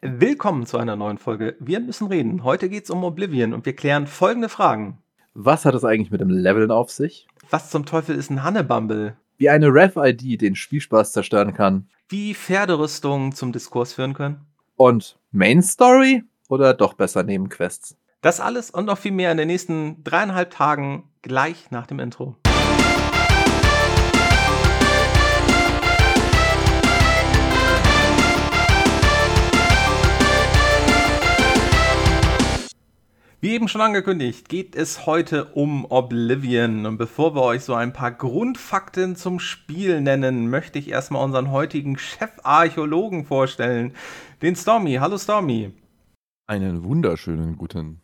[0.00, 1.56] Willkommen zu einer neuen Folge.
[1.58, 2.44] Wir müssen reden.
[2.44, 4.98] Heute geht es um Oblivion und wir klären folgende Fragen.
[5.34, 7.26] Was hat es eigentlich mit dem Leveln auf sich?
[7.50, 9.16] Was zum Teufel ist ein Hannebumble?
[9.38, 11.88] Wie eine Rev-ID den Spielspaß zerstören kann.
[12.08, 14.46] Wie Pferderüstungen zum Diskurs führen können.
[14.76, 17.96] Und Main Story oder doch besser Nebenquests?
[18.20, 22.36] Das alles und noch viel mehr in den nächsten dreieinhalb Tagen gleich nach dem Intro.
[33.40, 36.86] Wie eben schon angekündigt, geht es heute um Oblivion.
[36.86, 41.52] Und bevor wir euch so ein paar Grundfakten zum Spiel nennen, möchte ich erstmal unseren
[41.52, 43.94] heutigen Chefarchäologen vorstellen,
[44.42, 44.94] den Stormy.
[44.94, 45.72] Hallo Stormy.
[46.48, 48.00] Einen wunderschönen guten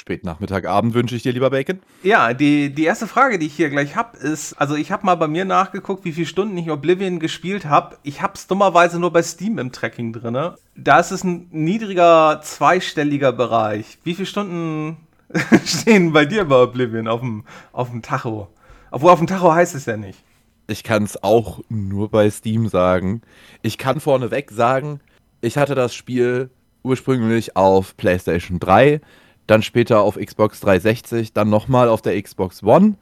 [0.00, 1.80] Spätnachmittag, Abend wünsche ich dir, lieber Bacon.
[2.02, 5.16] Ja, die, die erste Frage, die ich hier gleich habe, ist, also ich habe mal
[5.16, 7.98] bei mir nachgeguckt, wie viele Stunden ich Oblivion gespielt habe.
[8.04, 10.52] Ich habe es dummerweise nur bei Steam im Tracking drin.
[10.76, 13.98] Da ist es ein niedriger, zweistelliger Bereich.
[14.04, 14.98] Wie viele Stunden
[15.64, 18.48] stehen bei dir bei Oblivion auf dem, auf dem Tacho?
[18.92, 20.22] Obwohl auf dem Tacho heißt es ja nicht.
[20.68, 23.22] Ich kann es auch nur bei Steam sagen.
[23.62, 25.00] Ich kann vorneweg sagen,
[25.40, 26.50] ich hatte das Spiel
[26.82, 29.00] ursprünglich auf PlayStation 3
[29.48, 32.94] dann später auf Xbox 360, dann nochmal auf der Xbox One.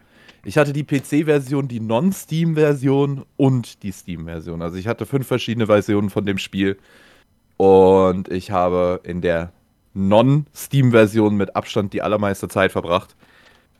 [0.44, 4.62] Ich hatte die PC-Version, die Non-Steam-Version und die Steam-Version.
[4.62, 6.78] Also ich hatte fünf verschiedene Versionen von dem Spiel.
[7.56, 9.52] Und ich habe in der
[9.94, 13.16] Non-Steam-Version mit Abstand die allermeiste Zeit verbracht.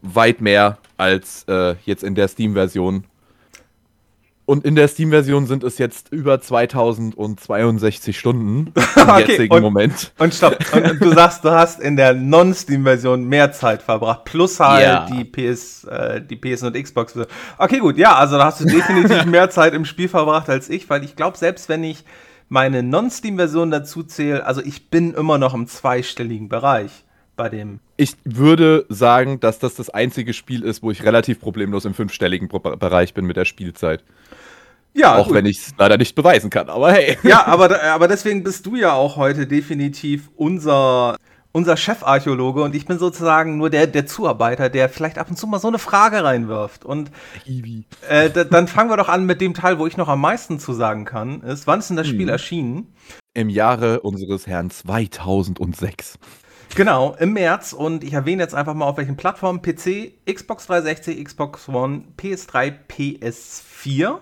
[0.02, 3.04] Weit mehr als äh, jetzt in der Steam-Version.
[4.46, 10.12] Und in der Steam-Version sind es jetzt über 2062 Stunden im okay, jetzigen und, Moment.
[10.18, 10.56] Und stopp.
[10.72, 14.24] Und du sagst, du hast in der Non-Steam-Version mehr Zeit verbracht.
[14.24, 15.06] Plus halt ja.
[15.10, 17.18] die PS, äh, die PS und Xbox.
[17.58, 17.98] Okay, gut.
[17.98, 21.16] Ja, also da hast du definitiv mehr Zeit im Spiel verbracht als ich, weil ich
[21.16, 22.04] glaube, selbst wenn ich
[22.48, 26.92] meine Non-Steam-Version dazu zähle, also ich bin immer noch im zweistelligen Bereich
[27.36, 27.80] bei dem.
[27.96, 32.48] Ich würde sagen, dass das das einzige Spiel ist, wo ich relativ problemlos im fünfstelligen
[32.48, 34.02] Bereich bin mit der Spielzeit.
[34.96, 35.34] Ja, auch gut.
[35.34, 37.18] wenn ich es leider nicht beweisen kann, aber hey.
[37.22, 41.16] Ja, aber, aber deswegen bist du ja auch heute definitiv unser,
[41.52, 45.46] unser Chefarchäologe und ich bin sozusagen nur der, der Zuarbeiter, der vielleicht ab und zu
[45.46, 46.86] mal so eine Frage reinwirft.
[46.86, 47.10] Und
[48.08, 50.72] äh, dann fangen wir doch an mit dem Teil, wo ich noch am meisten zu
[50.72, 52.30] sagen kann, ist, wann ist denn das Spiel hm.
[52.30, 52.94] erschienen?
[53.34, 56.18] Im Jahre unseres Herrn 2006.
[56.74, 61.24] Genau, im März und ich erwähne jetzt einfach mal auf welchen Plattformen PC, Xbox 360,
[61.24, 64.18] Xbox One, PS3, PS4.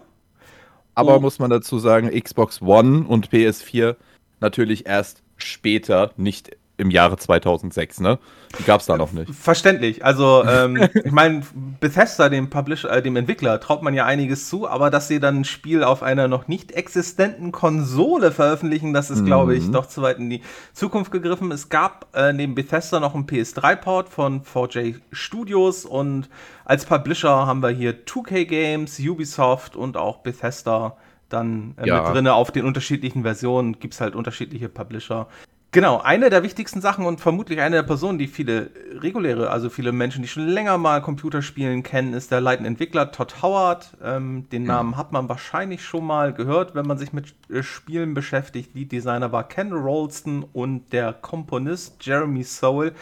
[0.94, 1.20] Aber oh.
[1.20, 3.96] muss man dazu sagen, Xbox One und PS4
[4.40, 8.18] natürlich erst später, nicht im Jahre 2006, ne?
[8.58, 9.32] Die gab es da noch nicht.
[9.32, 10.04] Verständlich.
[10.04, 11.42] Also, ähm, ich meine,
[11.80, 15.40] Bethesda, dem Publisher, äh, dem Entwickler, traut man ja einiges zu, aber dass sie dann
[15.40, 19.26] ein Spiel auf einer noch nicht existenten Konsole veröffentlichen, das ist, mhm.
[19.26, 20.42] glaube ich, doch zu weit in die
[20.72, 21.52] Zukunft gegriffen.
[21.52, 26.28] Es gab äh, neben Bethesda noch einen PS3-Port von 4J Studios und
[26.64, 30.96] als Publisher haben wir hier 2K Games, Ubisoft und auch Bethesda
[31.28, 32.02] dann äh, ja.
[32.02, 32.28] mit drin.
[32.28, 35.28] Auf den unterschiedlichen Versionen gibt es halt unterschiedliche Publisher.
[35.74, 39.90] Genau, eine der wichtigsten Sachen und vermutlich eine der Personen, die viele reguläre, also viele
[39.90, 43.96] Menschen, die schon länger mal Computerspielen kennen, ist der leitende Entwickler Todd Howard.
[44.00, 44.68] Ähm, den mhm.
[44.68, 48.72] Namen hat man wahrscheinlich schon mal gehört, wenn man sich mit äh, Spielen beschäftigt.
[48.76, 52.92] Lead Designer war Ken Rolston und der Komponist Jeremy Soule.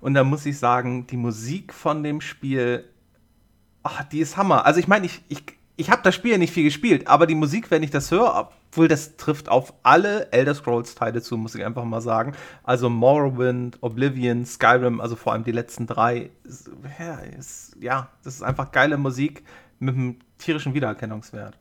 [0.00, 2.84] Und da muss ich sagen, die Musik von dem Spiel,
[3.82, 4.64] ach, die ist Hammer.
[4.64, 5.42] Also ich meine, ich, ich,
[5.76, 8.50] ich habe das Spiel ja nicht viel gespielt, aber die Musik, wenn ich das höre,
[8.72, 12.32] obwohl das trifft auf alle Elder Scrolls Teile zu, muss ich einfach mal sagen.
[12.64, 16.30] Also Morrowind, Oblivion, Skyrim, also vor allem die letzten drei.
[17.78, 19.42] Ja, das ist einfach geile Musik
[19.78, 21.58] mit einem tierischen Wiedererkennungswert.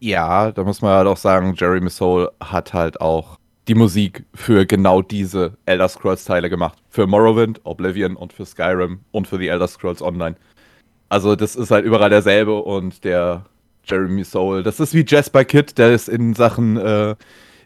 [0.00, 4.66] Ja, da muss man halt auch sagen, Jeremy Soule hat halt auch die Musik für
[4.66, 6.78] genau diese Elder Scrolls Teile gemacht.
[6.88, 10.34] Für Morrowind, Oblivion und für Skyrim und für die Elder Scrolls Online.
[11.08, 13.44] Also das ist halt überall derselbe und der
[13.86, 17.16] Jeremy Soule, das ist wie Jasper Kidd, der ist in Sachen äh,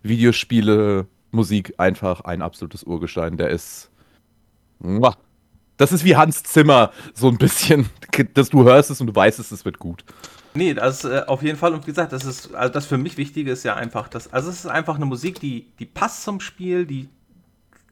[0.02, 3.36] Videospiele, Musik einfach ein absolutes Urgestein.
[3.36, 3.90] Der ist.
[5.76, 7.88] Das ist wie Hans Zimmer, so ein bisschen,
[8.34, 10.04] dass du hörst es und du weißt es, es wird gut.
[10.54, 11.74] Nee, das ist äh, auf jeden Fall.
[11.74, 14.50] Und wie gesagt, das ist, also das für mich Wichtige ist ja einfach, dass, also
[14.50, 17.08] es ist einfach eine Musik, die, die passt zum Spiel, die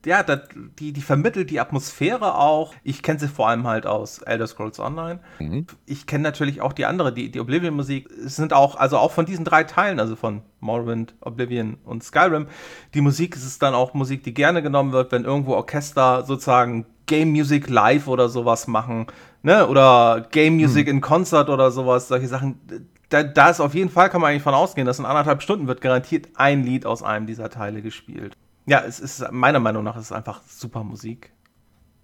[0.07, 0.43] ja, das,
[0.79, 2.73] die, die vermittelt die Atmosphäre auch.
[2.85, 5.19] Ich kenne sie vor allem halt aus Elder Scrolls Online.
[5.41, 5.67] Mhm.
[5.85, 8.09] Ich kenne natürlich auch die andere, die, die Oblivion-Musik.
[8.25, 12.47] Es sind auch, also auch von diesen drei Teilen, also von Morrowind, Oblivion und Skyrim,
[12.95, 16.87] die Musik ist es dann auch Musik, die gerne genommen wird, wenn irgendwo Orchester sozusagen
[17.07, 19.07] Game Music live oder sowas machen,
[19.43, 19.67] ne?
[19.67, 20.95] Oder Game Music mhm.
[20.95, 22.61] in Concert oder sowas, solche Sachen.
[23.09, 25.67] Da, da ist auf jeden Fall, kann man eigentlich von ausgehen, dass in anderthalb Stunden
[25.67, 28.37] wird garantiert ein Lied aus einem dieser Teile gespielt.
[28.69, 31.33] Ja, es ist meiner Meinung nach ist es einfach super Musik.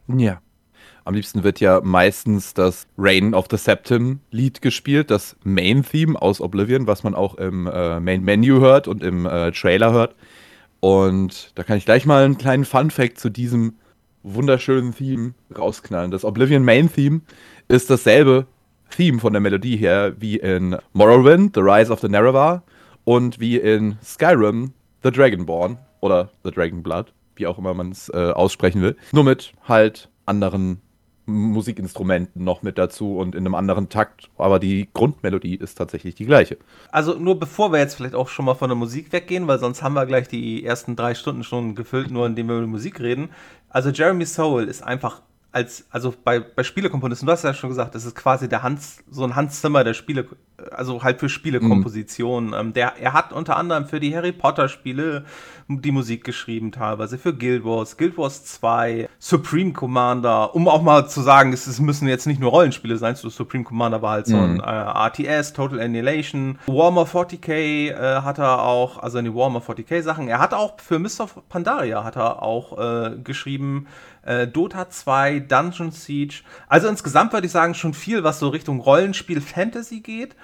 [0.07, 0.41] Ja.
[1.05, 6.21] Am liebsten wird ja meistens das Reign of the Septim Lied gespielt, das Main Theme
[6.21, 10.15] aus Oblivion, was man auch im äh, Main Menu hört und im äh, Trailer hört.
[10.79, 13.75] Und da kann ich gleich mal einen kleinen Fun Fact zu diesem
[14.23, 16.13] wunderschönen Theme rausknallen.
[16.13, 17.23] Das Oblivion Main Theme
[17.67, 18.47] ist dasselbe
[18.97, 22.63] Theme von der Melodie her wie in Morrowind, The Rise of the Nerevar
[23.03, 24.73] und wie in Skyrim,
[25.03, 28.97] The Dragonborn oder The Dragonblood, wie auch immer man es äh, aussprechen will.
[29.13, 30.83] Nur mit halt anderen
[31.25, 36.27] Musikinstrumenten noch mit dazu und in einem anderen Takt, aber die Grundmelodie ist tatsächlich die
[36.27, 36.59] gleiche.
[36.91, 39.83] Also nur bevor wir jetzt vielleicht auch schon mal von der Musik weggehen, weil sonst
[39.83, 43.31] haben wir gleich die ersten drei Stunden schon gefüllt, nur indem wir über Musik reden.
[43.69, 45.23] Also Jeremy Soule ist einfach
[45.53, 49.05] als, also bei, bei Spielekomponisten, du hast ja schon gesagt, das ist quasi der Hans,
[49.11, 50.27] so ein Hans Zimmer der Spiele,
[50.71, 52.49] also halt für Spielekomposition.
[52.49, 52.55] Mhm.
[52.55, 55.27] Ähm, der, er hat unter anderem für die Harry Potter Spiele
[55.69, 61.09] die Musik geschrieben, teilweise für Guild Wars, Guild Wars 2, Supreme Commander, um auch mal
[61.09, 64.27] zu sagen, es, es müssen jetzt nicht nur Rollenspiele sein, so Supreme Commander war halt
[64.27, 64.61] so ein mhm.
[64.61, 70.03] äh, RTS, Total Annihilation, Warhammer 40k äh, hat er auch, also in die Warhammer 40k
[70.03, 70.29] Sachen.
[70.29, 71.29] Er hat auch für Mr.
[71.49, 73.87] Pandaria hat er auch äh, geschrieben,
[74.23, 76.43] äh, Dota 2, Dungeon Siege.
[76.69, 80.35] Also insgesamt würde ich sagen, schon viel, was so Richtung Rollenspiel Fantasy geht.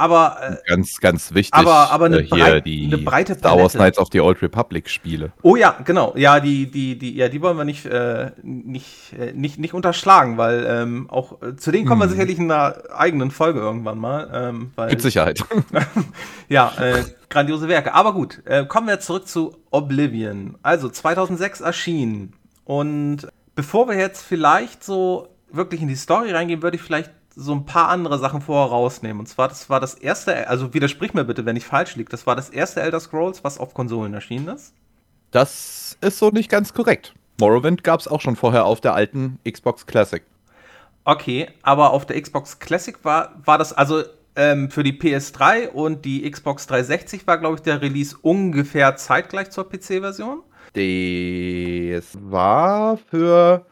[0.00, 1.52] Aber äh, ganz, ganz wichtig.
[1.52, 4.88] Aber, aber eine, äh, hier die eine breite Star Wars Knights of the Old Republic
[4.88, 5.32] Spiele.
[5.42, 6.14] Oh ja, genau.
[6.16, 10.38] Ja, die, die, die, ja, die wollen wir nicht, äh, nicht, äh, nicht, nicht unterschlagen,
[10.38, 12.12] weil ähm, auch äh, zu denen kommen wir hm.
[12.12, 14.30] sicherlich in einer eigenen Folge irgendwann mal.
[14.32, 15.44] Ähm, weil, Mit Sicherheit.
[16.48, 17.92] ja, äh, grandiose Werke.
[17.92, 20.56] Aber gut, kommen wir zurück zu Oblivion.
[20.62, 22.32] Also 2006 erschienen.
[22.70, 23.26] Und
[23.56, 27.66] bevor wir jetzt vielleicht so wirklich in die Story reingehen, würde ich vielleicht so ein
[27.66, 29.18] paar andere Sachen vorher rausnehmen.
[29.18, 32.28] Und zwar, das war das erste, also widersprich mir bitte, wenn ich falsch liege, das
[32.28, 34.72] war das erste Elder Scrolls, was auf Konsolen erschienen ist.
[35.32, 37.12] Das ist so nicht ganz korrekt.
[37.40, 40.22] Morrowind gab es auch schon vorher auf der alten Xbox Classic.
[41.02, 44.04] Okay, aber auf der Xbox Classic war, war das, also
[44.36, 49.50] ähm, für die PS3 und die Xbox 360 war, glaube ich, der Release ungefähr zeitgleich
[49.50, 50.44] zur PC-Version.
[50.72, 53.66] Das war für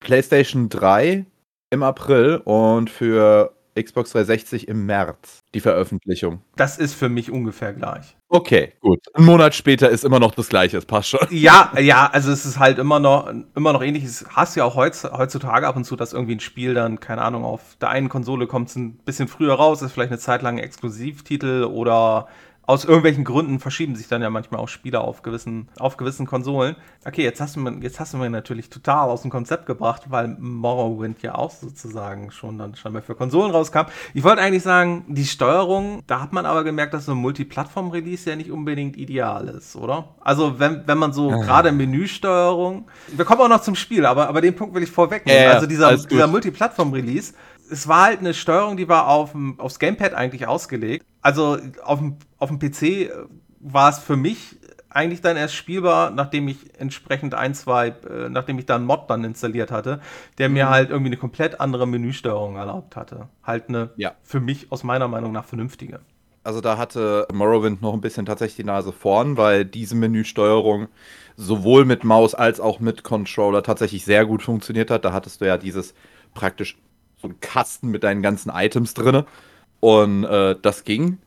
[0.00, 1.26] PlayStation 3
[1.70, 6.42] im April und für Xbox 360 im März die Veröffentlichung.
[6.56, 8.16] Das ist für mich ungefähr gleich.
[8.28, 9.00] Okay, gut.
[9.14, 11.26] Ein Monat später ist immer noch das gleiche, es passt schon.
[11.30, 14.04] Ja, ja, also es ist halt immer noch, immer noch ähnlich.
[14.04, 17.44] Es hast ja auch heutzutage ab und zu, dass irgendwie ein Spiel dann, keine Ahnung,
[17.44, 20.58] auf der einen Konsole kommt es ein bisschen früher raus, ist vielleicht eine Zeit lang
[20.58, 22.28] ein Exklusivtitel oder
[22.66, 26.76] aus irgendwelchen Gründen verschieben sich dann ja manchmal auch Spiele auf gewissen, auf gewissen Konsolen.
[27.04, 30.02] Okay, jetzt hast, du mir, jetzt hast du mir natürlich total aus dem Konzept gebracht,
[30.08, 33.86] weil Morrowind ja auch sozusagen schon dann scheinbar für Konsolen rauskam.
[34.14, 38.30] Ich wollte eigentlich sagen, die Steuerung, da hat man aber gemerkt, dass so ein Multiplattform-Release
[38.30, 40.08] ja nicht unbedingt ideal ist, oder?
[40.20, 41.36] Also wenn, wenn man so ja.
[41.36, 45.42] gerade Menüsteuerung, wir kommen auch noch zum Spiel, aber, aber den Punkt will ich vorwegnehmen.
[45.42, 47.34] Ja, also dieser, dieser Multiplattform-Release,
[47.74, 51.04] es war halt eine Steuerung, die war auf, aufs Gamepad eigentlich ausgelegt.
[51.22, 53.10] Also auf dem, auf dem PC äh,
[53.58, 54.56] war es für mich
[54.90, 59.10] eigentlich dann erst spielbar, nachdem ich entsprechend ein, zwei, äh, nachdem ich da einen Mod
[59.10, 60.00] dann installiert hatte,
[60.38, 60.54] der mhm.
[60.54, 63.28] mir halt irgendwie eine komplett andere Menüsteuerung erlaubt hatte.
[63.42, 64.12] Halt eine ja.
[64.22, 65.98] für mich aus meiner Meinung nach vernünftige.
[66.44, 70.88] Also da hatte Morrowind noch ein bisschen tatsächlich die Nase vorn, weil diese Menüsteuerung
[71.36, 75.04] sowohl mit Maus als auch mit Controller tatsächlich sehr gut funktioniert hat.
[75.04, 75.94] Da hattest du ja dieses
[76.34, 76.76] praktisch
[77.24, 79.24] so einen Kasten mit deinen ganzen Items drin.
[79.80, 81.18] Und äh, das ging.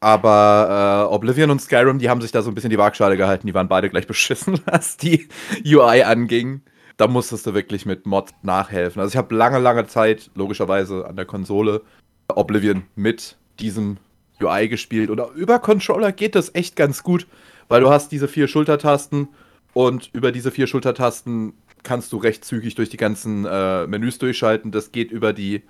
[0.00, 3.46] Aber äh, Oblivion und Skyrim, die haben sich da so ein bisschen die Waagschale gehalten.
[3.46, 5.28] Die waren beide gleich beschissen, was die
[5.64, 6.62] UI anging.
[6.96, 9.00] Da musstest du wirklich mit Mods nachhelfen.
[9.00, 11.82] Also ich habe lange, lange Zeit, logischerweise an der Konsole,
[12.28, 13.98] Oblivion mit diesem
[14.40, 15.10] UI gespielt.
[15.10, 17.26] Und über Controller geht das echt ganz gut,
[17.68, 19.28] weil du hast diese vier Schultertasten
[19.72, 24.70] und über diese vier Schultertasten kannst du recht zügig durch die ganzen äh, Menüs durchschalten.
[24.70, 25.62] Das geht über die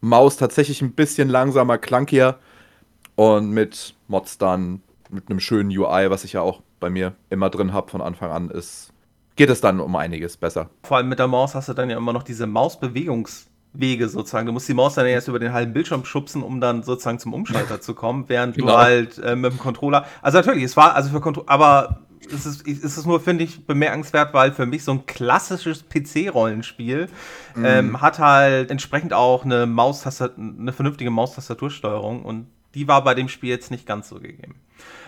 [0.00, 2.38] Maus tatsächlich ein bisschen langsamer, clunkier.
[3.16, 7.50] Und mit Mods dann, mit einem schönen UI, was ich ja auch bei mir immer
[7.50, 8.92] drin habe von Anfang an, ist,
[9.34, 10.70] geht es dann um einiges besser.
[10.84, 14.46] Vor allem mit der Maus hast du dann ja immer noch diese Mausbewegungswege sozusagen.
[14.46, 17.34] Du musst die Maus dann erst über den halben Bildschirm schubsen, um dann sozusagen zum
[17.34, 18.72] Umschalter zu kommen, während genau.
[18.72, 20.06] du halt äh, mit dem Controller.
[20.22, 23.66] Also natürlich, es war also für Controller, aber es ist, es ist nur, finde ich,
[23.66, 27.08] bemerkenswert, weil für mich so ein klassisches PC-Rollenspiel
[27.54, 27.64] mm.
[27.64, 33.50] ähm, hat halt entsprechend auch eine eine vernünftige Maustastatursteuerung und die war bei dem Spiel
[33.50, 34.56] jetzt nicht ganz so gegeben.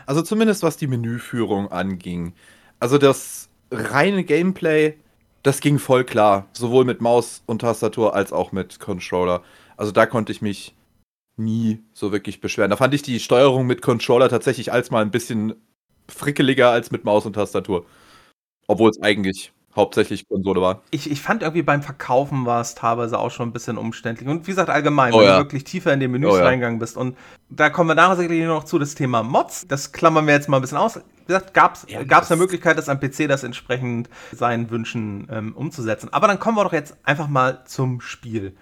[0.06, 2.32] Also zumindest was die Menüführung anging.
[2.78, 4.94] Also das reine Gameplay,
[5.42, 6.48] das ging voll klar.
[6.52, 9.42] Sowohl mit Maus und Tastatur als auch mit Controller.
[9.76, 10.74] Also da konnte ich mich
[11.36, 12.70] nie so wirklich beschweren.
[12.70, 15.54] Da fand ich die Steuerung mit Controller tatsächlich als mal ein bisschen
[16.10, 17.86] frickeliger als mit Maus und Tastatur.
[18.66, 20.82] Obwohl es eigentlich hauptsächlich Konsole war.
[20.90, 24.28] Ich, ich fand irgendwie beim Verkaufen war es teilweise auch schon ein bisschen umständlich.
[24.28, 25.36] Und wie gesagt, allgemein, Oh wenn ja.
[25.38, 26.96] du wirklich tiefer in die Menüs Oh reingegangen bist.
[26.96, 27.16] Und
[27.48, 29.68] da kommen wir nachher sicherlich noch zu, das Thema Mods.
[29.68, 30.96] Das klammern wir jetzt mal ein bisschen aus.
[30.96, 35.54] Wie gesagt, gab es Ja, eine Möglichkeit, das am PC das entsprechend seinen Wünschen ähm,
[35.54, 36.12] umzusetzen.
[36.12, 38.56] Aber dann kommen wir doch jetzt einfach mal zum Spiel.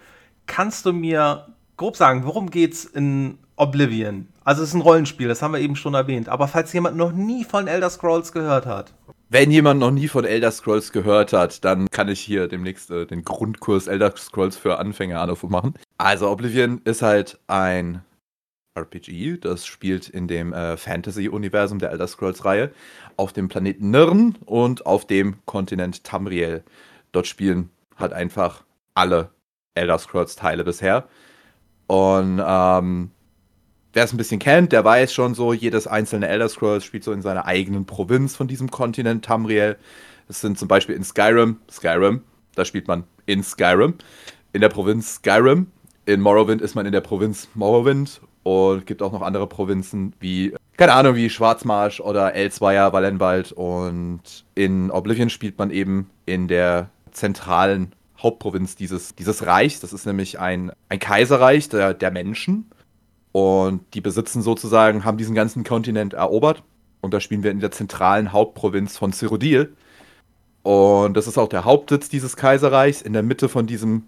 [0.45, 4.27] Kannst du mir grob sagen, worum geht's in Oblivion?
[4.43, 6.29] Also es ist ein Rollenspiel, das haben wir eben schon erwähnt.
[6.29, 8.93] Aber falls jemand noch nie von Elder Scrolls gehört hat,
[9.31, 13.05] Wenn jemand noch nie von Elder Scrolls gehört hat, dann kann ich hier demnächst äh,
[13.05, 15.75] den Grundkurs Elder Scrolls für Anfänger an machen.
[15.99, 18.01] Also Oblivion ist halt ein
[18.73, 22.71] RPG, das spielt in dem äh, Fantasy-Universum der Elder Scrolls-Reihe
[23.17, 26.63] auf dem Planeten Nirn und auf dem Kontinent Tamriel.
[27.11, 28.63] Dort spielen halt einfach
[28.95, 29.29] alle
[29.75, 31.07] Elder Scrolls-Teile bisher.
[31.87, 33.11] Und ähm,
[33.99, 37.11] wer es ein bisschen kennt, der weiß schon so, jedes einzelne Elder Scrolls spielt so
[37.11, 39.75] in seiner eigenen Provinz von diesem Kontinent Tamriel.
[40.29, 42.21] Das sind zum Beispiel in Skyrim, Skyrim,
[42.55, 43.95] da spielt man in Skyrim,
[44.53, 45.67] in der Provinz Skyrim.
[46.05, 50.55] In Morrowind ist man in der Provinz Morrowind und gibt auch noch andere Provinzen wie,
[50.77, 56.89] keine Ahnung, wie Schwarzmarsch oder Elsweier, Wallenwald und in Oblivion spielt man eben in der
[57.11, 59.81] zentralen Hauptprovinz dieses, dieses Reichs.
[59.81, 62.71] Das ist nämlich ein, ein Kaiserreich der, der Menschen.
[63.31, 66.63] Und die besitzen sozusagen, haben diesen ganzen Kontinent erobert.
[67.01, 69.73] Und da spielen wir in der zentralen Hauptprovinz von Cyrodiil.
[70.63, 73.01] Und das ist auch der Hauptsitz dieses Kaiserreichs.
[73.01, 74.03] In der Mitte von, diesem,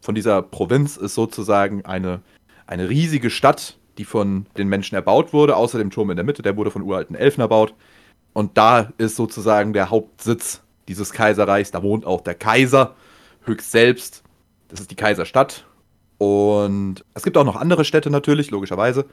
[0.00, 2.20] von dieser Provinz ist sozusagen eine,
[2.66, 5.56] eine riesige Stadt, die von den Menschen erbaut wurde.
[5.56, 7.74] Außer dem Turm in der Mitte, der wurde von uralten Elfen erbaut.
[8.32, 11.70] Und da ist sozusagen der Hauptsitz dieses Kaiserreichs.
[11.70, 12.94] Da wohnt auch der Kaiser
[13.44, 14.22] höchst selbst.
[14.68, 15.64] Das ist die Kaiserstadt.
[16.18, 19.06] Und es gibt auch noch andere Städte natürlich, logischerweise.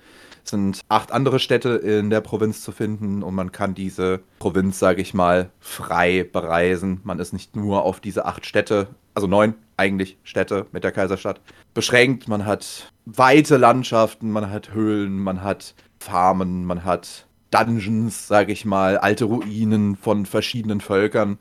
[0.43, 4.79] Es sind acht andere Städte in der Provinz zu finden und man kann diese Provinz,
[4.79, 7.01] sage ich mal, frei bereisen.
[7.03, 11.41] Man ist nicht nur auf diese acht Städte, also neun eigentlich Städte mit der Kaiserstadt,
[11.73, 12.27] beschränkt.
[12.27, 18.65] Man hat weite Landschaften, man hat Höhlen, man hat Farmen, man hat Dungeons, sage ich
[18.65, 21.37] mal, alte Ruinen von verschiedenen Völkern,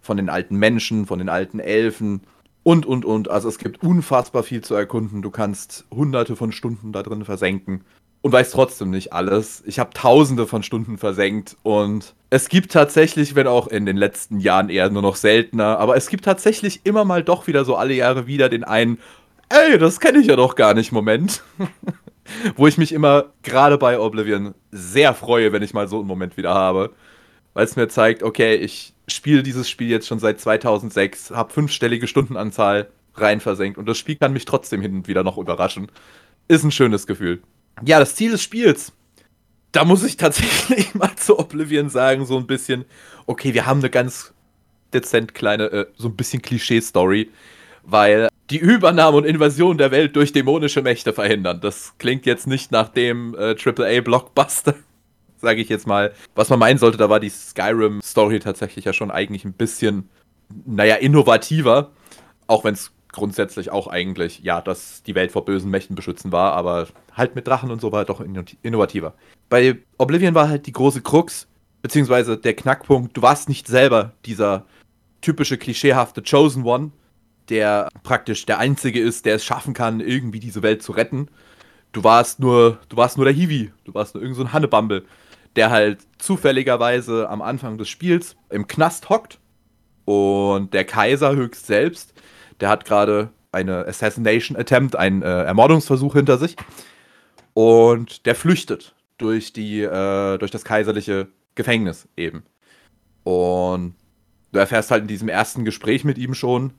[0.00, 2.20] von den alten Menschen, von den alten Elfen
[2.64, 3.30] und, und, und.
[3.30, 5.22] Also es gibt unfassbar viel zu erkunden.
[5.22, 7.84] Du kannst hunderte von Stunden da drin versenken
[8.22, 9.62] und weißt trotzdem nicht alles.
[9.66, 14.40] Ich habe tausende von Stunden versenkt und es gibt tatsächlich, wenn auch in den letzten
[14.40, 17.92] Jahren eher nur noch seltener, aber es gibt tatsächlich immer mal doch wieder so alle
[17.92, 18.98] Jahre wieder den einen,
[19.50, 21.42] ey, das kenne ich ja doch gar nicht, Moment.
[22.56, 26.38] Wo ich mich immer gerade bei Oblivion sehr freue, wenn ich mal so einen Moment
[26.38, 26.94] wieder habe.
[27.52, 32.06] Weil es mir zeigt, okay, ich spiele dieses Spiel jetzt schon seit 2006, habe fünfstellige
[32.06, 35.88] Stundenanzahl rein versenkt und das Spiel kann mich trotzdem hin und wieder noch überraschen.
[36.48, 37.42] Ist ein schönes Gefühl.
[37.84, 38.92] Ja, das Ziel des Spiels.
[39.72, 42.84] Da muss ich tatsächlich mal zu Oblivion sagen, so ein bisschen,
[43.26, 44.32] okay, wir haben eine ganz
[44.92, 47.30] dezent kleine, äh, so ein bisschen Klischee-Story,
[47.82, 51.60] weil die Übernahme und Invasion der Welt durch dämonische Mächte verhindern.
[51.60, 54.74] Das klingt jetzt nicht nach dem äh, AAA-Blockbuster,
[55.44, 56.12] sage ich jetzt mal.
[56.34, 60.08] Was man meinen sollte, da war die Skyrim-Story tatsächlich ja schon eigentlich ein bisschen,
[60.66, 61.92] naja, innovativer.
[62.48, 66.54] Auch wenn es grundsätzlich auch eigentlich, ja, dass die Welt vor bösen Mächten beschützen war,
[66.54, 69.14] aber halt mit Drachen und so war doch inno- innovativer.
[69.48, 71.46] Bei Oblivion war halt die große Krux,
[71.80, 74.66] beziehungsweise der Knackpunkt, du warst nicht selber dieser
[75.20, 76.90] typische klischeehafte Chosen One,
[77.48, 81.28] der praktisch der Einzige ist, der es schaffen kann, irgendwie diese Welt zu retten.
[81.92, 85.04] Du warst nur, du warst nur der Hiwi, du warst nur irgend so Hannebumble,
[85.56, 89.38] der halt zufälligerweise am Anfang des Spiels im Knast hockt
[90.04, 92.14] und der Kaiser höchst selbst,
[92.60, 96.56] der hat gerade eine Assassination Attempt, einen äh, Ermordungsversuch hinter sich
[97.52, 102.42] und der flüchtet durch die äh, durch das kaiserliche Gefängnis eben.
[103.22, 103.94] Und
[104.52, 106.72] du erfährst halt in diesem ersten Gespräch mit ihm schon,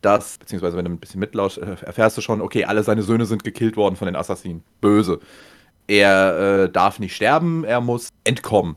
[0.00, 3.26] dass, beziehungsweise wenn du ein bisschen mitlauschst, äh, erfährst du schon, okay, alle seine Söhne
[3.26, 4.62] sind gekillt worden von den Assassinen.
[4.80, 5.20] Böse.
[5.86, 8.76] Er äh, darf nicht sterben, er muss entkommen.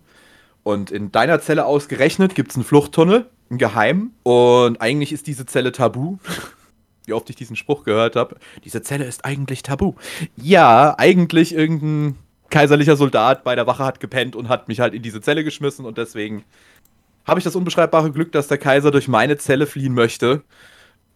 [0.63, 4.13] Und in deiner Zelle ausgerechnet gibt es einen Fluchttunnel, einen geheimen.
[4.23, 6.17] Und eigentlich ist diese Zelle tabu.
[7.05, 8.35] Wie oft ich diesen Spruch gehört habe.
[8.65, 9.93] Diese Zelle ist eigentlich tabu.
[10.35, 12.17] Ja, eigentlich irgendein
[12.49, 15.85] kaiserlicher Soldat bei der Wache hat gepennt und hat mich halt in diese Zelle geschmissen.
[15.85, 16.43] Und deswegen
[17.25, 20.43] habe ich das unbeschreibbare Glück, dass der Kaiser durch meine Zelle fliehen möchte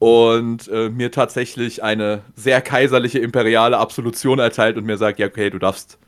[0.01, 5.51] und äh, mir tatsächlich eine sehr kaiserliche imperiale Absolution erteilt und mir sagt, ja, okay,
[5.51, 5.99] du darfst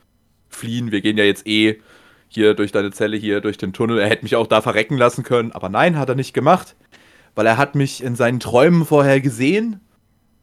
[0.49, 1.79] fliehen, wir gehen ja jetzt eh
[2.27, 3.99] hier durch deine Zelle, hier durch den Tunnel.
[3.99, 6.75] Er hätte mich auch da verrecken lassen können, aber nein, hat er nicht gemacht,
[7.35, 9.79] weil er hat mich in seinen Träumen vorher gesehen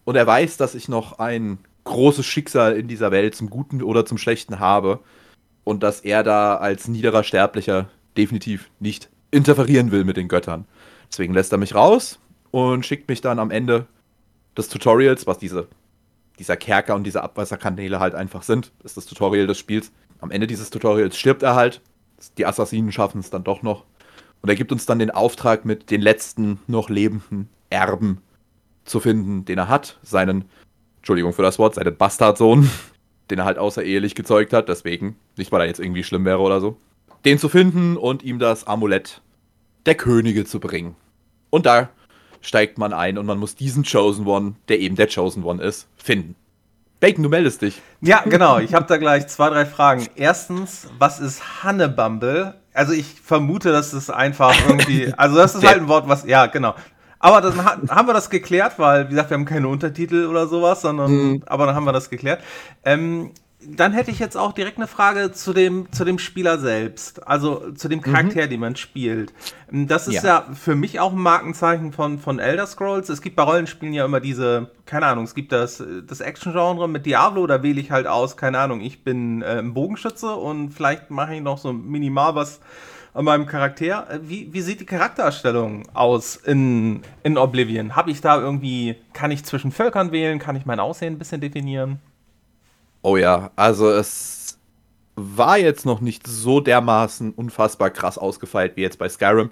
[0.05, 4.07] und er weiß, dass ich noch ein großes Schicksal in dieser Welt zum Guten oder
[4.07, 5.01] zum Schlechten habe
[5.65, 10.67] und dass er da als niederer Sterblicher definitiv nicht interferieren will mit den Göttern.
[11.11, 13.87] Deswegen lässt er mich raus und schickt mich dann am Ende
[14.57, 15.69] des Tutorials, was diese,
[16.39, 19.93] dieser Kerker und diese Abwasserkanäle halt einfach sind, ist das Tutorial des Spiels.
[20.21, 21.81] Am Ende dieses Tutorials stirbt er halt.
[22.37, 23.85] Die Assassinen schaffen es dann doch noch.
[24.43, 28.21] Und er gibt uns dann den Auftrag, mit den letzten noch lebenden Erben
[28.85, 29.99] zu finden, den er hat.
[30.03, 30.45] Seinen,
[30.99, 32.71] Entschuldigung für das Wort, seinen Bastardsohn,
[33.31, 34.69] den er halt außerehelich gezeugt hat.
[34.69, 36.77] Deswegen, nicht weil er jetzt irgendwie schlimm wäre oder so.
[37.25, 39.21] Den zu finden und ihm das Amulett
[39.87, 40.97] der Könige zu bringen.
[41.51, 41.91] Und da
[42.41, 45.89] steigt man ein und man muss diesen Chosen One, der eben der Chosen One ist,
[45.97, 46.37] finden.
[47.01, 47.81] Bacon, du meldest dich.
[48.01, 48.59] Ja, genau.
[48.61, 50.07] Ich habe da gleich zwei, drei Fragen.
[50.17, 52.55] Erstens, was ist Hannebumble?
[52.75, 56.47] Also ich vermute, dass es einfach irgendwie, also das ist halt ein Wort, was, ja,
[56.47, 56.75] genau.
[57.19, 60.81] Aber dann haben wir das geklärt, weil, wie gesagt, wir haben keine Untertitel oder sowas,
[60.81, 61.43] sondern, mhm.
[61.47, 62.43] aber dann haben wir das geklärt.
[62.83, 63.33] Ähm,
[63.63, 67.73] dann hätte ich jetzt auch direkt eine Frage zu dem, zu dem Spieler selbst, also
[67.73, 68.51] zu dem Charakter, mhm.
[68.51, 69.33] den man spielt.
[69.71, 70.47] Das ist ja.
[70.49, 70.55] ja.
[70.55, 73.09] für mich auch ein Markenzeichen von, von Elder Scrolls.
[73.11, 77.05] Es gibt bei Rollenspielen ja immer diese, keine Ahnung, es gibt das, das Action-Genre mit
[77.05, 81.11] Diablo, da wähle ich halt aus, keine Ahnung, ich bin äh, ein Bogenschütze und vielleicht
[81.11, 82.61] mache ich noch so minimal was
[83.13, 84.07] an meinem Charakter.
[84.23, 87.97] Wie, wie sieht die Charaktererstellung aus in, in Oblivion?
[87.97, 90.39] Habe ich da irgendwie, kann ich zwischen Völkern wählen?
[90.39, 92.01] Kann ich mein Aussehen ein bisschen definieren?
[93.03, 94.59] Oh ja, also es
[95.17, 99.51] war jetzt noch nicht so dermaßen unfassbar krass ausgefeilt wie jetzt bei Skyrim.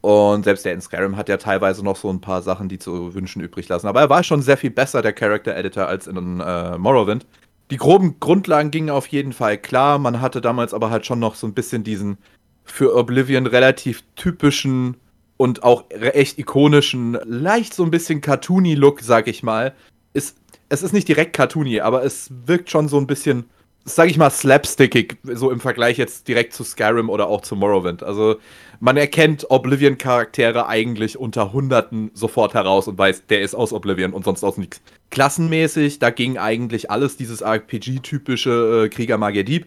[0.00, 3.14] Und selbst der in Skyrim hat ja teilweise noch so ein paar Sachen, die zu
[3.14, 3.88] wünschen übrig lassen.
[3.88, 7.26] Aber er war schon sehr viel besser, der Character Editor, als in äh, Morrowind.
[7.70, 9.98] Die groben Grundlagen gingen auf jeden Fall klar.
[9.98, 12.16] Man hatte damals aber halt schon noch so ein bisschen diesen
[12.64, 14.96] für Oblivion relativ typischen
[15.36, 19.74] und auch echt ikonischen, leicht so ein bisschen cartoony Look, sag ich mal.
[20.12, 20.36] Ist
[20.68, 23.44] es ist nicht direkt cartoony, aber es wirkt schon so ein bisschen,
[23.84, 28.02] sag ich mal, slapstickig, so im Vergleich jetzt direkt zu Skyrim oder auch zu Morrowind.
[28.02, 28.36] Also
[28.80, 34.24] man erkennt Oblivion-Charaktere eigentlich unter Hunderten sofort heraus und weiß, der ist aus Oblivion und
[34.24, 34.82] sonst aus nichts.
[35.10, 39.66] Klassenmäßig, da ging eigentlich alles dieses RPG-typische äh, Krieger, Magier, Dieb.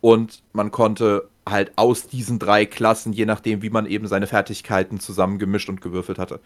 [0.00, 5.00] Und man konnte halt aus diesen drei Klassen, je nachdem, wie man eben seine Fertigkeiten
[5.00, 6.40] zusammengemischt und gewürfelt hatte,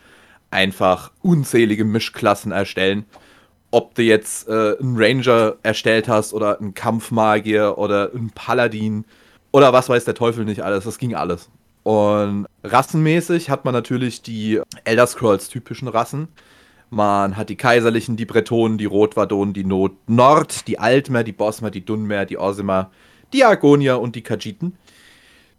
[0.51, 3.05] einfach unzählige Mischklassen erstellen
[3.71, 9.05] ob du jetzt äh, einen Ranger erstellt hast oder einen Kampfmagier oder einen Paladin
[9.53, 10.85] oder was weiß der Teufel nicht alles.
[10.85, 11.51] Das ging alles.
[11.83, 16.29] Und rassenmäßig hat man natürlich die Elder Scrolls typischen Rassen.
[16.91, 21.71] Man hat die Kaiserlichen, die Bretonen, die Rotwadonen, die Not Nord, die Altmer, die Bosmer,
[21.71, 22.91] die Dunmer, die Orsimer,
[23.33, 24.77] die Argonier und die Khajiiten.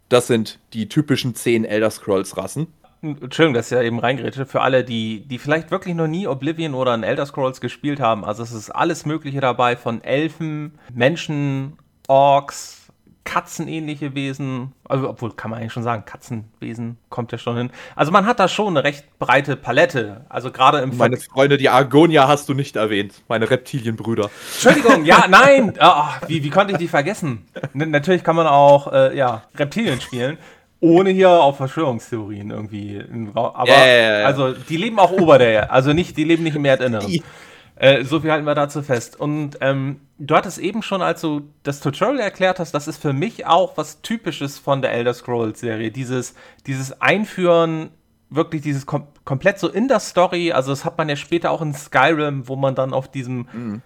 [0.10, 2.68] Das sind die typischen zehn Elder Scrolls Rassen.
[3.02, 6.74] Entschuldigung, dass ich ja eben reingeredet Für alle, die, die vielleicht wirklich noch nie Oblivion
[6.74, 8.26] oder ein Elder Scrolls gespielt haben.
[8.26, 12.80] Also es ist alles Mögliche dabei von Elfen, Menschen, Orks,
[13.24, 14.74] katzenähnliche Wesen.
[14.86, 17.70] Also, obwohl kann man eigentlich schon sagen, Katzenwesen kommt ja schon hin.
[17.96, 20.26] Also man hat da schon eine recht breite Palette.
[20.30, 23.24] Also gerade im Meine Ver Freunde, die Argonia hast du nicht erwähnt.
[23.28, 24.30] Meine Reptilienbrüder.
[24.54, 25.74] Entschuldigung, ja, nein.
[25.80, 27.46] Oh, wie, wie konnte ich die vergessen?
[27.74, 30.38] N natürlich kann man auch äh, ja, Reptilien spielen
[30.80, 33.04] ohne hier auf Verschwörungstheorien irgendwie.
[33.34, 34.28] Aber yeah, yeah, yeah.
[34.28, 37.24] also die leben auch ober der, also nicht, die leben nicht im Erdinneren.
[37.82, 39.18] Äh, so viel halten wir dazu fest.
[39.18, 43.14] Und ähm, du hattest eben schon, als du das Tutorial erklärt hast, das ist für
[43.14, 45.90] mich auch was Typisches von der Elder Scrolls Serie.
[45.90, 46.36] Dieses,
[46.68, 47.92] dieses Einführen,
[48.30, 50.52] wirklich dieses kom komplett so in der Story.
[50.52, 53.82] Also das hat man ja später auch in Skyrim, wo man dann auf diesem mhm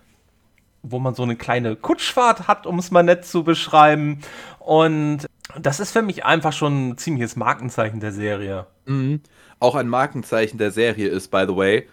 [0.83, 4.19] wo man so eine kleine Kutschfahrt hat, um es mal nett zu beschreiben.
[4.59, 5.25] Und
[5.59, 8.67] das ist für mich einfach schon ein ziemliches Markenzeichen der Serie.
[8.85, 9.21] Mhm.
[9.59, 11.87] Auch ein Markenzeichen der Serie ist, by the way,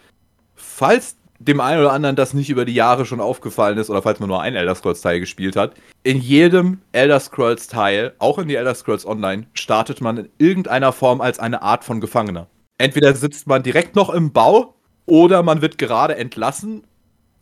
[0.55, 4.21] falls dem einen oder anderen das nicht über die Jahre schon aufgefallen ist oder falls
[4.21, 8.49] man nur ein Elder Scrolls Teil gespielt hat, in jedem Elder Scrolls Teil, auch in
[8.49, 12.47] die Elder Scrolls Online, startet man in irgendeiner Form als eine Art von Gefangener.
[12.77, 14.75] Entweder sitzt man direkt noch im Bau
[15.07, 16.85] oder man wird gerade entlassen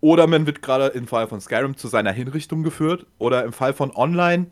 [0.00, 3.72] oder man wird gerade im Fall von Skyrim zu seiner Hinrichtung geführt oder im Fall
[3.72, 4.46] von Online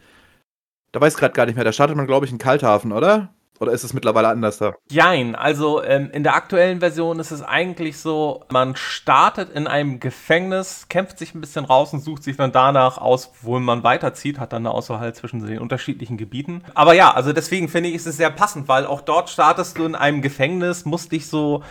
[0.96, 1.64] da weiß ich gerade gar nicht mehr.
[1.64, 3.28] Da startet man, glaube ich, in Kalthafen, oder?
[3.61, 4.72] Oder ist es mittlerweile anders da?
[4.90, 10.00] Jein, also ähm, in der aktuellen Version ist es eigentlich so, man startet in einem
[10.00, 14.38] Gefängnis, kämpft sich ein bisschen raus und sucht sich dann danach aus, wo man weiterzieht,
[14.38, 16.62] hat dann eine Auswahl zwischen den unterschiedlichen Gebieten.
[16.72, 19.85] Aber ja, also deswegen finde ich, ist es sehr passend, weil auch dort startest du
[19.85, 21.62] in einem Gefängnis, musst dich so,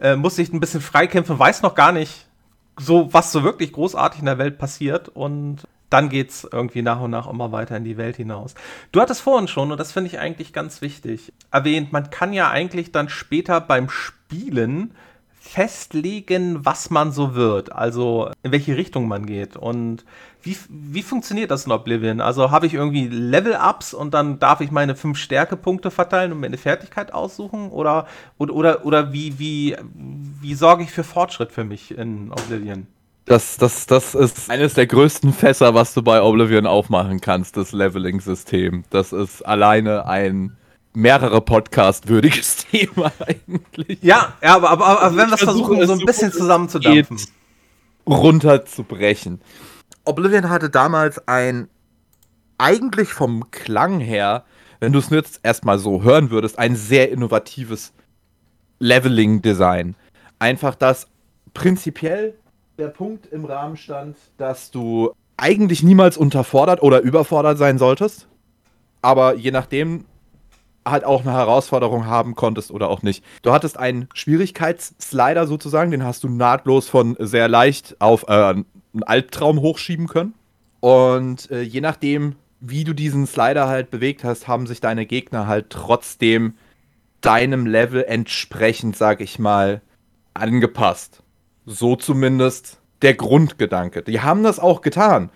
[0.00, 2.26] äh, musst dich ein bisschen freikämpfen, weißt noch gar nicht
[2.76, 7.00] so, was so wirklich großartig in der Welt passiert und dann geht es irgendwie nach
[7.00, 8.54] und nach immer weiter in die Welt hinaus.
[8.92, 12.50] Du hattest vorhin schon, und das finde ich eigentlich ganz wichtig, erwähnt, man kann ja
[12.50, 14.92] eigentlich dann später beim Spielen
[15.46, 19.56] festlegen, was man so wird, also in welche Richtung man geht.
[19.56, 20.04] Und
[20.42, 22.20] wie, wie funktioniert das in Oblivion?
[22.20, 26.46] Also habe ich irgendwie Level-Ups und dann darf ich meine fünf Stärkepunkte verteilen und mir
[26.46, 27.70] eine Fertigkeit aussuchen?
[27.70, 28.06] Oder,
[28.38, 29.76] oder, oder, oder wie, wie,
[30.40, 32.88] wie sorge ich für Fortschritt für mich in Oblivion?
[33.26, 37.72] Das, das, das ist eines der größten Fässer, was du bei Oblivion aufmachen kannst, das
[37.72, 38.84] Leveling-System.
[38.90, 40.56] Das ist alleine ein
[40.94, 43.98] mehrere Podcast-würdiges Thema eigentlich.
[44.00, 47.20] Ja, ja aber, aber, aber also wenn wir es versuchen, so ein bisschen zusammenzudampfen.
[48.06, 49.40] Runterzubrechen.
[50.04, 51.68] Oblivion hatte damals ein,
[52.58, 54.44] eigentlich vom Klang her,
[54.78, 57.92] wenn du es jetzt erstmal so hören würdest, ein sehr innovatives
[58.78, 59.96] Leveling-Design.
[60.38, 61.08] Einfach, dass
[61.54, 62.38] prinzipiell
[62.78, 68.28] der Punkt im Rahmen stand, dass du eigentlich niemals unterfordert oder überfordert sein solltest.
[69.02, 70.04] Aber je nachdem,
[70.86, 73.24] halt auch eine Herausforderung haben konntest oder auch nicht.
[73.42, 78.64] Du hattest einen Schwierigkeitsslider sozusagen, den hast du nahtlos von sehr leicht auf äh, einen
[79.02, 80.34] Albtraum hochschieben können.
[80.80, 85.46] Und äh, je nachdem, wie du diesen Slider halt bewegt hast, haben sich deine Gegner
[85.46, 86.54] halt trotzdem
[87.20, 89.82] deinem Level entsprechend, sag ich mal,
[90.34, 91.22] angepasst.
[91.66, 94.02] So zumindest der Grundgedanke.
[94.02, 95.30] Die haben das auch getan.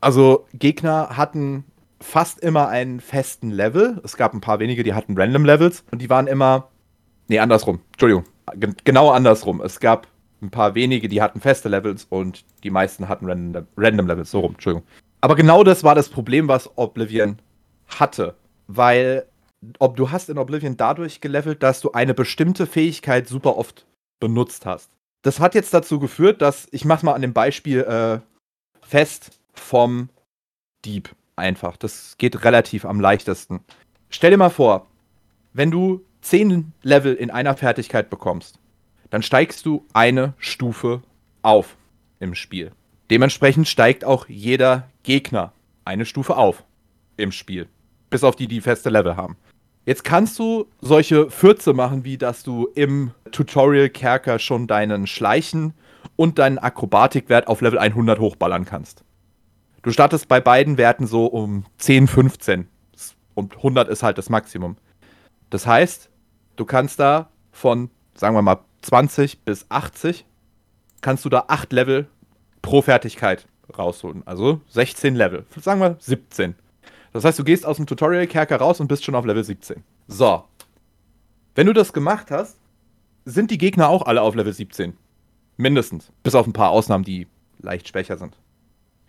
[0.00, 1.64] Also Gegner hatten
[2.00, 4.00] fast immer einen festen Level.
[4.04, 6.68] Es gab ein paar wenige, die hatten Random Levels und die waren immer.
[7.28, 7.80] Nee, andersrum.
[7.92, 8.24] Entschuldigung.
[8.84, 9.60] Genau andersrum.
[9.60, 10.06] Es gab
[10.42, 14.30] ein paar wenige, die hatten feste Levels und die meisten hatten Random, Random Levels.
[14.30, 14.86] So rum, Entschuldigung.
[15.22, 17.38] Aber genau das war das Problem, was Oblivion
[17.88, 18.34] hatte.
[18.66, 19.26] Weil
[19.78, 23.86] ob du hast in Oblivion dadurch gelevelt, dass du eine bestimmte Fähigkeit super oft
[24.20, 24.90] benutzt hast.
[25.24, 28.20] Das hat jetzt dazu geführt, dass, ich mach's mal an dem Beispiel äh,
[28.86, 30.10] fest vom
[30.84, 31.78] Dieb einfach.
[31.78, 33.60] Das geht relativ am leichtesten.
[34.10, 34.86] Stell dir mal vor,
[35.54, 38.58] wenn du 10 Level in einer Fertigkeit bekommst,
[39.08, 41.02] dann steigst du eine Stufe
[41.40, 41.78] auf
[42.20, 42.72] im Spiel.
[43.10, 45.54] Dementsprechend steigt auch jeder Gegner
[45.86, 46.64] eine Stufe auf
[47.16, 47.66] im Spiel.
[48.10, 49.38] Bis auf die, die feste Level haben.
[49.86, 55.74] Jetzt kannst du solche Fürze machen, wie dass du im Tutorial-Kerker schon deinen Schleichen
[56.16, 59.04] und deinen Akrobatikwert auf Level 100 hochballern kannst.
[59.82, 62.68] Du startest bei beiden Werten so um 10, 15.
[63.34, 64.76] Und 100 ist halt das Maximum.
[65.50, 66.08] Das heißt,
[66.56, 70.24] du kannst da von, sagen wir mal, 20 bis 80,
[71.02, 72.08] kannst du da 8 Level
[72.62, 74.22] pro Fertigkeit rausholen.
[74.26, 75.44] Also 16 Level.
[75.60, 76.54] Sagen wir 17.
[77.14, 79.84] Das heißt, du gehst aus dem Tutorial-Kerker raus und bist schon auf Level 17.
[80.08, 80.42] So.
[81.54, 82.58] Wenn du das gemacht hast,
[83.24, 84.96] sind die Gegner auch alle auf Level 17.
[85.56, 86.10] Mindestens.
[86.24, 87.28] Bis auf ein paar Ausnahmen, die
[87.60, 88.36] leicht schwächer sind.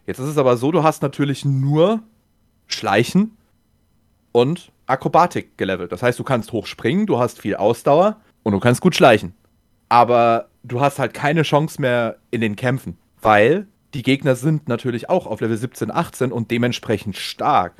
[0.05, 2.03] Jetzt ist es aber so, du hast natürlich nur
[2.67, 3.35] Schleichen
[4.31, 5.91] und Akrobatik gelevelt.
[5.91, 9.33] Das heißt, du kannst hoch springen, du hast viel Ausdauer und du kannst gut schleichen.
[9.89, 13.65] Aber du hast halt keine Chance mehr in den Kämpfen, weil
[13.95, 17.73] die Gegner sind natürlich auch auf Level 17, 18 und dementsprechend stark.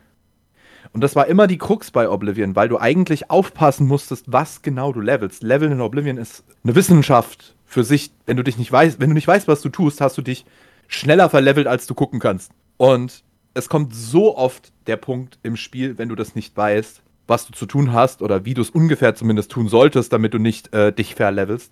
[0.93, 4.93] Und das war immer die Krux bei Oblivion, weil du eigentlich aufpassen musstest, was genau
[4.93, 5.43] du levelst.
[5.43, 8.11] Leveln in Oblivion ist eine Wissenschaft für sich.
[8.25, 10.45] Wenn du dich nicht weißt, wenn du nicht weißt, was du tust, hast du dich
[10.87, 12.51] schneller verlevelt, als du gucken kannst.
[12.77, 17.47] Und es kommt so oft der Punkt im Spiel, wenn du das nicht weißt, was
[17.47, 20.73] du zu tun hast oder wie du es ungefähr zumindest tun solltest, damit du nicht
[20.73, 21.71] äh, dich verlevelst,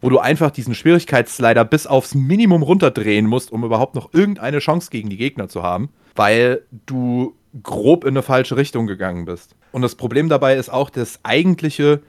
[0.00, 4.90] wo du einfach diesen Schwierigkeitsslider bis aufs Minimum runterdrehen musst, um überhaupt noch irgendeine Chance
[4.90, 9.54] gegen die Gegner zu haben, weil du grob in eine falsche Richtung gegangen bist.
[9.72, 12.02] Und das Problem dabei ist auch das eigentliche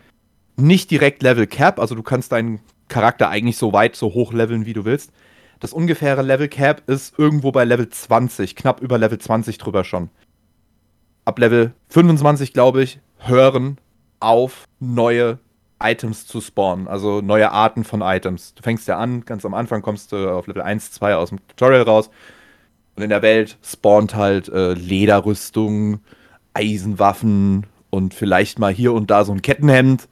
[0.58, 4.66] nicht direkt Level Cap, also du kannst deinen Charakter eigentlich so weit, so hoch leveln,
[4.66, 5.12] wie du willst,
[5.60, 10.10] das ungefähre Level Cap ist irgendwo bei Level 20, knapp über Level 20 drüber schon.
[11.26, 13.78] Ab Level 25, glaube ich, hören
[14.20, 15.40] auf, neue
[15.82, 18.54] Items zu spawnen, also neue Arten von Items.
[18.54, 21.46] Du fängst ja an, ganz am Anfang kommst du auf Level 1, 2 aus dem
[21.48, 22.10] Tutorial raus
[23.00, 26.02] und in der Welt spawnt halt äh, Lederrüstung,
[26.54, 30.10] Eisenwaffen und vielleicht mal hier und da so ein Kettenhemd.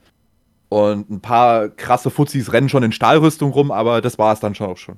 [0.70, 4.54] Und ein paar krasse Fuzis rennen schon in Stahlrüstung rum, aber das war es dann
[4.54, 4.96] schon auch schon.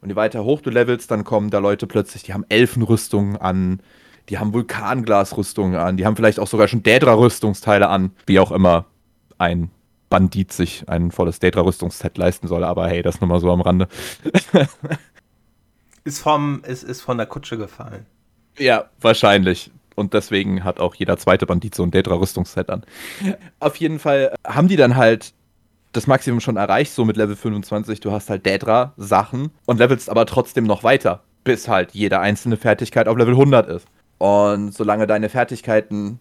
[0.00, 3.80] Und je weiter hoch du levelst, dann kommen da Leute plötzlich, die haben Elfenrüstungen an,
[4.28, 8.86] die haben Vulkanglasrüstungen an, die haben vielleicht auch sogar schon Daedra-Rüstungsteile an, wie auch immer
[9.38, 9.70] ein
[10.08, 12.64] Bandit sich ein volles Daedra-Rüstungsset leisten soll.
[12.64, 13.86] Aber hey, das nur mal so am Rande.
[16.04, 18.06] ist, vom, ist, ist von der Kutsche gefallen.
[18.58, 19.70] Ja, wahrscheinlich.
[19.94, 22.84] Und deswegen hat auch jeder zweite Bandit so ein Daedra-Rüstungsset an.
[23.58, 25.34] Auf jeden Fall haben die dann halt
[25.92, 28.00] das Maximum schon erreicht, so mit Level 25.
[28.00, 33.08] Du hast halt Daedra-Sachen und levelst aber trotzdem noch weiter, bis halt jede einzelne Fertigkeit
[33.08, 33.86] auf Level 100 ist.
[34.18, 36.20] Und solange deine Fertigkeiten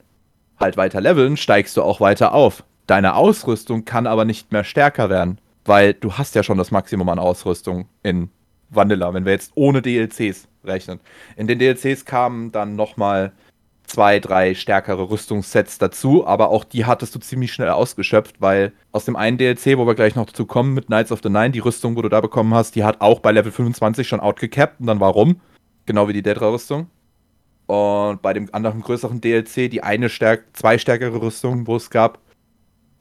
[0.59, 2.63] halt weiter leveln, steigst du auch weiter auf.
[2.87, 7.07] Deine Ausrüstung kann aber nicht mehr stärker werden, weil du hast ja schon das Maximum
[7.09, 8.29] an Ausrüstung in
[8.69, 10.99] Vanilla, wenn wir jetzt ohne DLCs rechnen.
[11.35, 13.31] In den DLCs kamen dann nochmal
[13.89, 19.05] zwei, drei stärkere Rüstungssets dazu, aber auch die hattest du ziemlich schnell ausgeschöpft, weil aus
[19.05, 21.59] dem einen DLC, wo wir gleich noch dazu kommen, mit Knights of the Nine, die
[21.59, 24.87] Rüstung, wo du da bekommen hast, die hat auch bei Level 25 schon outgecapped und
[24.87, 25.41] dann warum?
[25.85, 26.87] Genau wie die Dedra-Rüstung.
[27.65, 32.19] Und bei dem anderen größeren DLC, die eine stärk zwei stärkere Rüstung, wo es gab,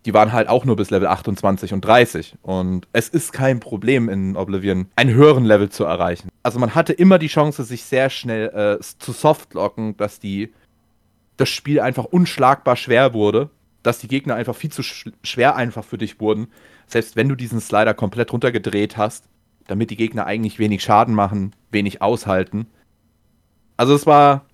[0.06, 2.36] die waren halt auch nur bis Level 28 und 30.
[2.42, 6.28] Und es ist kein Problem in Oblivion, einen höheren Level zu erreichen.
[6.42, 10.52] Also man hatte immer die Chance, sich sehr schnell äh, zu softlocken, dass die
[11.36, 13.50] das Spiel einfach unschlagbar schwer wurde,
[13.82, 16.48] dass die Gegner einfach viel zu sch schwer einfach für dich wurden,
[16.86, 19.24] selbst wenn du diesen Slider komplett runtergedreht hast,
[19.66, 22.66] damit die Gegner eigentlich wenig Schaden machen, wenig aushalten.
[23.76, 24.46] Also es war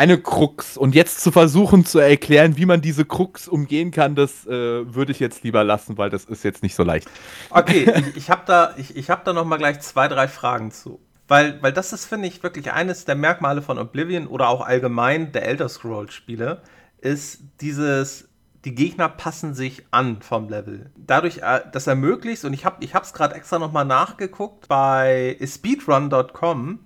[0.00, 0.78] eine Krux.
[0.78, 5.12] Und jetzt zu versuchen zu erklären, wie man diese Krux umgehen kann, das äh, würde
[5.12, 7.06] ich jetzt lieber lassen, weil das ist jetzt nicht so leicht.
[7.50, 10.70] Okay, ich, ich habe da, ich, ich hab da noch mal gleich zwei, drei Fragen
[10.70, 11.00] zu.
[11.28, 15.32] Weil, weil das ist, finde ich, wirklich eines der Merkmale von Oblivion oder auch allgemein
[15.32, 16.62] der Elder Scrolls-Spiele,
[17.02, 18.30] ist dieses,
[18.64, 20.90] die Gegner passen sich an vom Level.
[20.96, 26.80] Dadurch, äh, das ermöglicht, und ich habe es gerade extra nochmal nachgeguckt, bei speedrun.com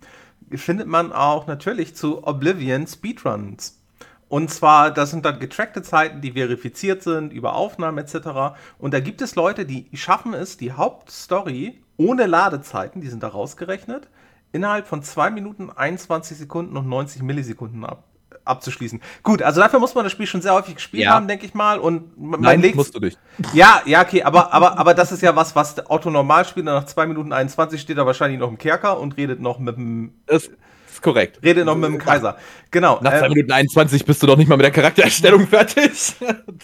[0.57, 3.81] findet man auch natürlich zu Oblivion Speedruns.
[4.29, 8.57] Und zwar, das sind dann getrackte Zeiten, die verifiziert sind über Aufnahmen etc.
[8.79, 13.29] Und da gibt es Leute, die schaffen es, die Hauptstory ohne Ladezeiten, die sind da
[13.29, 14.09] rausgerechnet,
[14.53, 18.05] innerhalb von 2 Minuten 21 Sekunden und 90 Millisekunden ab,
[18.44, 19.00] abzuschließen.
[19.22, 21.12] Gut, also dafür muss man das Spiel schon sehr häufig gespielt ja.
[21.12, 21.78] haben, denke ich mal.
[21.78, 23.18] Und man Nein, legt, musst du nicht.
[23.52, 26.85] Ja, ja, okay, aber, aber, aber das ist ja was, was der Otto Normalspieler nach
[26.85, 30.12] 2 Minuten 21 steht er wahrscheinlich noch im Kerker und redet noch mit dem.
[30.26, 31.40] Das ist korrekt.
[31.42, 32.37] Redet noch mit dem Kaiser.
[32.70, 32.98] Genau.
[33.02, 36.14] Nach 2 ähm, Minuten 21 bist du doch nicht mal mit der Charaktererstellung fertig.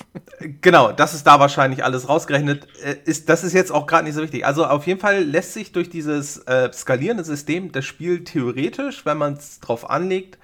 [0.61, 2.67] genau, das ist da wahrscheinlich alles rausgerechnet.
[2.85, 4.45] Äh, ist, das ist jetzt auch gerade nicht so wichtig.
[4.45, 9.19] Also auf jeden Fall lässt sich durch dieses äh, skalierende System das Spiel theoretisch, wenn
[9.19, 10.39] man es drauf anlegt,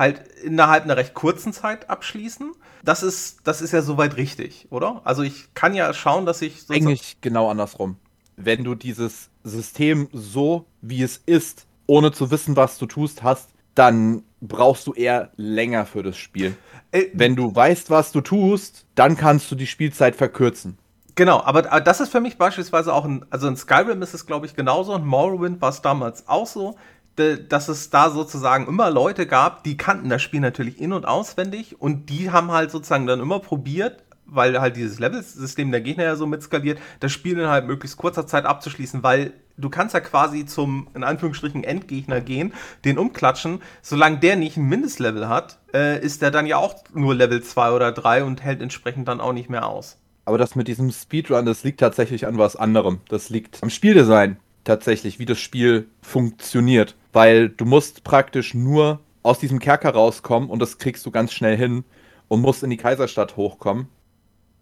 [0.00, 2.52] halt innerhalb einer recht kurzen Zeit abschließen.
[2.82, 5.02] Das ist, das ist ja soweit richtig, oder?
[5.04, 6.64] Also ich kann ja schauen, dass ich.
[6.70, 7.96] Eigentlich genau andersrum.
[8.36, 13.50] Wenn du dieses System so, wie es ist, ohne zu wissen, was du tust, hast,
[13.74, 16.56] dann brauchst du eher länger für das Spiel.
[16.92, 20.78] Äh, Wenn du weißt, was du tust, dann kannst du die Spielzeit verkürzen.
[21.14, 24.24] Genau, aber, aber das ist für mich beispielsweise auch ein, also in Skyrim ist es
[24.24, 26.76] glaube ich genauso und Morrowind war es damals auch so
[27.20, 31.80] dass es da sozusagen immer Leute gab, die kannten das Spiel natürlich in- und auswendig
[31.80, 36.16] und die haben halt sozusagen dann immer probiert, weil halt dieses Level-System der Gegner ja
[36.16, 40.46] so mitskaliert, das Spiel in halt möglichst kurzer Zeit abzuschließen, weil du kannst ja quasi
[40.46, 42.52] zum, in Anführungsstrichen, Endgegner gehen,
[42.84, 43.60] den umklatschen.
[43.82, 47.72] Solange der nicht ein Mindestlevel hat, äh, ist der dann ja auch nur Level 2
[47.72, 49.98] oder 3 und hält entsprechend dann auch nicht mehr aus.
[50.24, 53.00] Aber das mit diesem Speedrun, das liegt tatsächlich an was anderem.
[53.08, 56.94] Das liegt am Spieldesign tatsächlich, wie das Spiel funktioniert.
[57.12, 61.56] Weil du musst praktisch nur aus diesem Kerker rauskommen und das kriegst du ganz schnell
[61.56, 61.84] hin
[62.28, 63.88] und musst in die Kaiserstadt hochkommen.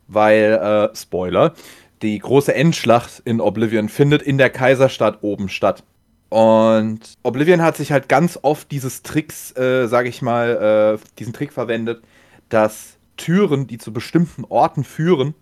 [0.06, 0.54] Weil,
[0.92, 1.54] äh, Spoiler,
[2.02, 5.84] die große Endschlacht in Oblivion findet in der Kaiserstadt oben statt.
[6.30, 11.32] Und Oblivion hat sich halt ganz oft dieses Tricks, äh, sage ich mal, äh, diesen
[11.32, 12.02] Trick verwendet,
[12.48, 15.34] dass Türen, die zu bestimmten Orten führen,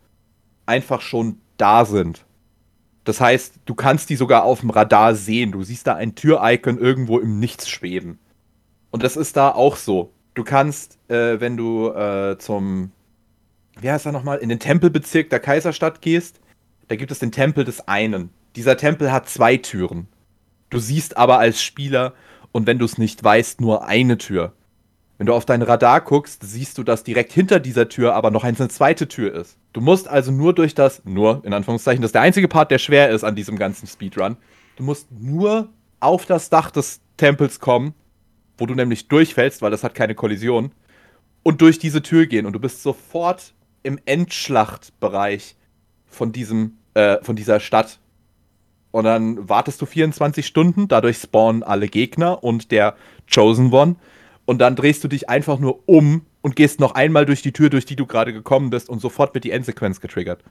[0.64, 2.26] einfach schon da sind.
[3.07, 5.53] Das heißt, du kannst die sogar auf dem Radar sehen.
[5.53, 8.19] Du siehst da ein Tür-Icon irgendwo im Nichts schweben.
[8.90, 10.12] Und das ist da auch so.
[10.35, 12.90] Du kannst, äh, wenn du äh, zum,
[13.81, 16.40] wie heißt er nochmal, in den Tempelbezirk der Kaiserstadt gehst,
[16.88, 18.31] da gibt es den Tempel des einen.
[18.57, 20.09] Dieser Tempel hat zwei Türen.
[20.69, 22.12] Du siehst aber als Spieler,
[22.51, 24.53] und wenn du es nicht weißt, nur eine Tür.
[25.19, 28.45] Wenn du auf dein Radar guckst, siehst du, dass direkt hinter dieser Tür aber noch
[28.45, 29.57] eine zweite Tür ist.
[29.73, 32.79] Du musst also nur durch das, nur in Anführungszeichen, das ist der einzige Part, der
[32.79, 34.37] schwer ist an diesem ganzen Speedrun.
[34.77, 35.69] Du musst nur
[36.01, 37.95] auf das Dach des Tempels kommen,
[38.59, 40.73] wo du nämlich durchfällst, weil das hat keine Kollision,
[41.43, 42.45] und durch diese Tür gehen.
[42.45, 45.55] Und du bist sofort im Endschlachtbereich
[46.07, 48.01] von diesem, äh, von dieser Stadt.
[48.91, 52.97] Und dann wartest du 24 Stunden, dadurch spawnen alle Gegner und der
[53.33, 53.95] Chosen One
[54.47, 57.69] und dann drehst du dich einfach nur um und gehst noch einmal durch die Tür,
[57.69, 60.43] durch die du gerade gekommen bist und sofort wird die Endsequenz getriggert.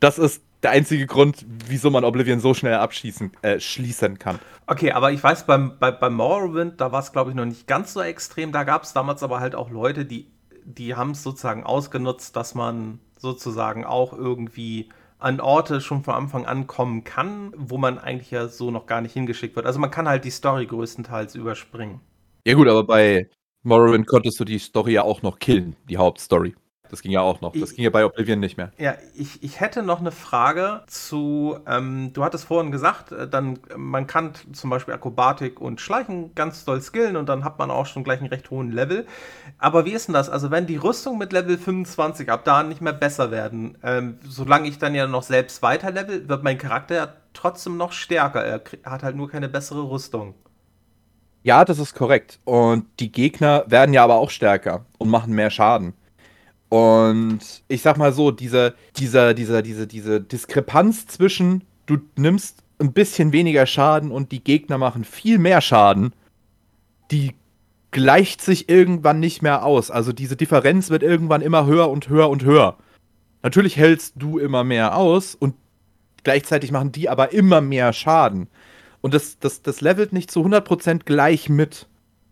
[0.00, 4.38] Das ist der einzige Grund, wieso man Oblivion so schnell abschließen äh, schließen kann.
[4.66, 7.66] Okay, aber ich weiß, beim, bei, beim Morrowind, da war es, glaube ich, noch nicht
[7.66, 8.50] ganz so extrem.
[8.50, 10.26] Da gab es damals aber halt auch Leute, die,
[10.64, 16.46] die haben es sozusagen ausgenutzt, dass man sozusagen auch irgendwie an Orte schon von Anfang
[16.46, 19.66] an kommen kann, wo man eigentlich ja so noch gar nicht hingeschickt wird.
[19.66, 22.00] Also man kann halt die Story größtenteils überspringen.
[22.44, 23.28] Ja gut, aber bei
[23.62, 26.54] Morrowind konntest du die Story ja auch noch killen, die Hauptstory.
[26.90, 27.52] Das ging ja auch noch.
[27.52, 28.72] Das ich, ging ja bei Oblivion nicht mehr.
[28.76, 33.60] Ja, ich, ich hätte noch eine Frage zu, ähm, du hattest vorhin gesagt, äh, dann,
[33.76, 37.86] man kann zum Beispiel Akrobatik und Schleichen ganz doll skillen und dann hat man auch
[37.86, 39.06] schon gleich einen recht hohen Level.
[39.58, 40.28] Aber wie ist denn das?
[40.28, 44.68] Also wenn die Rüstung mit Level 25 ab da nicht mehr besser werden, ähm, solange
[44.68, 48.44] ich dann ja noch selbst weiter level, wird mein Charakter ja trotzdem noch stärker.
[48.44, 50.34] Er hat halt nur keine bessere Rüstung.
[51.42, 52.38] Ja, das ist korrekt.
[52.44, 55.94] Und die Gegner werden ja aber auch stärker und machen mehr Schaden.
[56.68, 62.92] Und ich sag mal so, diese, dieser, dieser, diese, diese Diskrepanz zwischen, du nimmst ein
[62.92, 66.12] bisschen weniger Schaden und die Gegner machen viel mehr Schaden,
[67.10, 67.34] die
[67.90, 69.90] gleicht sich irgendwann nicht mehr aus.
[69.90, 72.76] Also diese Differenz wird irgendwann immer höher und höher und höher.
[73.42, 75.56] Natürlich hältst du immer mehr aus und
[76.22, 78.48] gleichzeitig machen die aber immer mehr Schaden.
[79.00, 81.86] Und das, das, das levelt nicht zu 100% gleich mit.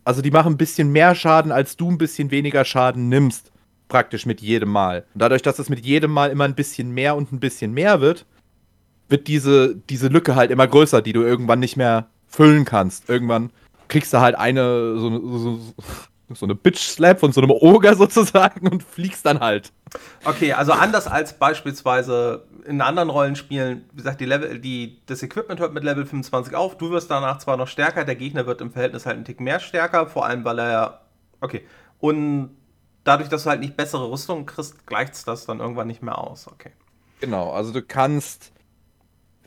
[0.05, 3.53] Also die machen ein bisschen mehr Schaden, als du ein bisschen weniger Schaden nimmst
[3.89, 5.05] praktisch mit jedem Mal.
[5.15, 8.01] Und dadurch, dass es mit jedem Mal immer ein bisschen mehr und ein bisschen mehr
[8.01, 8.27] wird,
[9.09, 13.09] wird diese, diese Lücke halt immer größer, die du irgendwann nicht mehr füllen kannst.
[13.09, 13.51] Irgendwann
[13.89, 15.61] kriegst du halt eine, so, so,
[16.37, 19.73] so eine Bitch-Slap von so einem Oger sozusagen und fliegst dann halt.
[20.25, 25.59] Okay, also anders als beispielsweise in anderen Rollenspielen, wie gesagt, die Level, die, das Equipment
[25.61, 28.71] hört mit Level 25 auf, du wirst danach zwar noch stärker, der Gegner wird im
[28.71, 31.01] Verhältnis halt einen Tick mehr stärker, vor allem weil er.
[31.41, 31.63] Okay.
[31.99, 32.57] Und
[33.05, 36.47] dadurch, dass du halt nicht bessere Rüstung kriegst, gleicht das dann irgendwann nicht mehr aus.
[36.47, 36.73] Okay.
[37.21, 38.53] Genau, also du kannst,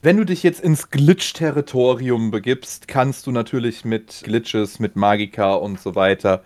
[0.01, 5.79] wenn du dich jetzt ins Glitch-Territorium begibst, kannst du natürlich mit Glitches, mit Magika und
[5.79, 6.43] so weiter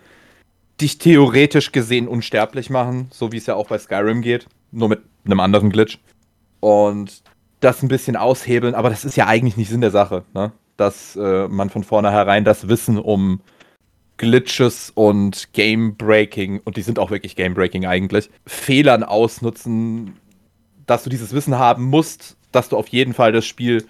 [0.80, 5.00] dich theoretisch gesehen unsterblich machen, so wie es ja auch bei Skyrim geht, nur mit
[5.24, 5.98] einem anderen Glitch.
[6.60, 7.22] Und
[7.60, 10.52] das ein bisschen aushebeln, aber das ist ja eigentlich nicht Sinn der Sache, ne?
[10.76, 13.40] dass äh, man von vornherein das Wissen um
[14.18, 20.16] Glitches und Game-Breaking, und die sind auch wirklich Game-Breaking eigentlich, Fehlern ausnutzen,
[20.86, 23.84] dass du dieses Wissen haben musst, dass du auf jeden Fall das Spiel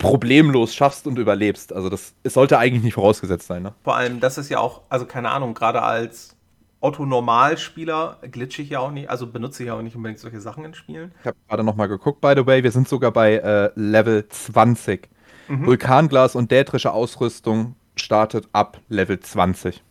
[0.00, 1.72] problemlos schaffst und überlebst.
[1.72, 3.62] Also das es sollte eigentlich nicht vorausgesetzt sein.
[3.62, 3.74] Ne?
[3.84, 6.34] Vor allem, das ist ja auch, also keine Ahnung, gerade als
[6.80, 10.64] Otto-Normalspieler glitche ich ja auch nicht, also benutze ich ja auch nicht unbedingt solche Sachen
[10.64, 11.12] in Spielen.
[11.20, 15.06] Ich habe gerade nochmal geguckt, by the way, wir sind sogar bei äh, Level 20.
[15.48, 15.66] Mhm.
[15.66, 19.82] Vulkanglas und dätrische Ausrüstung startet ab Level 20.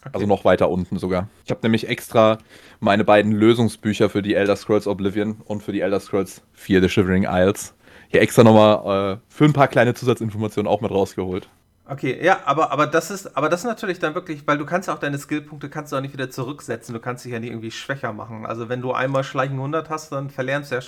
[0.00, 0.10] Okay.
[0.12, 1.28] Also noch weiter unten sogar.
[1.44, 2.38] Ich habe nämlich extra
[2.78, 6.88] meine beiden Lösungsbücher für die Elder Scrolls Oblivion und für die Elder Scrolls 4 The
[6.88, 7.74] Shivering Isles
[8.14, 11.48] hier extra nochmal äh, für ein paar kleine Zusatzinformationen auch mit rausgeholt.
[11.86, 14.88] Okay, ja, aber, aber das ist, aber das ist natürlich dann wirklich, weil du kannst
[14.88, 16.94] auch deine Skillpunkte kannst du auch nicht wieder zurücksetzen.
[16.94, 18.46] Du kannst dich ja nicht irgendwie schwächer machen.
[18.46, 20.82] Also wenn du einmal Schleichen 100 hast, dann verlernst du ja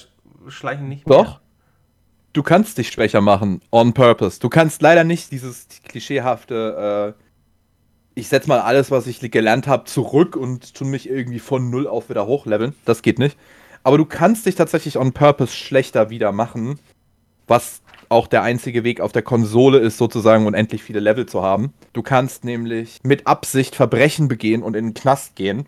[0.49, 1.19] Schleichen nicht mehr.
[1.19, 1.41] Doch
[2.37, 4.39] du kannst dich schwächer machen, on purpose.
[4.41, 7.23] Du kannst leider nicht dieses klischeehafte, äh,
[8.15, 11.87] ich setz mal alles, was ich gelernt habe, zurück und tun mich irgendwie von null
[11.87, 12.75] auf wieder hochleveln.
[12.85, 13.37] Das geht nicht.
[13.83, 16.79] Aber du kannst dich tatsächlich on purpose schlechter wieder machen,
[17.46, 21.72] was auch der einzige Weg auf der Konsole ist, sozusagen unendlich viele Level zu haben.
[21.92, 25.66] Du kannst nämlich mit Absicht Verbrechen begehen und in den Knast gehen.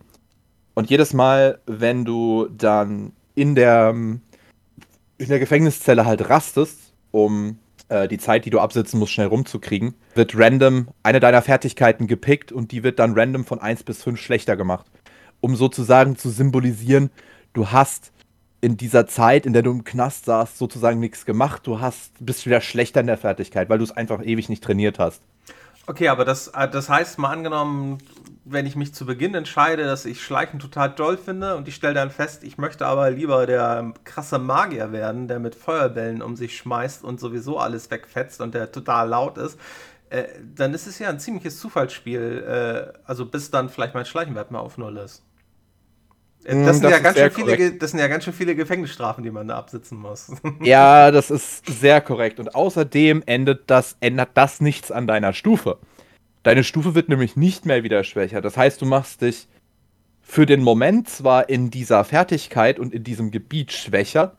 [0.74, 8.06] Und jedes Mal, wenn du dann in der in der Gefängniszelle halt rastest, um äh,
[8.06, 12.70] die Zeit, die du absitzen musst, schnell rumzukriegen, wird random eine deiner Fertigkeiten gepickt und
[12.70, 14.86] die wird dann random von 1 bis 5 schlechter gemacht.
[15.40, 17.10] Um sozusagen zu symbolisieren,
[17.52, 18.12] du hast
[18.60, 21.66] in dieser Zeit, in der du im Knast saßt, sozusagen nichts gemacht.
[21.66, 24.98] Du hast, bist wieder schlechter in der Fertigkeit, weil du es einfach ewig nicht trainiert
[24.98, 25.22] hast.
[25.86, 27.98] Okay, aber das, äh, das heißt, mal angenommen,
[28.44, 31.94] wenn ich mich zu Beginn entscheide, dass ich Schleichen total toll finde und ich stelle
[31.94, 36.56] dann fest, ich möchte aber lieber der krasse Magier werden, der mit Feuerbällen um sich
[36.56, 39.58] schmeißt und sowieso alles wegfetzt und der total laut ist,
[40.10, 44.50] äh, dann ist es ja ein ziemliches Zufallsspiel, äh, also bis dann vielleicht mein Schleichenwert
[44.50, 45.22] mal auf Null ist.
[46.44, 48.54] Äh, hm, das, sind das, ja ganz schön viele, das sind ja ganz schön viele
[48.54, 50.32] Gefängnisstrafen, die man da absitzen muss.
[50.62, 52.40] Ja, das ist sehr korrekt.
[52.40, 55.78] Und außerdem endet das, ändert das nichts an deiner Stufe.
[56.42, 58.40] Deine Stufe wird nämlich nicht mehr wieder schwächer.
[58.40, 59.48] Das heißt, du machst dich
[60.22, 64.36] für den Moment zwar in dieser Fertigkeit und in diesem Gebiet schwächer,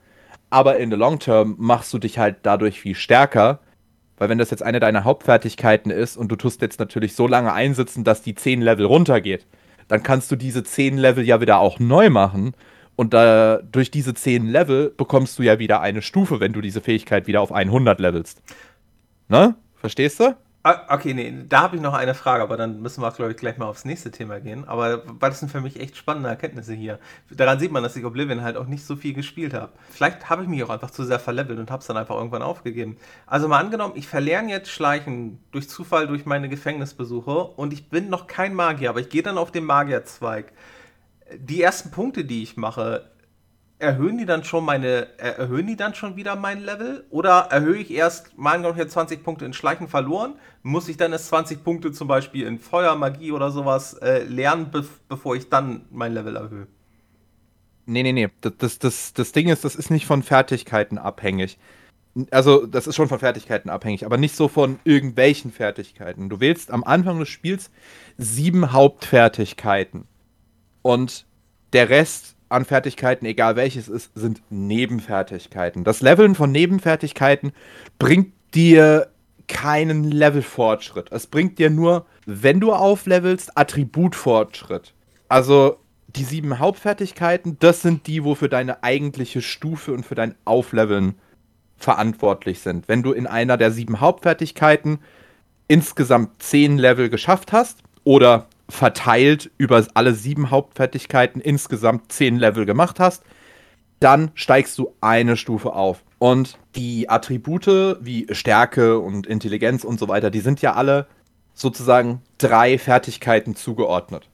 [0.49, 3.59] aber in the long term machst du dich halt dadurch viel stärker.
[4.17, 7.53] Weil wenn das jetzt eine deiner Hauptfertigkeiten ist und du tust jetzt natürlich so lange
[7.53, 9.47] einsitzen, dass die 10 Level runtergeht,
[9.89, 12.53] dann kannst du diese 10 Level ja wieder auch neu machen.
[12.95, 16.79] Und da, durch diese 10 Level bekommst du ja wieder eine Stufe, wenn du diese
[16.79, 18.41] Fähigkeit wieder auf 100 levelst.
[19.27, 19.55] Ne?
[19.75, 20.35] Verstehst du?
[20.61, 23.37] Ah, okay, nee, da habe ich noch eine Frage, aber dann müssen wir, glaube ich,
[23.37, 24.67] gleich mal aufs nächste Thema gehen.
[24.67, 26.99] Aber das sind für mich echt spannende Erkenntnisse hier.
[27.31, 29.71] Daran sieht man, dass ich Oblivion halt auch nicht so viel gespielt habe.
[29.89, 32.41] Vielleicht habe ich mich auch einfach zu sehr verlevelt und habe es dann einfach irgendwann
[32.41, 32.97] aufgegeben.
[33.25, 38.09] Also mal angenommen, ich verlerne jetzt Schleichen durch Zufall durch meine Gefängnisbesuche und ich bin
[38.09, 40.51] noch kein Magier, aber ich gehe dann auf den Magierzweig.
[41.37, 43.09] die ersten Punkte, die ich mache,
[43.79, 47.05] erhöhen die dann schon meine, erhöhen die dann schon wieder mein Level?
[47.09, 50.35] Oder erhöhe ich erst, mal noch jetzt 20 Punkte in Schleichen verloren?
[50.61, 54.69] Muss ich dann erst 20 Punkte zum Beispiel in Feuer, Magie oder sowas äh, lernen,
[54.69, 56.67] be bevor ich dann mein Level erhöhe?
[57.85, 58.29] Nee, nee, nee.
[58.41, 61.57] Das, das, das, das Ding ist, das ist nicht von Fertigkeiten abhängig.
[62.31, 66.27] Also, das ist schon von Fertigkeiten abhängig, aber nicht so von irgendwelchen Fertigkeiten.
[66.27, 67.71] Du wählst am Anfang des Spiels
[68.17, 70.05] sieben Hauptfertigkeiten.
[70.81, 71.25] Und
[71.73, 75.83] der Rest an Fertigkeiten, egal welches ist, sind Nebenfertigkeiten.
[75.83, 77.53] Das Leveln von Nebenfertigkeiten
[77.99, 79.09] bringt dir
[79.47, 81.11] keinen Levelfortschritt.
[81.11, 84.93] Es bringt dir nur, wenn du auflevelst, Attributfortschritt.
[85.27, 85.77] Also
[86.07, 91.15] die sieben Hauptfertigkeiten, das sind die, wo für deine eigentliche Stufe und für dein Aufleveln
[91.77, 92.87] verantwortlich sind.
[92.87, 94.99] Wenn du in einer der sieben Hauptfertigkeiten
[95.67, 102.99] insgesamt zehn Level geschafft hast oder verteilt über alle sieben Hauptfertigkeiten insgesamt zehn Level gemacht
[102.99, 103.23] hast,
[103.99, 106.03] dann steigst du eine Stufe auf.
[106.19, 111.07] Und die Attribute wie Stärke und Intelligenz und so weiter, die sind ja alle
[111.53, 114.29] sozusagen drei Fertigkeiten zugeordnet.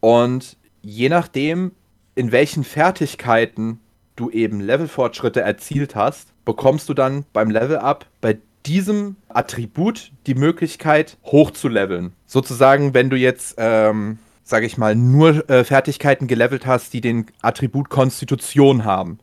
[0.00, 1.72] Und je nachdem,
[2.14, 3.80] in welchen Fertigkeiten
[4.16, 11.18] du eben Levelfortschritte erzielt hast, bekommst du dann beim Level-Up bei diesem Attribut die Möglichkeit
[11.24, 12.12] hochzuleveln.
[12.26, 17.26] Sozusagen, wenn du jetzt, ähm, sage ich mal, nur äh, Fertigkeiten gelevelt hast, die den
[17.42, 19.18] Attribut Konstitution haben,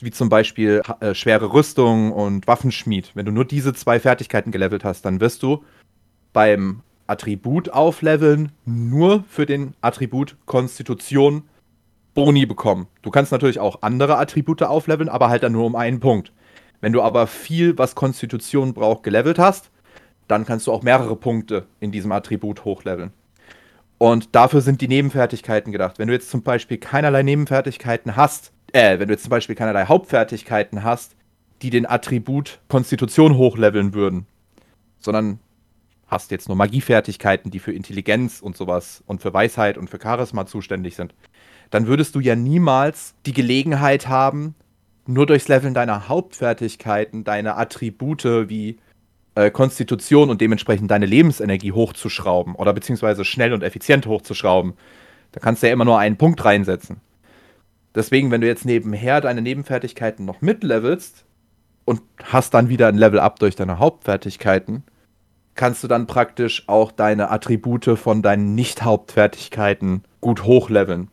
[0.00, 3.12] wie zum Beispiel äh, schwere Rüstung und Waffenschmied.
[3.14, 5.64] Wenn du nur diese zwei Fertigkeiten gelevelt hast, dann wirst du
[6.32, 11.44] beim Attribut aufleveln nur für den Attribut Konstitution
[12.14, 12.88] Boni bekommen.
[13.02, 16.32] Du kannst natürlich auch andere Attribute aufleveln, aber halt dann nur um einen Punkt.
[16.82, 19.70] Wenn du aber viel, was Konstitution braucht, gelevelt hast,
[20.26, 23.12] dann kannst du auch mehrere Punkte in diesem Attribut hochleveln.
[23.98, 26.00] Und dafür sind die Nebenfertigkeiten gedacht.
[26.00, 29.84] Wenn du jetzt zum Beispiel keinerlei Nebenfertigkeiten hast, äh, wenn du jetzt zum Beispiel keinerlei
[29.84, 31.14] Hauptfertigkeiten hast,
[31.62, 34.26] die den Attribut Konstitution hochleveln würden,
[34.98, 35.38] sondern
[36.08, 40.46] hast jetzt nur Magiefertigkeiten, die für Intelligenz und sowas und für Weisheit und für Charisma
[40.46, 41.14] zuständig sind,
[41.70, 44.56] dann würdest du ja niemals die Gelegenheit haben,
[45.06, 48.78] nur durchs Leveln deiner Hauptfertigkeiten, deine Attribute wie
[49.34, 54.74] äh, Konstitution und dementsprechend deine Lebensenergie hochzuschrauben oder beziehungsweise schnell und effizient hochzuschrauben.
[55.32, 57.00] Da kannst du ja immer nur einen Punkt reinsetzen.
[57.94, 61.24] Deswegen, wenn du jetzt nebenher deine Nebenfertigkeiten noch mitlevelst
[61.84, 64.84] und hast dann wieder ein Level-Up durch deine Hauptfertigkeiten,
[65.54, 71.08] kannst du dann praktisch auch deine Attribute von deinen Nicht-Hauptfertigkeiten gut hochleveln.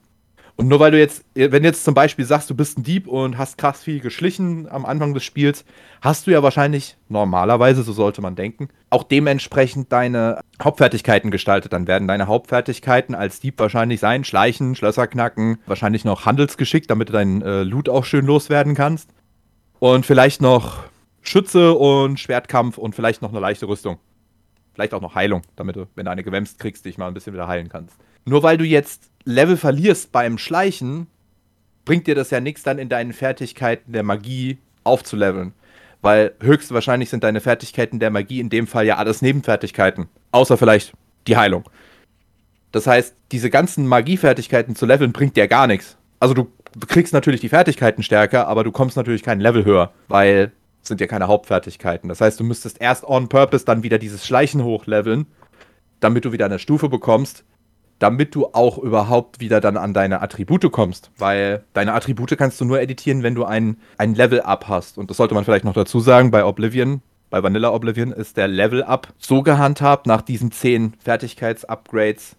[0.59, 3.07] Und nur weil du jetzt, wenn du jetzt zum Beispiel sagst, du bist ein Dieb
[3.07, 5.63] und hast krass viel geschlichen am Anfang des Spiels,
[6.01, 11.71] hast du ja wahrscheinlich normalerweise, so sollte man denken, auch dementsprechend deine Hauptfertigkeiten gestaltet.
[11.71, 17.07] Dann werden deine Hauptfertigkeiten als Dieb wahrscheinlich sein, Schleichen, Schlösser knacken, wahrscheinlich noch Handelsgeschick, damit
[17.07, 19.11] du deinen äh, Loot auch schön loswerden kannst.
[19.79, 20.83] Und vielleicht noch
[21.21, 23.97] Schütze und Schwertkampf und vielleicht noch eine leichte Rüstung.
[24.73, 27.31] Vielleicht auch noch Heilung, damit du, wenn du eine gewämst kriegst, dich mal ein bisschen
[27.31, 27.95] wieder heilen kannst.
[28.25, 31.07] Nur weil du jetzt Level verlierst beim Schleichen,
[31.85, 35.53] bringt dir das ja nichts dann in deinen Fertigkeiten der Magie aufzuleveln.
[36.01, 40.07] Weil höchstwahrscheinlich sind deine Fertigkeiten der Magie in dem Fall ja alles Nebenfertigkeiten.
[40.31, 40.93] Außer vielleicht
[41.27, 41.69] die Heilung.
[42.71, 45.97] Das heißt, diese ganzen Magiefertigkeiten zu leveln bringt dir gar nichts.
[46.19, 46.47] Also du
[46.87, 50.51] kriegst natürlich die Fertigkeiten stärker, aber du kommst natürlich kein Level höher, weil
[50.81, 52.09] es sind ja keine Hauptfertigkeiten.
[52.09, 55.25] Das heißt, du müsstest erst on purpose dann wieder dieses Schleichen hochleveln,
[55.99, 57.43] damit du wieder eine Stufe bekommst,
[57.99, 61.11] damit du auch überhaupt wieder dann an deine Attribute kommst.
[61.17, 64.97] Weil deine Attribute kannst du nur editieren, wenn du ein, ein Level-Up hast.
[64.97, 68.47] Und das sollte man vielleicht noch dazu sagen, bei Oblivion, bei Vanilla Oblivion ist der
[68.47, 72.35] Level-Up so gehandhabt, nach diesen 10 Fertigkeits-Upgrades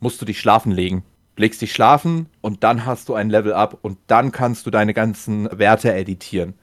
[0.00, 1.04] musst du dich schlafen legen.
[1.36, 5.48] Legst dich schlafen und dann hast du ein Level-Up und dann kannst du deine ganzen
[5.56, 6.54] Werte editieren.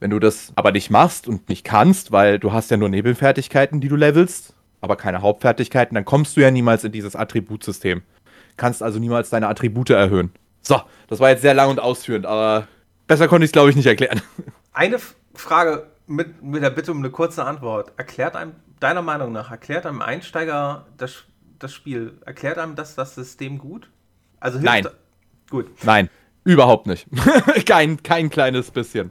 [0.00, 3.80] Wenn du das aber nicht machst und nicht kannst, weil du hast ja nur Nebelfertigkeiten,
[3.80, 4.53] die du levelst,
[4.84, 8.02] aber keine Hauptfertigkeiten, dann kommst du ja niemals in dieses Attributsystem.
[8.56, 10.30] Kannst also niemals deine Attribute erhöhen.
[10.62, 12.68] So, das war jetzt sehr lang und ausführend, aber
[13.06, 14.22] besser konnte ich es, glaube ich, nicht erklären.
[14.72, 14.98] Eine
[15.34, 17.92] Frage mit, mit der Bitte um eine kurze Antwort.
[17.96, 21.24] Erklärt einem, deiner Meinung nach, erklärt einem Einsteiger das,
[21.58, 23.90] das Spiel, erklärt einem das, das System gut?
[24.40, 24.86] Also hilft Nein.
[25.50, 25.70] Gut.
[25.84, 26.10] Nein,
[26.44, 27.06] überhaupt nicht.
[27.66, 29.10] kein, kein kleines bisschen.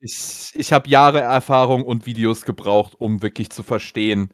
[0.00, 4.30] Ich, ich habe Jahre Erfahrung und Videos gebraucht, um wirklich zu verstehen,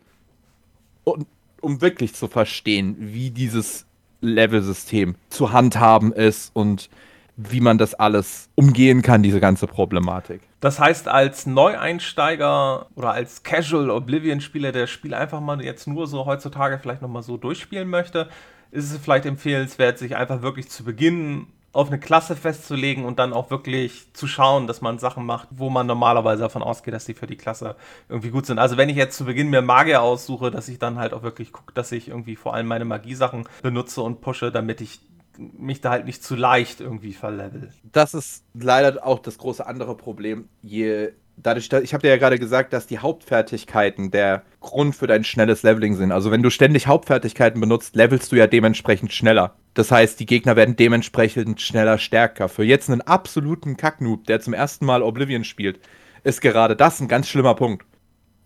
[1.07, 1.27] und,
[1.61, 3.87] um wirklich zu verstehen, wie dieses
[4.21, 6.91] Level-System zu handhaben ist und
[7.37, 10.41] wie man das alles umgehen kann, diese ganze Problematik.
[10.61, 16.07] Das heißt, als Neueinsteiger oder als Casual Oblivion-Spieler, der das Spiel einfach mal jetzt nur
[16.07, 18.29] so heutzutage vielleicht nochmal so durchspielen möchte,
[18.71, 21.47] ist es vielleicht empfehlenswert, sich einfach wirklich zu Beginn
[21.77, 25.69] auf eine Klasse festzulegen und dann auch wirklich zu schauen, dass man Sachen macht, wo
[25.69, 27.77] man normalerweise davon ausgeht, dass die für die Klasse
[28.09, 28.59] irgendwie gut sind.
[28.59, 31.53] Also wenn ich jetzt zu Beginn mir Magier aussuche, dass ich dann halt auch wirklich
[31.53, 35.01] gucke, dass ich irgendwie vor allem meine Magiesachen benutze und pushe, damit ich
[35.39, 37.71] mich da halt nicht zu leicht irgendwie verlevel.
[37.93, 40.49] Das ist leider auch das große andere Problem.
[40.63, 45.25] Je dadurch, ich habe dir ja gerade gesagt, dass die Hauptfertigkeiten der Grund für dein
[45.25, 46.13] schnelles Leveling sind.
[46.13, 49.55] Also wenn du ständig Hauptfertigkeiten benutzt, levelst du ja dementsprechend schneller.
[49.75, 52.49] Das heißt, die Gegner werden dementsprechend schneller stärker.
[52.49, 55.81] Für jetzt einen absoluten Kacknoob, der zum ersten Mal Oblivion spielt,
[56.25, 57.87] ist gerade das ein ganz schlimmer Punkt.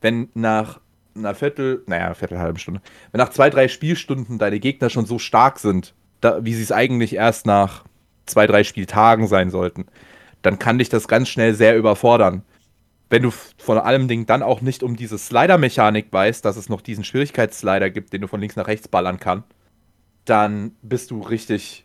[0.01, 0.81] Wenn nach
[1.15, 2.81] einer Viertel, naja, Viertel, halbe Stunde,
[3.13, 6.73] wenn nach zwei, drei Spielstunden deine Gegner schon so stark sind, da, wie sie es
[6.73, 7.85] eigentlich erst nach
[8.27, 9.87] zwei, drei Spieltagen sein sollten,
[10.43, 12.43] dann kann dich das ganz schnell sehr überfordern
[13.11, 16.81] wenn du von allem Ding dann auch nicht um diese Slider-Mechanik weißt, dass es noch
[16.81, 19.47] diesen Schwierigkeitsslider gibt, den du von links nach rechts ballern kannst,
[20.25, 21.85] dann bist du richtig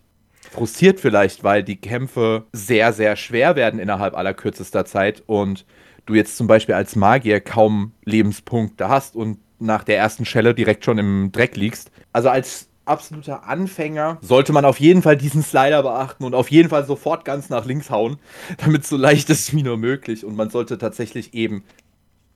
[0.51, 5.65] frustriert vielleicht, weil die Kämpfe sehr, sehr schwer werden innerhalb aller kürzester Zeit und
[6.05, 10.85] du jetzt zum Beispiel als Magier kaum Lebenspunkte hast und nach der ersten Schelle direkt
[10.85, 11.91] schon im Dreck liegst.
[12.13, 16.69] Also als absoluter Anfänger, sollte man auf jeden Fall diesen Slider beachten und auf jeden
[16.69, 18.17] Fall sofort ganz nach links hauen,
[18.57, 20.25] damit so leicht ist wie nur möglich.
[20.25, 21.63] Und man sollte tatsächlich eben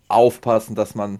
[0.08, 1.20] aufpassen, dass man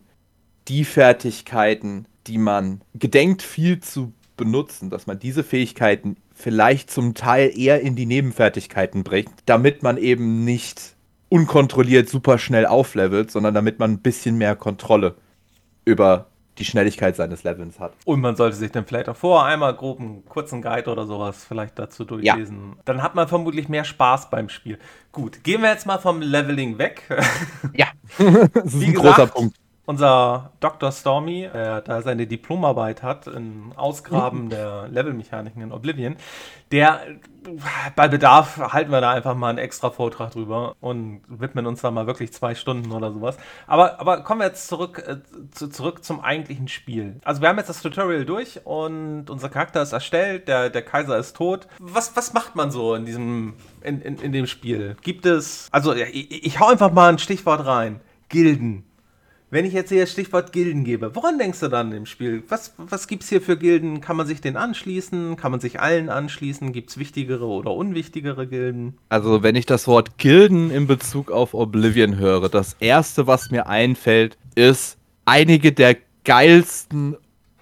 [0.68, 7.52] die Fertigkeiten, die man gedenkt viel zu benutzen, dass man diese Fähigkeiten vielleicht zum Teil
[7.56, 10.96] eher in die Nebenfertigkeiten bringt, damit man eben nicht
[11.28, 15.16] unkontrolliert super schnell auflevelt, sondern damit man ein bisschen mehr Kontrolle
[15.86, 16.29] über
[16.60, 17.94] die Schnelligkeit seines Levels hat.
[18.06, 21.46] Und man sollte sich dann vielleicht auch vorher einmal grob einen kurzen Guide oder sowas
[21.46, 22.74] vielleicht dazu durchlesen.
[22.76, 22.82] Ja.
[22.86, 24.78] Dann hat man vermutlich mehr Spaß beim Spiel.
[25.12, 27.04] Gut, gehen wir jetzt mal vom Leveling weg.
[27.74, 27.88] Ja,
[28.54, 29.56] das ist Wie ein gesagt, großer Punkt
[29.90, 30.92] unser Dr.
[30.92, 34.50] Stormy, der da seine Diplomarbeit hat im Ausgraben mhm.
[34.52, 36.16] der Levelmechaniken in Oblivion,
[36.72, 37.02] der
[37.96, 41.90] bei Bedarf halten wir da einfach mal einen extra Vortrag drüber und widmen uns da
[41.90, 43.38] mal wirklich zwei Stunden oder sowas.
[43.66, 45.18] Aber, aber kommen wir jetzt zurück, äh,
[45.50, 47.20] zu, zurück zum eigentlichen Spiel.
[47.24, 51.18] Also wir haben jetzt das Tutorial durch und unser Charakter ist erstellt, der, der Kaiser
[51.18, 51.68] ist tot.
[51.80, 54.98] Was, was macht man so in diesem, in, in, in dem Spiel?
[55.02, 58.02] Gibt es, also ich, ich hau einfach mal ein Stichwort rein.
[58.28, 58.84] Gilden.
[59.52, 62.44] Wenn ich jetzt hier das Stichwort Gilden gebe, woran denkst du dann im Spiel?
[62.50, 64.00] Was, was gibt es hier für Gilden?
[64.00, 65.38] Kann man sich den anschließen?
[65.38, 66.72] Kann man sich allen anschließen?
[66.72, 69.00] Gibt es wichtigere oder unwichtigere Gilden?
[69.10, 73.66] Also, wenn ich das Wort Gilden in Bezug auf Oblivion höre, das erste, was mir
[73.66, 77.18] einfällt, ist einige der geilsten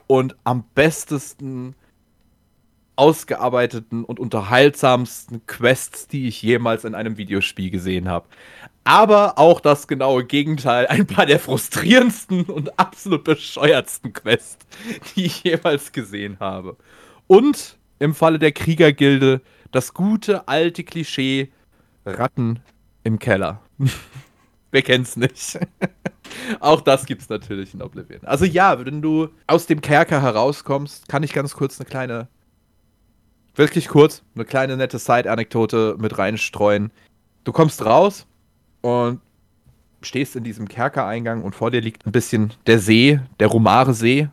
[0.07, 1.73] und am bestesten
[2.97, 8.27] ausgearbeiteten und unterhaltsamsten Quests, die ich jemals in einem Videospiel gesehen habe
[8.87, 10.87] aber auch das genaue Gegenteil.
[10.87, 14.65] Ein paar der frustrierendsten und absolut bescheuertsten Quests,
[15.13, 16.77] die ich jemals gesehen habe.
[17.27, 21.51] Und im Falle der Kriegergilde das gute alte Klischee
[22.05, 22.61] Ratten
[23.03, 23.59] im Keller.
[24.71, 25.59] Wer kennt's nicht?
[26.61, 28.23] auch das gibt's natürlich in Oblivion.
[28.23, 32.29] Also ja, wenn du aus dem Kerker herauskommst, kann ich ganz kurz eine kleine,
[33.53, 36.93] wirklich kurz, eine kleine nette Side-Anekdote mit reinstreuen.
[37.43, 38.27] Du kommst raus,
[38.87, 39.19] und
[40.01, 44.29] stehst in diesem Kerkereingang und vor dir liegt ein bisschen der See, der Romare See,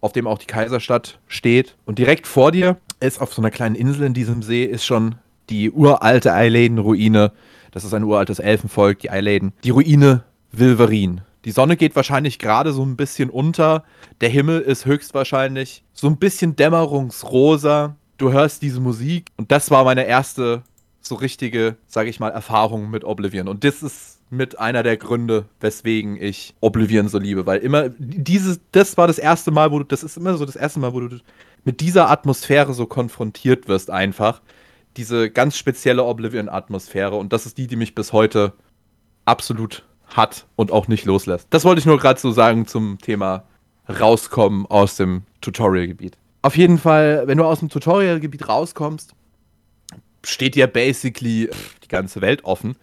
[0.00, 1.76] auf dem auch die Kaiserstadt steht.
[1.84, 5.16] Und direkt vor dir ist auf so einer kleinen Insel in diesem See ist schon
[5.50, 7.32] die uralte Eileiden-Ruine.
[7.72, 9.52] Das ist ein uraltes Elfenvolk, die Eileiden.
[9.64, 11.20] Die Ruine Wilverin.
[11.44, 13.84] Die Sonne geht wahrscheinlich gerade so ein bisschen unter.
[14.22, 17.96] Der Himmel ist höchstwahrscheinlich so ein bisschen dämmerungsrosa.
[18.16, 20.62] Du hörst diese Musik und das war meine erste
[21.00, 23.48] so richtige, sage ich mal, Erfahrung mit Oblivion.
[23.48, 28.60] Und das ist mit einer der Gründe, weswegen ich Oblivion so liebe, weil immer dieses,
[28.72, 31.00] das war das erste Mal, wo du, das ist immer so das erste Mal, wo
[31.00, 31.18] du
[31.64, 34.40] mit dieser Atmosphäre so konfrontiert wirst, einfach.
[34.96, 37.16] Diese ganz spezielle Oblivion-Atmosphäre.
[37.16, 38.54] Und das ist die, die mich bis heute
[39.24, 41.46] absolut hat und auch nicht loslässt.
[41.50, 43.44] Das wollte ich nur gerade so sagen zum Thema
[43.88, 46.16] rauskommen aus dem Tutorial-Gebiet.
[46.42, 49.14] Auf jeden Fall, wenn du aus dem Tutorial-Gebiet rauskommst,
[50.24, 51.50] steht ja basically
[51.82, 52.76] die ganze Welt offen.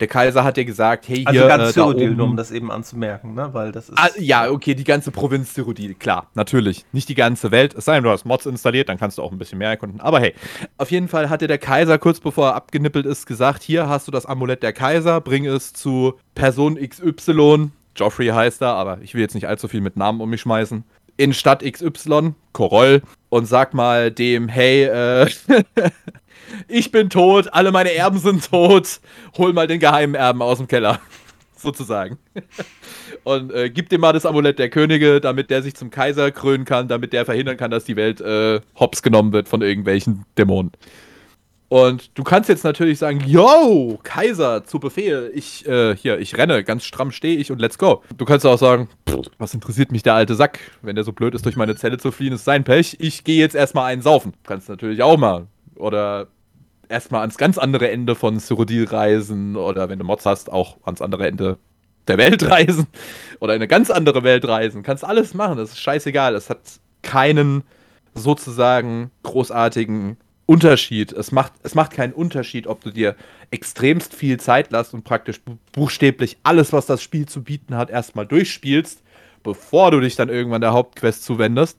[0.00, 1.44] Der Kaiser hat ja gesagt, hey, also hier.
[1.44, 3.50] Also ganz Cyrodiil, um das eben anzumerken, ne?
[3.52, 3.96] Weil das ist.
[3.96, 6.84] Ah, ja, okay, die ganze Provinz Cyrodiil, klar, natürlich.
[6.90, 7.74] Nicht die ganze Welt.
[7.74, 10.00] Es sei denn, du hast Mods installiert, dann kannst du auch ein bisschen mehr erkunden.
[10.00, 10.34] Aber hey,
[10.76, 14.10] auf jeden Fall hatte der Kaiser kurz bevor er abgenippelt ist gesagt: Hier hast du
[14.10, 17.70] das Amulett der Kaiser, bring es zu Person XY.
[17.94, 20.82] Joffrey heißt er, aber ich will jetzt nicht allzu viel mit Namen um mich schmeißen.
[21.16, 25.30] In Stadt XY, Koroll, und sag mal dem, hey, äh,
[26.68, 29.00] ich bin tot, alle meine Erben sind tot,
[29.36, 31.00] hol mal den geheimen Erben aus dem Keller.
[31.62, 32.18] sozusagen.
[33.24, 36.64] Und äh, gib dem mal das Amulett der Könige, damit der sich zum Kaiser krönen
[36.64, 40.72] kann, damit der verhindern kann, dass die Welt äh, hops genommen wird von irgendwelchen Dämonen.
[41.68, 46.64] Und du kannst jetzt natürlich sagen, yo, Kaiser, zu Befehl, ich, äh, hier, ich renne,
[46.64, 48.02] ganz stramm stehe ich und let's go.
[48.18, 48.90] Du kannst auch sagen,
[49.38, 50.58] was interessiert mich der alte Sack?
[50.82, 52.98] Wenn der so blöd ist, durch meine Zelle zu fliehen, ist sein Pech.
[53.00, 54.34] Ich gehe jetzt erstmal einen saufen.
[54.44, 55.46] Kannst natürlich auch mal.
[55.76, 56.28] Oder
[56.92, 59.56] erstmal ans ganz andere Ende von Cyrodiil reisen.
[59.56, 61.58] Oder wenn du Mods hast, auch ans andere Ende
[62.06, 62.86] der Welt reisen.
[63.40, 64.82] Oder in eine ganz andere Welt reisen.
[64.82, 66.34] Kannst alles machen, das ist scheißegal.
[66.34, 66.60] Es hat
[67.02, 67.64] keinen
[68.14, 70.16] sozusagen großartigen
[70.46, 71.12] Unterschied.
[71.12, 73.16] Es macht, es macht keinen Unterschied, ob du dir
[73.50, 75.40] extremst viel Zeit lässt und praktisch
[75.72, 79.02] buchstäblich alles, was das Spiel zu bieten hat, erstmal durchspielst,
[79.42, 81.78] bevor du dich dann irgendwann der Hauptquest zuwendest.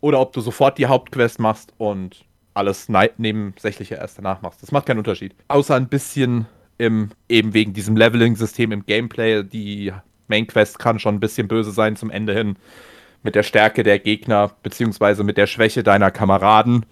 [0.00, 2.24] Oder ob du sofort die Hauptquest machst und
[2.60, 4.62] alles nebensächliche erst danach machst.
[4.62, 5.34] Das macht keinen Unterschied.
[5.48, 6.46] Außer ein bisschen
[6.78, 9.42] im, eben wegen diesem Leveling-System im Gameplay.
[9.42, 9.92] Die
[10.28, 12.56] Main Quest kann schon ein bisschen böse sein zum Ende hin.
[13.22, 16.86] Mit der Stärke der Gegner, beziehungsweise mit der Schwäche deiner Kameraden.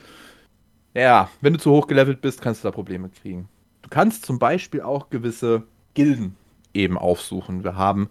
[0.95, 3.49] Ja, wenn du zu hoch gelevelt bist, kannst du da Probleme kriegen.
[3.83, 5.63] Du kannst zum Beispiel auch gewisse
[5.95, 6.37] Gilden
[6.75, 7.65] eben aufsuchen.
[7.65, 8.11] Wir haben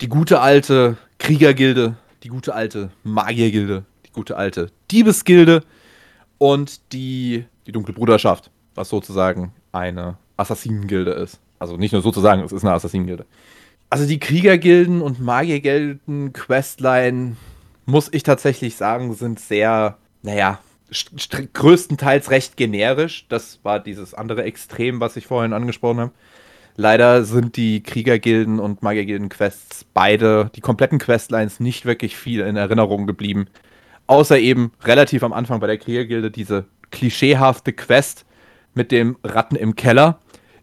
[0.00, 5.62] die gute alte Kriegergilde, die gute alte Magiergilde, die gute alte Diebesgilde
[6.38, 11.40] und die, die dunkle Bruderschaft, was sozusagen eine Assassinengilde ist.
[11.58, 13.26] Also nicht nur sozusagen, es ist eine Assassinengilde.
[13.88, 17.36] Also die Kriegergilden und Magiergilden, Questline,
[17.86, 20.58] muss ich tatsächlich sagen, sind sehr, naja,
[21.52, 23.26] größtenteils recht generisch.
[23.28, 26.12] Das war dieses andere Extrem, was ich vorhin angesprochen habe.
[26.76, 33.06] Leider sind die Kriegergilden und Magiergilden-Quests beide, die kompletten Questlines, nicht wirklich viel in Erinnerung
[33.06, 33.46] geblieben.
[34.06, 38.24] Außer eben relativ am Anfang bei der Kriegergilde diese klischeehafte Quest
[38.74, 40.18] mit dem Ratten im Keller,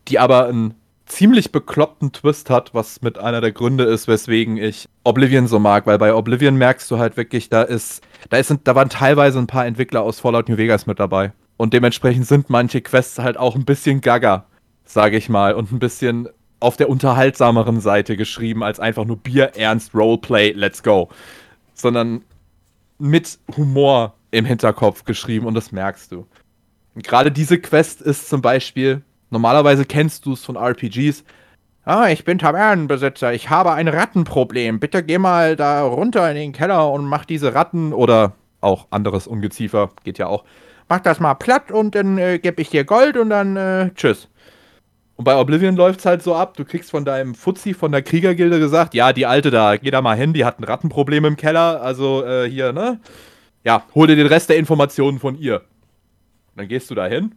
[0.07, 0.75] die aber einen
[1.05, 5.85] ziemlich bekloppten Twist hat, was mit einer der Gründe ist, weswegen ich Oblivion so mag,
[5.85, 9.47] weil bei Oblivion merkst du halt wirklich, da ist, da ist, da waren teilweise ein
[9.47, 11.33] paar Entwickler aus Fallout New Vegas mit dabei.
[11.57, 14.45] Und dementsprechend sind manche Quests halt auch ein bisschen gaga,
[14.85, 16.29] sage ich mal, und ein bisschen
[16.59, 21.09] auf der unterhaltsameren Seite geschrieben, als einfach nur Bier, Ernst, Roleplay, let's go.
[21.73, 22.23] Sondern
[22.97, 26.25] mit Humor im Hinterkopf geschrieben und das merkst du.
[26.95, 31.23] Gerade diese Quest ist zum Beispiel, normalerweise kennst du es von RPGs,
[31.85, 33.33] Ah, ich bin Tavernenbesitzer.
[33.33, 34.79] Ich habe ein Rattenproblem.
[34.79, 39.27] Bitte geh mal da runter in den Keller und mach diese Ratten oder auch anderes
[39.27, 40.45] Ungeziefer, geht ja auch.
[40.87, 44.29] Mach das mal platt und dann äh, gebe ich dir Gold und dann äh, tschüss.
[45.23, 48.01] Und bei Oblivion läuft es halt so ab, du kriegst von deinem Fuzzi von der
[48.01, 51.37] Kriegergilde gesagt, ja, die alte da, geh da mal hin, die hat ein Rattenproblem im
[51.37, 52.99] Keller, also äh, hier, ne?
[53.63, 55.59] Ja, hol dir den Rest der Informationen von ihr.
[55.61, 57.35] Und dann gehst du da hin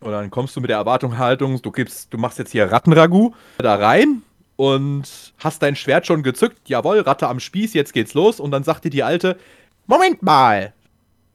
[0.00, 3.74] und dann kommst du mit der Erwartungshaltung, du gibst, du machst jetzt hier Rattenragout da
[3.74, 4.22] rein
[4.54, 6.68] und hast dein Schwert schon gezückt.
[6.68, 8.38] Jawohl, Ratte am Spieß, jetzt geht's los.
[8.38, 9.38] Und dann sagt dir die Alte,
[9.88, 10.72] Moment mal,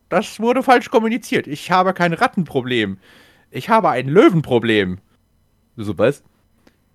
[0.07, 1.45] das wurde falsch kommuniziert.
[1.45, 2.99] Ich habe kein Rattenproblem.
[3.51, 4.99] Ich habe ein Löwenproblem.
[5.77, 6.23] Du so, was?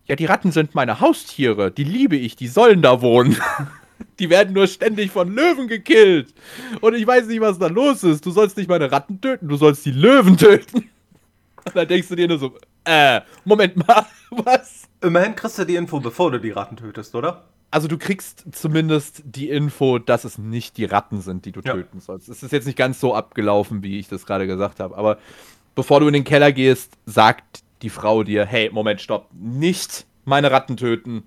[0.07, 1.71] Ja, die Ratten sind meine Haustiere.
[1.71, 3.37] Die liebe ich, die sollen da wohnen.
[4.19, 6.35] die werden nur ständig von Löwen gekillt.
[6.81, 8.27] Und ich weiß nicht, was da los ist.
[8.27, 10.91] Du sollst nicht meine Ratten töten, du sollst die Löwen töten.
[11.65, 14.89] Und dann denkst du dir nur so, äh, Moment mal, was?
[15.01, 17.45] Immerhin kriegst du die Info, bevor du die Ratten tötest, oder?
[17.71, 21.73] Also du kriegst zumindest die Info, dass es nicht die Ratten sind, die du ja.
[21.73, 22.29] töten sollst.
[22.29, 24.97] Es ist jetzt nicht ganz so abgelaufen, wie ich das gerade gesagt habe.
[24.97, 25.19] Aber
[25.77, 30.51] bevor du in den Keller gehst, sagt die Frau dir, hey, Moment, stopp, nicht meine
[30.51, 31.25] Ratten töten.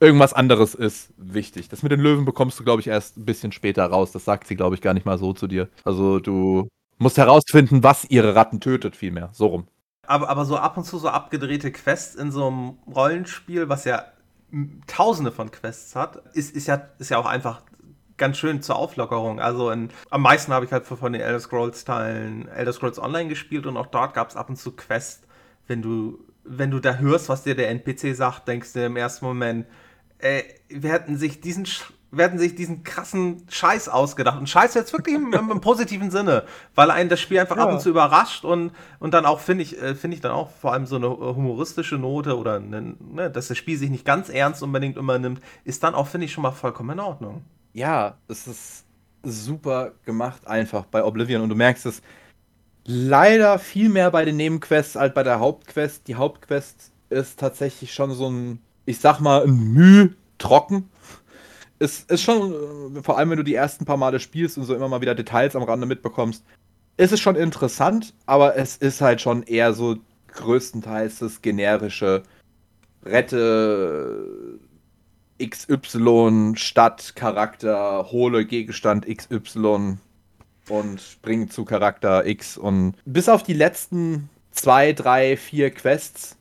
[0.00, 1.68] Irgendwas anderes ist wichtig.
[1.68, 4.12] Das mit den Löwen bekommst du, glaube ich, erst ein bisschen später raus.
[4.12, 5.68] Das sagt sie, glaube ich, gar nicht mal so zu dir.
[5.84, 6.68] Also du
[6.98, 9.28] Musst herausfinden, was ihre Ratten tötet, vielmehr.
[9.32, 9.68] So rum.
[10.06, 14.04] Aber, aber so ab und zu so abgedrehte Quests in so einem Rollenspiel, was ja
[14.86, 17.62] tausende von Quests hat, ist, ist, ja, ist ja auch einfach
[18.16, 19.40] ganz schön zur Auflockerung.
[19.40, 23.28] Also in, am meisten habe ich halt von den Elder Scrolls Teilen Elder Scrolls Online
[23.28, 25.25] gespielt und auch dort gab es ab und zu Quests,
[25.66, 29.24] wenn du, wenn du da hörst, was dir der NPC sagt, denkst du im ersten
[29.24, 29.66] Moment,
[30.18, 31.66] ey, wir hätten sich diesen
[32.10, 34.38] werden sich diesen krassen Scheiß ausgedacht.
[34.38, 36.44] Und Scheiß jetzt wirklich im, im, positiven Sinne,
[36.74, 37.64] weil einen das Spiel einfach ja.
[37.64, 40.50] ab und zu überrascht und, und dann auch, finde ich, äh, finde ich dann auch
[40.50, 44.28] vor allem so eine humoristische Note oder eine, ne, dass das Spiel sich nicht ganz
[44.28, 47.44] ernst unbedingt immer nimmt, ist dann auch, finde ich, schon mal vollkommen in Ordnung.
[47.72, 48.84] Ja, es ist
[49.22, 52.02] super gemacht einfach bei Oblivion und du merkst es
[52.86, 56.08] leider viel mehr bei den Nebenquests als bei der Hauptquest.
[56.08, 60.88] Die Hauptquest ist tatsächlich schon so ein, ich sag mal, ein Müh trocken
[61.78, 64.74] ist, ist schon, äh, vor allem wenn du die ersten paar Male spielst und so
[64.74, 66.44] immer mal wieder Details am Rande mitbekommst,
[66.96, 69.96] ist es schon interessant, aber es ist halt schon eher so
[70.28, 72.22] größtenteils das generische
[73.04, 74.58] rette
[75.42, 79.98] XY Stadt, Charakter, hole Gegenstand XY
[80.68, 82.56] und bring zu Charakter X.
[82.56, 86.36] Und bis auf die letzten zwei, drei, vier Quests,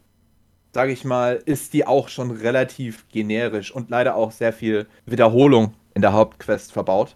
[0.74, 5.74] sage ich mal, ist die auch schon relativ generisch und leider auch sehr viel Wiederholung
[5.94, 7.16] in der Hauptquest verbaut.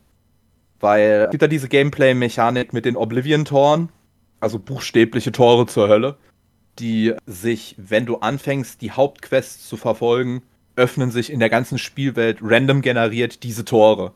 [0.80, 3.90] Weil es gibt da diese Gameplay-Mechanik mit den Oblivion-Toren,
[4.40, 6.18] also buchstäbliche Tore zur Hölle,
[6.80, 10.42] die sich, wenn du anfängst, die Hauptquests zu verfolgen,
[10.78, 14.14] öffnen sich in der ganzen Spielwelt random generiert diese Tore.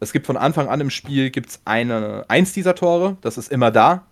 [0.00, 3.70] Es gibt von Anfang an im Spiel gibt's eine, eins dieser Tore, das ist immer
[3.70, 4.06] da.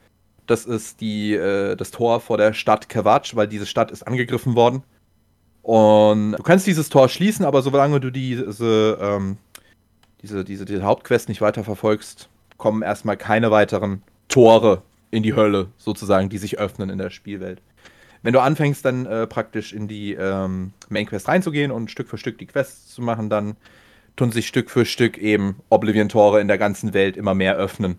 [0.47, 4.55] Das ist die, äh, das Tor vor der Stadt Kawatsch, weil diese Stadt ist angegriffen
[4.55, 4.83] worden.
[5.63, 9.39] Und du kannst dieses Tor schließen, aber solange du diese, ähm,
[10.21, 12.29] diese, diese, diese Hauptquest nicht weiter verfolgst,
[12.59, 17.63] kommen erstmal keine weiteren Tore in die Hölle, sozusagen, die sich öffnen in der Spielwelt.
[18.23, 22.19] Wenn du anfängst, dann äh, praktisch in die ähm, Main Quest reinzugehen und Stück für
[22.19, 23.57] Stück die Quests zu machen, dann
[24.17, 27.99] tun sich Stück für Stück eben Oblivion-Tore in der ganzen Welt immer mehr öffnen.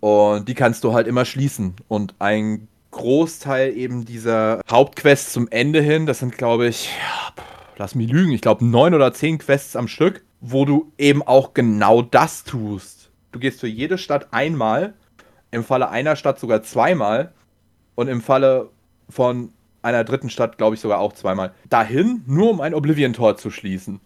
[0.00, 1.74] Und die kannst du halt immer schließen.
[1.88, 7.44] Und ein Großteil eben dieser Hauptquests zum Ende hin, das sind, glaube ich, ja,
[7.76, 11.54] lass mich lügen, ich glaube neun oder zehn Quests am Stück, wo du eben auch
[11.54, 13.10] genau das tust.
[13.32, 14.94] Du gehst für jede Stadt einmal,
[15.50, 17.32] im Falle einer Stadt sogar zweimal
[17.94, 18.70] und im Falle
[19.08, 19.52] von
[19.82, 21.54] einer dritten Stadt, glaube ich, sogar auch zweimal.
[21.68, 24.00] Dahin, nur um ein Oblivion-Tor zu schließen.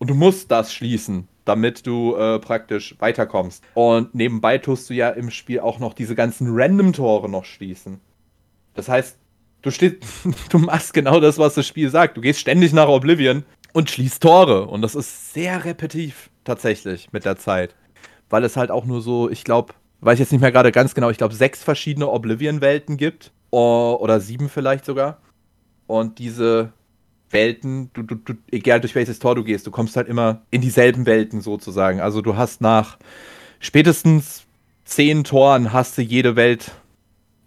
[0.00, 3.62] Und du musst das schließen, damit du äh, praktisch weiterkommst.
[3.74, 8.00] Und nebenbei tust du ja im Spiel auch noch diese ganzen Random-Tore noch schließen.
[8.72, 9.18] Das heißt,
[9.60, 9.98] du, stehst,
[10.48, 12.16] du machst genau das, was das Spiel sagt.
[12.16, 13.44] Du gehst ständig nach Oblivion
[13.74, 14.66] und schließt Tore.
[14.68, 17.74] Und das ist sehr repetitiv tatsächlich mit der Zeit.
[18.30, 20.94] Weil es halt auch nur so, ich glaube, weiß ich jetzt nicht mehr gerade ganz
[20.94, 23.32] genau, ich glaube, sechs verschiedene Oblivion-Welten gibt.
[23.50, 25.20] Oder sieben vielleicht sogar.
[25.86, 26.72] Und diese
[27.30, 30.60] Welten, du, du, du, egal durch welches Tor du gehst, du kommst halt immer in
[30.60, 32.00] dieselben Welten sozusagen.
[32.00, 32.98] Also du hast nach
[33.60, 34.44] spätestens
[34.84, 36.72] zehn Toren hast du jede Welt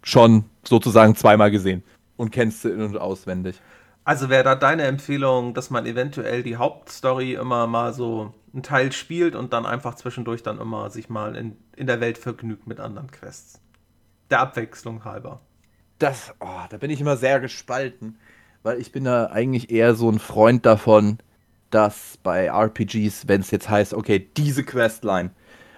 [0.02, 1.82] schon sozusagen zweimal gesehen
[2.16, 3.60] und kennst sie in- und auswendig.
[4.04, 8.92] Also wäre da deine Empfehlung, dass man eventuell die Hauptstory immer mal so einen Teil
[8.92, 12.80] spielt und dann einfach zwischendurch dann immer sich mal in, in der Welt vergnügt mit
[12.80, 13.60] anderen Quests.
[14.30, 15.40] Der Abwechslung halber.
[15.98, 18.18] Das, oh, da bin ich immer sehr gespalten
[18.64, 21.18] weil ich bin da eigentlich eher so ein Freund davon,
[21.70, 25.30] dass bei RPGs, wenn es jetzt heißt, okay, diese Questline,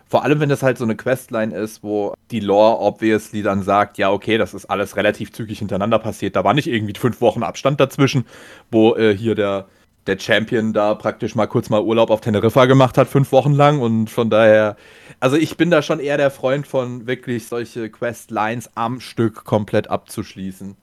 [0.07, 3.99] vor allem wenn das halt so eine Questline ist, wo die Lore obviously dann sagt,
[3.99, 6.37] ja, okay, das ist alles relativ zügig hintereinander passiert.
[6.37, 8.25] Da war nicht irgendwie fünf Wochen Abstand dazwischen,
[8.71, 9.67] wo äh, hier der,
[10.07, 13.81] der Champion da praktisch mal kurz mal Urlaub auf Teneriffa gemacht hat, fünf Wochen lang.
[13.81, 14.77] Und von daher,
[15.19, 19.91] also ich bin da schon eher der Freund von wirklich solche Questlines am Stück komplett
[19.91, 20.77] abzuschließen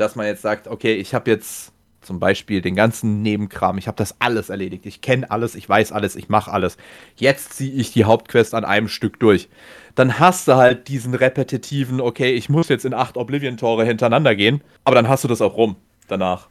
[0.00, 3.96] dass man jetzt sagt, okay, ich habe jetzt zum Beispiel den ganzen Nebenkram, ich habe
[3.96, 6.78] das alles erledigt, ich kenne alles, ich weiß alles, ich mache alles.
[7.16, 9.50] Jetzt ziehe ich die Hauptquest an einem Stück durch.
[9.94, 14.62] Dann hast du halt diesen repetitiven, okay, ich muss jetzt in acht Oblivion-Tore hintereinander gehen,
[14.84, 15.76] aber dann hast du das auch rum
[16.08, 16.48] danach.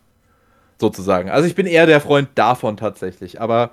[0.77, 1.29] Sozusagen.
[1.29, 3.41] Also ich bin eher der Freund davon tatsächlich.
[3.41, 3.71] Aber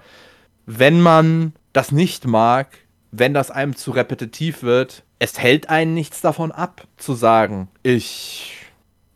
[0.65, 2.79] wenn man das nicht mag,
[3.13, 8.56] wenn das einem zu repetitiv wird, es hält einen nichts davon ab, zu sagen, ich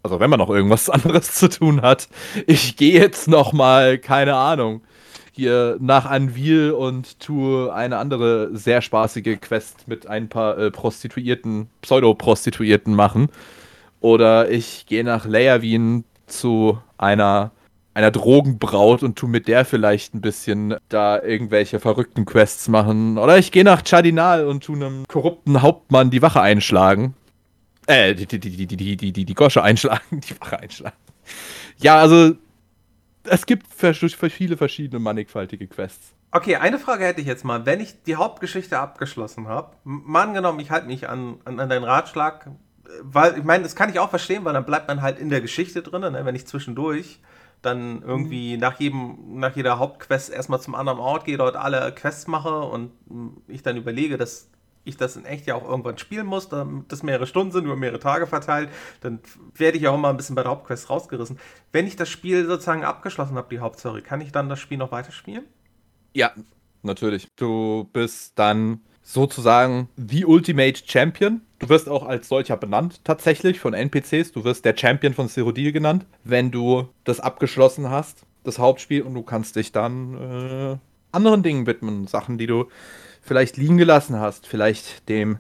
[0.03, 2.09] also wenn man noch irgendwas anderes zu tun hat,
[2.47, 4.83] ich gehe jetzt noch mal, keine Ahnung,
[5.33, 11.71] hier nach Anvil und tue eine andere sehr spaßige Quest mit ein paar äh, Prostituierten,
[11.83, 13.29] Pseudo-Prostituierten machen.
[14.01, 17.53] Oder ich gehe nach Leierwien zu einer
[17.93, 23.19] einer Drogenbraut und tu mit der vielleicht ein bisschen da irgendwelche verrückten Quests machen.
[23.19, 27.15] Oder ich gehe nach Chardinal und tu einem korrupten Hauptmann die Wache einschlagen.
[27.91, 30.97] Äh, die, die, die, die, die, die, die Gosche einschlagen, die Wache einschlagen.
[31.79, 32.37] Ja, also
[33.25, 36.15] es gibt viele verschiedene mannigfaltige Quests.
[36.31, 37.67] Okay, eine Frage hätte ich jetzt mal.
[37.67, 41.83] Wenn ich die Hauptgeschichte abgeschlossen habe, Mann genommen, ich halte mich an, an, an deinen
[41.83, 45.19] Ratschlag, äh, weil ich meine, das kann ich auch verstehen, weil dann bleibt man halt
[45.19, 46.25] in der Geschichte drin, ne?
[46.25, 47.19] wenn ich zwischendurch
[47.61, 48.61] dann irgendwie mhm.
[48.61, 52.93] nach jedem, nach jeder Hauptquest erstmal zum anderen Ort gehe, dort alle Quests mache und
[53.49, 54.49] ich dann überlege, das
[54.85, 57.77] ich das in echt ja auch irgendwann spielen muss, damit das mehrere Stunden sind, über
[57.77, 58.71] mehrere Tage verteilt,
[59.01, 59.21] dann
[59.55, 61.39] werde ich auch immer ein bisschen bei der Hauptquest rausgerissen.
[61.73, 64.93] Wenn ich das Spiel sozusagen abgeschlossen habe, die Hauptstory, kann ich dann das Spiel noch
[64.93, 65.45] weiterspielen?
[66.15, 66.33] Ja,
[66.83, 67.29] natürlich.
[67.37, 71.43] Du bist dann sozusagen the Ultimate Champion.
[71.59, 74.33] Du wirst auch als solcher benannt, tatsächlich von NPCs.
[74.33, 79.15] Du wirst der Champion von Cyrodiil genannt, wenn du das abgeschlossen hast, das Hauptspiel, und
[79.15, 80.79] du kannst dich dann äh,
[81.13, 82.07] anderen Dingen widmen.
[82.07, 82.69] Sachen, die du
[83.21, 84.47] vielleicht liegen gelassen hast.
[84.47, 85.39] Vielleicht dem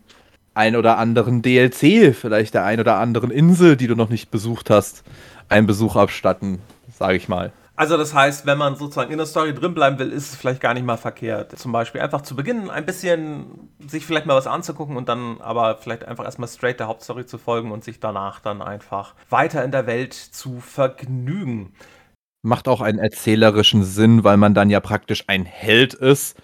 [0.55, 4.71] ein oder anderen DLC, vielleicht der ein oder anderen Insel, die du noch nicht besucht
[4.71, 5.05] hast,
[5.49, 6.61] einen Besuch abstatten.
[6.93, 7.53] sage ich mal.
[7.81, 10.61] Also das heißt, wenn man sozusagen in der Story drin bleiben will, ist es vielleicht
[10.61, 11.59] gar nicht mal verkehrt.
[11.59, 15.79] Zum Beispiel einfach zu Beginn ein bisschen sich vielleicht mal was anzugucken und dann aber
[15.79, 19.71] vielleicht einfach erstmal straight der Hauptstory zu folgen und sich danach dann einfach weiter in
[19.71, 21.73] der Welt zu vergnügen.
[22.43, 26.37] Macht auch einen erzählerischen Sinn, weil man dann ja praktisch ein Held ist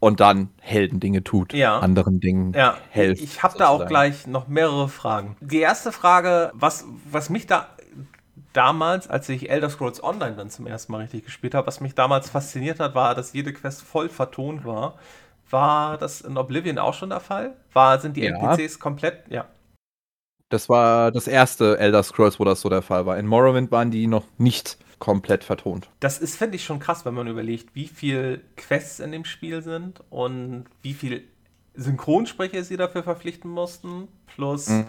[0.00, 1.78] und dann Heldendinge tut, ja.
[1.78, 2.76] anderen Dingen ja.
[2.90, 3.22] hilft.
[3.22, 5.36] Ich habe da auch gleich noch mehrere Fragen.
[5.40, 7.68] Die erste Frage, was, was mich da
[8.52, 11.94] damals, als ich Elder Scrolls Online dann zum ersten Mal richtig gespielt habe, was mich
[11.94, 14.94] damals fasziniert hat, war, dass jede Quest voll vertont war.
[15.50, 17.56] War das in Oblivion auch schon der Fall?
[17.72, 18.36] War, sind die ja.
[18.36, 19.46] NPCs komplett, ja.
[20.50, 23.18] Das war das erste Elder Scrolls, wo das so der Fall war.
[23.18, 25.88] In Morrowind waren die noch nicht komplett vertont.
[26.00, 29.62] Das ist, finde ich, schon krass, wenn man überlegt, wie viel Quests in dem Spiel
[29.62, 31.24] sind und wie viel
[31.74, 34.86] Synchronsprecher sie dafür verpflichten mussten, plus mhm.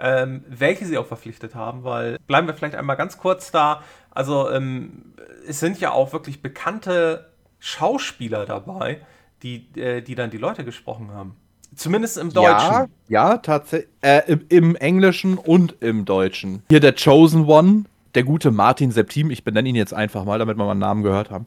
[0.00, 3.82] ähm, welche sie auch verpflichtet haben, weil bleiben wir vielleicht einmal ganz kurz da.
[4.10, 5.14] Also ähm,
[5.46, 9.00] es sind ja auch wirklich bekannte Schauspieler dabei,
[9.42, 11.36] die, äh, die dann die Leute gesprochen haben.
[11.74, 12.70] Zumindest im Deutschen.
[12.70, 13.88] Ja, ja tatsächlich.
[14.02, 16.62] Äh, im, im, Englischen und im Deutschen.
[16.68, 17.84] Hier der Chosen One,
[18.14, 21.02] der gute Martin Septim, ich benenne ihn jetzt einfach mal, damit wir mal einen Namen
[21.02, 21.46] gehört haben.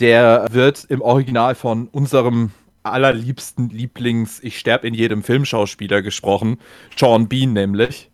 [0.00, 2.50] Der wird im Original von unserem
[2.82, 6.58] allerliebsten Lieblings Ich sterbe in jedem Filmschauspieler gesprochen,
[6.96, 8.10] Sean Bean nämlich.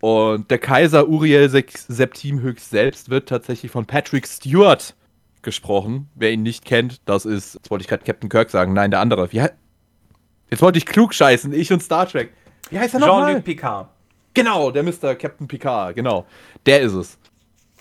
[0.00, 4.96] Und der Kaiser Uriel Septim höchst selbst wird tatsächlich von Patrick Stewart
[5.42, 6.08] gesprochen.
[6.16, 8.98] Wer ihn nicht kennt, das ist, jetzt wollte ich gerade Captain Kirk sagen, nein, der
[8.98, 9.30] andere.
[9.32, 9.36] Wie
[10.50, 12.32] jetzt wollte ich klug scheißen, ich und Star Trek.
[12.70, 13.26] Wie heißt er nochmal?
[13.26, 13.88] Jean-Luc Picard.
[14.34, 15.14] Genau, der Mr.
[15.14, 16.26] Captain Picard, genau.
[16.66, 17.18] Der ist es.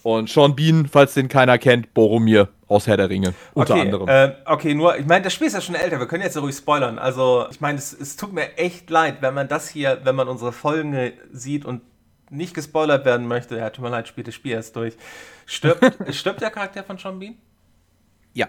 [0.03, 4.07] Und Sean Bean, falls den keiner kennt, Boromir aus Herr der Ringe, unter okay, anderem.
[4.07, 6.41] Äh, okay, nur, ich meine, das Spiel ist ja schon älter, wir können jetzt ja
[6.41, 6.97] ruhig spoilern.
[6.97, 10.27] Also, ich meine, es, es tut mir echt leid, wenn man das hier, wenn man
[10.27, 11.81] unsere Folgen sieht und
[12.29, 14.95] nicht gespoilert werden möchte, ja, tut mir leid, spielt das Spiel erst durch.
[15.45, 15.85] Stirbt,
[16.15, 17.35] stirbt der Charakter von Sean Bean?
[18.33, 18.47] Ja.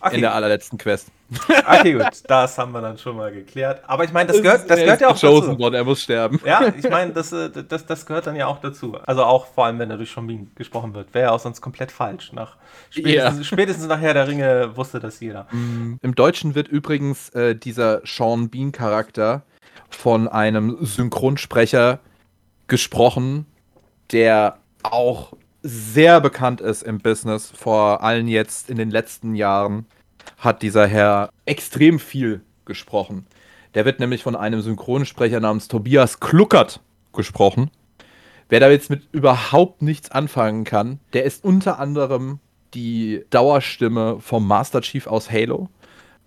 [0.00, 0.16] Okay.
[0.16, 1.08] In der allerletzten Quest.
[1.66, 3.82] Okay, gut, das haben wir dann schon mal geklärt.
[3.86, 5.58] Aber ich meine, das gehört, das gehört ja auch dazu.
[5.58, 6.40] Worden, er muss sterben.
[6.44, 8.96] Ja, ich meine, das, äh, das, das gehört dann ja auch dazu.
[9.06, 11.12] Also auch vor allem, wenn er durch Schombin gesprochen wird.
[11.12, 12.32] Wäre ja auch sonst komplett falsch.
[12.32, 12.56] Nach,
[12.90, 13.44] spätestens, yeah.
[13.44, 15.46] spätestens nachher der Ringe wusste das jeder.
[15.52, 19.42] Mm, Im Deutschen wird übrigens äh, dieser Sean Bean-Charakter
[19.90, 22.00] von einem Synchronsprecher
[22.68, 23.46] gesprochen,
[24.12, 25.32] der auch
[25.62, 29.86] sehr bekannt ist im Business, vor allem jetzt in den letzten Jahren
[30.38, 33.26] hat dieser Herr extrem viel gesprochen.
[33.74, 36.80] Der wird nämlich von einem Synchronsprecher namens Tobias Kluckert
[37.12, 37.70] gesprochen.
[38.48, 42.38] Wer da jetzt mit überhaupt nichts anfangen kann, der ist unter anderem
[42.74, 45.68] die Dauerstimme vom Master Chief aus Halo.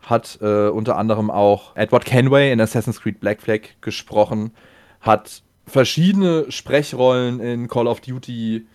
[0.02, 4.52] Hat äh, unter anderem auch Edward Kenway in Assassin's Creed Black Flag gesprochen.
[5.00, 8.66] Hat verschiedene Sprechrollen in Call of Duty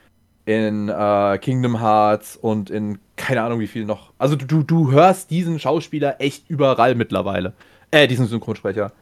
[0.47, 4.13] in äh, Kingdom Hearts und in keine Ahnung wie viel noch.
[4.19, 7.53] Also du, du hörst diesen Schauspieler echt überall mittlerweile.
[7.91, 8.93] Äh, diesen Synchronsprecher.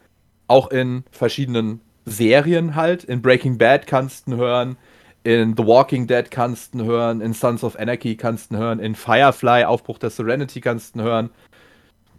[0.49, 3.05] Auch in verschiedenen Serien halt.
[3.05, 4.76] In Breaking Bad kannst du hören.
[5.22, 7.20] In The Walking Dead kannst du hören.
[7.20, 8.78] In Sons of Anarchy kannst du hören.
[8.78, 11.30] In Firefly, Aufbruch der Serenity kannst du hören.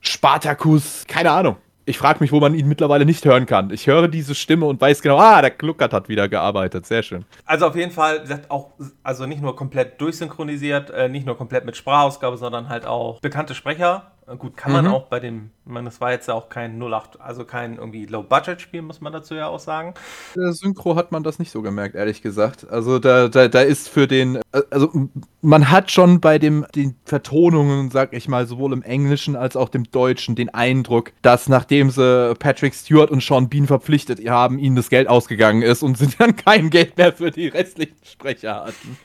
[0.01, 3.69] Spartacus, keine Ahnung ich frage mich, wo man ihn mittlerweile nicht hören kann.
[3.69, 6.85] Ich höre diese Stimme und weiß genau, ah, der Kluckert hat wieder gearbeitet.
[6.85, 7.25] Sehr schön.
[7.45, 8.71] Also auf jeden Fall, auch,
[9.03, 13.53] also nicht nur komplett durchsynchronisiert, äh, nicht nur komplett mit Sprachausgabe, sondern halt auch bekannte
[13.53, 14.91] Sprecher Gut, kann man mhm.
[14.91, 18.81] auch bei dem, meine, das war jetzt ja auch kein 08, also kein irgendwie Low-Budget-Spiel,
[18.81, 19.93] muss man dazu ja auch sagen.
[20.35, 22.67] Der Synchro hat man das nicht so gemerkt, ehrlich gesagt.
[22.67, 24.91] Also da, da, da ist für den, also
[25.41, 29.69] man hat schon bei dem, den Vertonungen, sag ich mal, sowohl im Englischen als auch
[29.69, 34.75] dem Deutschen den Eindruck, dass nachdem sie Patrick Stewart und Sean Bean verpflichtet haben, ihnen
[34.75, 38.97] das Geld ausgegangen ist und sie dann kein Geld mehr für die restlichen Sprecher hatten.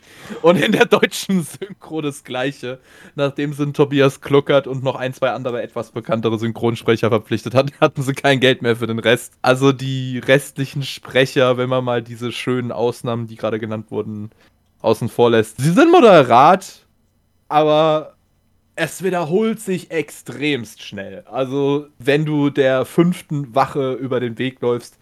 [0.42, 2.78] Und in der deutschen Synchro das gleiche.
[3.16, 8.02] Nachdem sie Tobias Kluckert und noch ein, zwei andere etwas bekanntere Synchronsprecher verpflichtet hatten, hatten
[8.02, 9.34] sie kein Geld mehr für den Rest.
[9.42, 14.30] Also die restlichen Sprecher, wenn man mal diese schönen Ausnahmen, die gerade genannt wurden,
[14.80, 16.86] außen vor lässt, sie sind moderat,
[17.48, 18.14] aber
[18.76, 21.22] es wiederholt sich extremst schnell.
[21.30, 24.98] Also, wenn du der fünften Wache über den Weg läufst,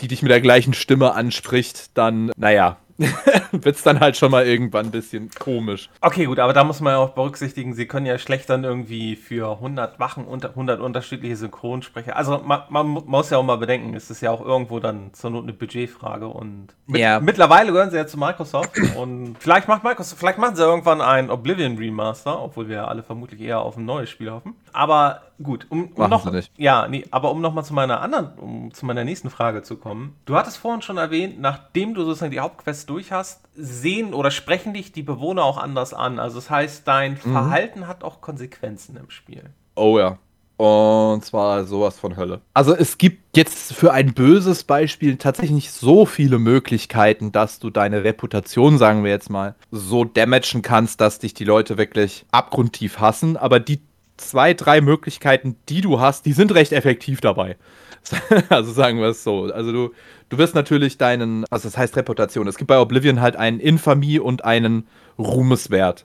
[0.00, 2.78] die dich mit der gleichen Stimme anspricht, dann, naja,
[3.52, 5.88] wird es dann halt schon mal irgendwann ein bisschen komisch.
[6.00, 9.16] Okay, gut, aber da muss man ja auch berücksichtigen, sie können ja schlecht dann irgendwie
[9.16, 12.16] für 100 Wachen unter 100 unterschiedliche Synchronsprecher.
[12.16, 15.30] Also man, man, muss ja auch mal bedenken, es ist ja auch irgendwo dann zur
[15.30, 17.20] Not eine Budgetfrage und mit, ja.
[17.20, 21.30] mittlerweile gehören sie ja zu Microsoft und vielleicht macht Microsoft, vielleicht machen sie irgendwann ein
[21.30, 24.54] Oblivion Remaster, obwohl wir ja alle vermutlich eher auf ein neues Spiel hoffen.
[24.72, 28.86] Aber gut, um, um noch, ja, nee, aber um nochmal zu meiner anderen, um zu
[28.86, 30.16] meiner nächsten Frage zu kommen.
[30.24, 34.72] Du hattest vorhin schon erwähnt, nachdem du sozusagen die Hauptquest durch hast, sehen oder sprechen
[34.74, 36.18] dich die Bewohner auch anders an.
[36.18, 37.32] Also das heißt, dein Mhm.
[37.32, 39.50] Verhalten hat auch Konsequenzen im Spiel.
[39.74, 40.18] Oh ja.
[40.58, 42.40] Und zwar sowas von Hölle.
[42.54, 47.70] Also es gibt jetzt für ein böses Beispiel tatsächlich nicht so viele Möglichkeiten, dass du
[47.70, 53.00] deine Reputation, sagen wir jetzt mal, so damagen kannst, dass dich die Leute wirklich abgrundtief
[53.00, 53.36] hassen.
[53.36, 53.80] Aber die
[54.16, 57.56] zwei, drei Möglichkeiten, die du hast, die sind recht effektiv dabei.
[58.48, 59.44] Also sagen wir es so.
[59.52, 59.90] Also du,
[60.28, 62.48] du wirst natürlich deinen, also das heißt Reputation.
[62.48, 64.88] Es gibt bei Oblivion halt einen Infamie und einen
[65.18, 66.04] Ruhmeswert.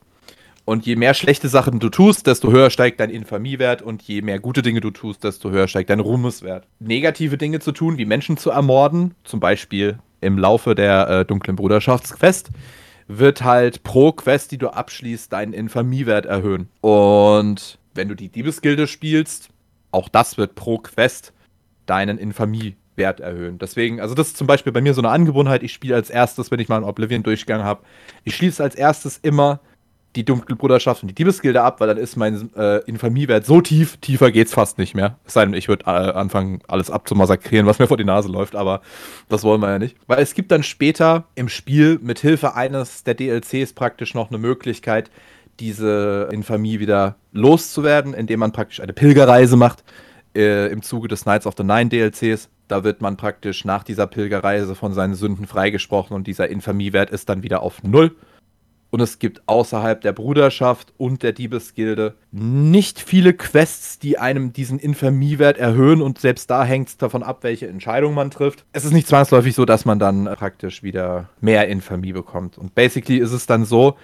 [0.63, 4.37] Und je mehr schlechte Sachen du tust, desto höher steigt dein Infamiewert und je mehr
[4.37, 6.67] gute Dinge du tust, desto höher steigt dein Ruhmeswert.
[6.79, 11.55] Negative Dinge zu tun, wie Menschen zu ermorden, zum Beispiel im Laufe der äh, dunklen
[11.55, 12.49] Bruderschaftsquest,
[13.07, 16.67] wird halt pro Quest, die du abschließt, deinen Infamiewert erhöhen.
[16.81, 19.49] Und wenn du die Diebesgilde spielst,
[19.91, 21.33] auch das wird pro Quest
[21.85, 23.57] deinen Infamiewert erhöhen.
[23.57, 26.51] Deswegen, also das ist zum Beispiel bei mir so eine Angewohnheit, ich spiele als erstes,
[26.51, 27.81] wenn ich mal einen Oblivion-Durchgang habe,
[28.23, 29.59] ich schließe als erstes immer
[30.15, 33.97] die dunkle Bruderschaft und die Diebesgilde ab, weil dann ist mein äh, Infamiewert so tief,
[33.97, 35.19] tiefer geht's fast nicht mehr.
[35.25, 38.55] Es sei denn, ich würde äh, anfangen, alles abzumassakrieren, was mir vor die Nase läuft,
[38.55, 38.81] aber
[39.29, 39.95] das wollen wir ja nicht.
[40.07, 44.39] Weil es gibt dann später im Spiel mit Hilfe eines der DLCs praktisch noch eine
[44.39, 45.11] Möglichkeit,
[45.59, 49.83] diese Infamie wieder loszuwerden, indem man praktisch eine Pilgerreise macht
[50.35, 52.49] äh, im Zuge des Knights of the Nine DLCs.
[52.67, 57.29] Da wird man praktisch nach dieser Pilgerreise von seinen Sünden freigesprochen und dieser Infamiewert ist
[57.29, 58.15] dann wieder auf Null.
[58.89, 64.79] Und es gibt außerhalb der Bruderschaft und der Diebesgilde nicht viele Quests, die einem diesen
[64.79, 68.65] Infamiewert erhöhen und selbst da hängt es davon ab, welche Entscheidung man trifft.
[68.71, 72.57] Es ist nicht zwangsläufig so, dass man dann praktisch wieder mehr Infamie bekommt.
[72.57, 73.97] Und basically ist es dann so,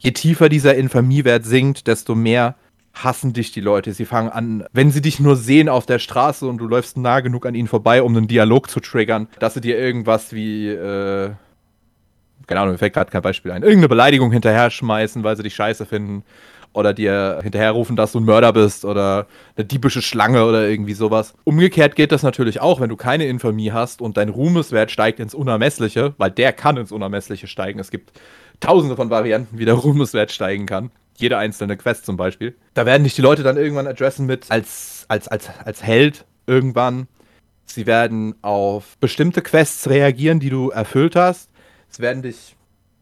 [0.00, 2.56] je tiefer dieser Infamiewert sinkt, desto mehr
[2.92, 3.92] hassen dich die Leute.
[3.92, 7.20] Sie fangen an, wenn sie dich nur sehen auf der Straße und du läufst nah
[7.20, 11.30] genug an ihnen vorbei, um einen Dialog zu triggern, dass sie dir irgendwas wie, äh,
[12.46, 15.54] keine Ahnung, mir fällt gerade kein Beispiel ein, irgendeine Beleidigung hinterher schmeißen, weil sie dich
[15.54, 16.24] scheiße finden.
[16.72, 19.26] Oder dir hinterherrufen, dass du ein Mörder bist oder
[19.56, 21.34] eine diebische Schlange oder irgendwie sowas.
[21.42, 25.34] Umgekehrt geht das natürlich auch, wenn du keine Infamie hast und dein Ruhmeswert steigt ins
[25.34, 27.80] Unermessliche, weil der kann ins Unermessliche steigen.
[27.80, 28.12] Es gibt
[28.60, 30.90] tausende von Varianten, wie der Ruhmeswert steigen kann.
[31.16, 32.56] Jede einzelne Quest zum Beispiel.
[32.74, 37.08] Da werden dich die Leute dann irgendwann adressen mit als, als, als, als Held irgendwann.
[37.66, 41.50] Sie werden auf bestimmte Quests reagieren, die du erfüllt hast.
[41.88, 42.56] Sie werden dich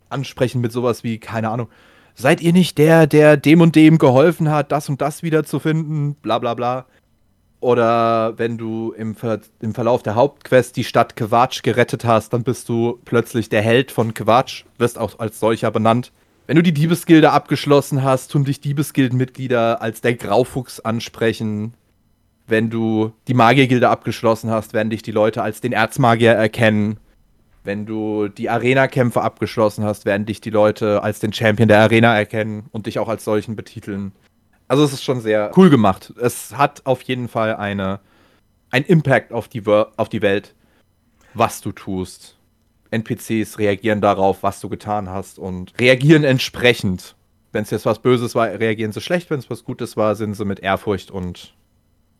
[0.09, 1.69] ansprechen mit sowas wie, keine Ahnung,
[2.15, 6.39] seid ihr nicht der, der dem und dem geholfen hat, das und das wiederzufinden, bla
[6.39, 6.87] bla bla.
[7.61, 12.45] Oder wenn du im, Ver im Verlauf der Hauptquest die Stadt Quatsch gerettet hast, dann
[12.45, 16.13] bist du plötzlich der Held von Quatsch, wirst auch als solcher benannt.
[16.47, 21.75] Wenn du die Diebesgilde abgeschlossen hast, tun dich Diebesgildenmitglieder als der Graufuchs ansprechen.
[22.47, 26.99] Wenn du die Magiergilde abgeschlossen hast, werden dich die Leute als den Erzmagier erkennen.
[27.65, 32.17] Wenn du die Arena-Kämpfe abgeschlossen hast, werden dich die Leute als den Champion der Arena
[32.17, 34.13] erkennen und dich auch als solchen betiteln.
[34.69, 36.13] Also es ist schon sehr cool gemacht.
[36.21, 38.01] Es hat auf jeden Fall eine,
[38.71, 40.55] einen Impact auf die, auf die Welt,
[41.35, 42.37] was du tust.
[42.91, 47.17] NPCs reagieren darauf, was du getan hast und reagieren entsprechend.
[47.53, 49.31] Wenn es jetzt was Böses war, reagieren sie schlecht.
[49.31, 51.55] Wenn es was Gutes war, sind sie mit Ehrfurcht und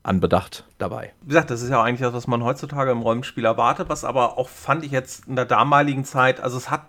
[0.03, 1.13] Anbedacht dabei.
[1.23, 4.05] Wie gesagt, das ist ja auch eigentlich das, was man heutzutage im Rollenspiel erwartet, was
[4.05, 6.87] aber auch fand ich jetzt in der damaligen Zeit, also es hat,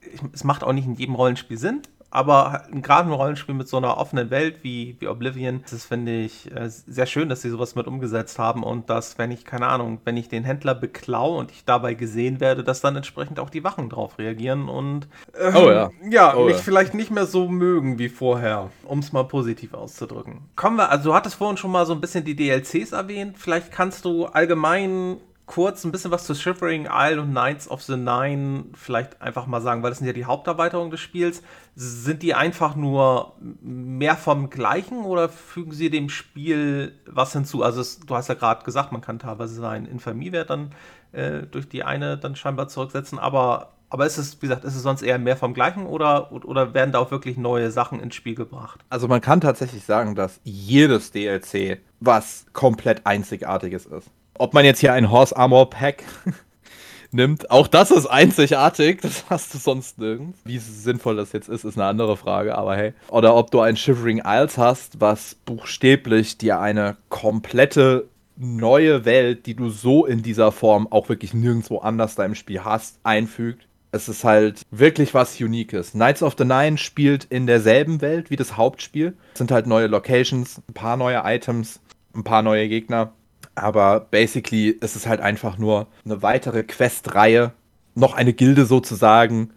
[0.00, 3.76] ich- es macht auch nicht in jedem Rollenspiel Sinn, aber gerade ein Rollenspiel mit so
[3.76, 7.74] einer offenen Welt wie, wie Oblivion, das finde ich äh, sehr schön, dass sie sowas
[7.74, 11.50] mit umgesetzt haben und dass, wenn ich, keine Ahnung, wenn ich den Händler beklau und
[11.52, 15.08] ich dabei gesehen werde, dass dann entsprechend auch die Wachen drauf reagieren und
[15.38, 15.90] ähm, Oh ja.
[16.10, 16.62] ja, Oh mich ja.
[16.62, 20.40] vielleicht nicht mehr so mögen wie vorher, um es mal positiv auszudrücken.
[20.56, 23.38] Kommen wir, also du hattest vorhin schon mal so ein bisschen die DLCs erwähnt.
[23.38, 25.18] Vielleicht kannst du allgemein
[25.50, 29.60] kurz ein bisschen was zu Shivering Isle und Knights of the Nine vielleicht einfach mal
[29.60, 31.42] sagen, weil das sind ja die Haupterweiterungen des Spiels.
[31.74, 37.64] Sind die einfach nur mehr vom Gleichen oder fügen sie dem Spiel was hinzu?
[37.64, 40.70] Also es, du hast ja gerade gesagt, man kann teilweise seinen Infamiewert dann
[41.10, 44.82] äh, durch die eine dann scheinbar zurücksetzen, aber aber ist es, wie gesagt, ist es
[44.84, 48.36] sonst eher mehr vom Gleichen oder, oder werden da auch wirklich neue Sachen ins Spiel
[48.36, 48.78] gebracht?
[48.88, 54.12] Also man kann tatsächlich sagen, dass jedes DLC was komplett Einzigartiges ist.
[54.40, 56.02] Ob man jetzt hier ein Horse Armor Pack
[57.12, 60.38] nimmt, auch das ist einzigartig, das hast du sonst nirgends.
[60.46, 62.94] Wie sinnvoll das jetzt ist, ist eine andere Frage, aber hey.
[63.08, 69.54] Oder ob du ein Shivering Isles hast, was buchstäblich dir eine komplette neue Welt, die
[69.54, 73.66] du so in dieser Form auch wirklich nirgendwo anders da im Spiel hast, einfügt.
[73.92, 75.90] es ist halt wirklich was Uniques.
[75.90, 79.12] Knights of the Nine spielt in derselben Welt wie das Hauptspiel.
[79.34, 81.78] Es sind halt neue Locations, ein paar neue Items,
[82.14, 83.12] ein paar neue Gegner.
[83.60, 87.52] Aber basically ist es halt einfach nur eine weitere Questreihe,
[87.94, 89.50] noch eine Gilde sozusagen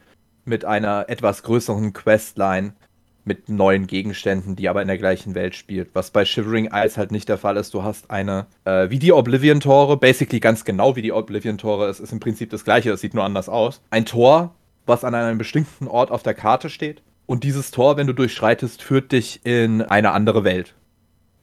[0.44, 2.74] mit einer etwas größeren Questline
[3.24, 5.92] mit neuen Gegenständen, die aber in der gleichen Welt spielt.
[5.94, 7.74] Was bei Shivering Isles halt nicht der Fall ist.
[7.74, 11.88] Du hast eine, äh, wie die Oblivion-Tore, basically ganz genau wie die Oblivion-Tore.
[11.88, 13.82] Es ist im Prinzip das gleiche, es sieht nur anders aus.
[13.90, 14.54] Ein Tor,
[14.86, 17.02] was an einem bestimmten Ort auf der Karte steht.
[17.26, 20.76] Und dieses Tor, wenn du durchschreitest, führt dich in eine andere Welt.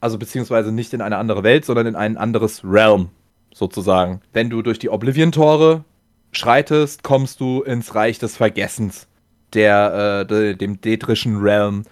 [0.00, 3.10] Also beziehungsweise nicht in eine andere Welt, sondern in ein anderes Realm,
[3.52, 4.20] sozusagen.
[4.32, 5.84] Wenn du durch die Oblivion-Tore
[6.32, 9.06] schreitest, kommst du ins Reich des Vergessens
[9.52, 11.84] der, äh, de, dem detrischen Realm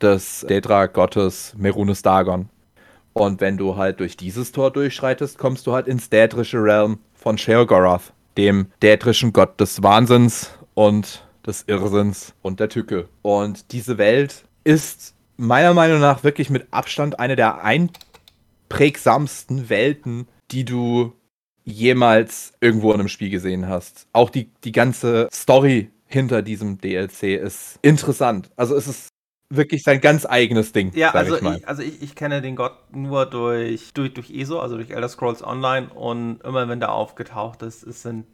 [0.00, 2.48] des Dedra-Gottes Merunus Dagon.
[3.12, 7.38] Und wenn du halt durch dieses Tor durchschreitest, kommst du halt ins dädrische Realm von
[7.38, 13.08] Sheogorath, dem dädrischen Gott des Wahnsinns und des Irrsinns und der Tücke.
[13.22, 20.64] Und diese Welt ist meiner Meinung nach wirklich mit Abstand eine der einprägsamsten Welten, die
[20.64, 21.12] du
[21.64, 24.06] jemals irgendwo in einem Spiel gesehen hast.
[24.12, 28.50] Auch die, die ganze Story hinter diesem DLC ist interessant.
[28.56, 29.08] Also es ist
[29.48, 30.92] wirklich sein ganz eigenes Ding.
[30.94, 34.60] Ja, also, ich, ich also ich, ich, kenne den Gott nur durch, durch, durch ESO,
[34.60, 38.26] also durch Elder Scrolls Online und immer wenn der aufgetaucht ist, es sind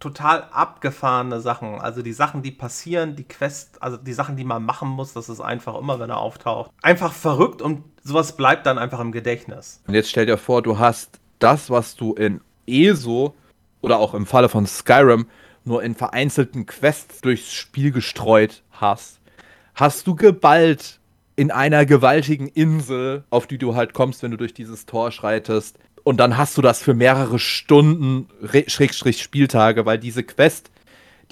[0.00, 1.80] total abgefahrene Sachen.
[1.80, 5.28] Also die Sachen, die passieren, die Quest, also die Sachen, die man machen muss, das
[5.28, 6.70] ist einfach immer, wenn er auftaucht.
[6.82, 9.82] Einfach verrückt und sowas bleibt dann einfach im Gedächtnis.
[9.86, 13.34] Und jetzt stell dir vor, du hast das, was du in ESO
[13.80, 15.26] oder auch im Falle von Skyrim
[15.64, 19.20] nur in vereinzelten Quests durchs Spiel gestreut hast,
[19.74, 21.00] hast du geballt
[21.34, 25.78] in einer gewaltigen Insel, auf die du halt kommst, wenn du durch dieses Tor schreitest.
[26.06, 28.28] Und dann hast du das für mehrere Stunden,
[28.68, 30.70] Schrägstrich Spieltage, weil diese Quest,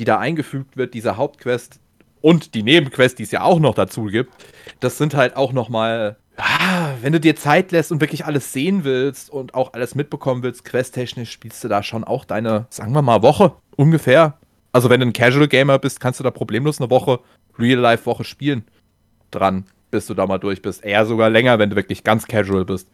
[0.01, 1.79] die da eingefügt wird, diese Hauptquest
[2.21, 4.33] und die Nebenquest, die es ja auch noch dazu gibt,
[4.81, 8.83] das sind halt auch nochmal Ah, wenn du dir Zeit lässt und wirklich alles sehen
[8.83, 13.03] willst und auch alles mitbekommen willst, questtechnisch spielst du da schon auch deine, sagen wir
[13.03, 14.39] mal, Woche ungefähr.
[14.73, 17.21] Also wenn du ein Casual Gamer bist, kannst du da problemlos eine Woche,
[17.57, 18.65] Real-Life-Woche spielen
[19.31, 20.83] dran, bis du da mal durch bist.
[20.83, 22.89] Eher sogar länger, wenn du wirklich ganz casual bist.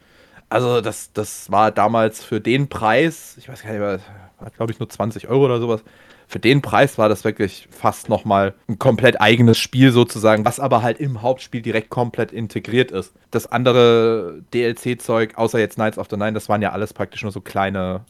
[0.50, 4.80] Also das, das war damals für den Preis, ich weiß gar nicht, war glaube ich
[4.80, 5.82] nur 20 Euro oder sowas,
[6.26, 10.82] für den Preis war das wirklich fast nochmal ein komplett eigenes Spiel sozusagen, was aber
[10.82, 13.12] halt im Hauptspiel direkt komplett integriert ist.
[13.32, 17.32] Das andere DLC-Zeug, außer jetzt Knights of the Nine, das waren ja alles praktisch nur
[17.32, 18.04] so kleine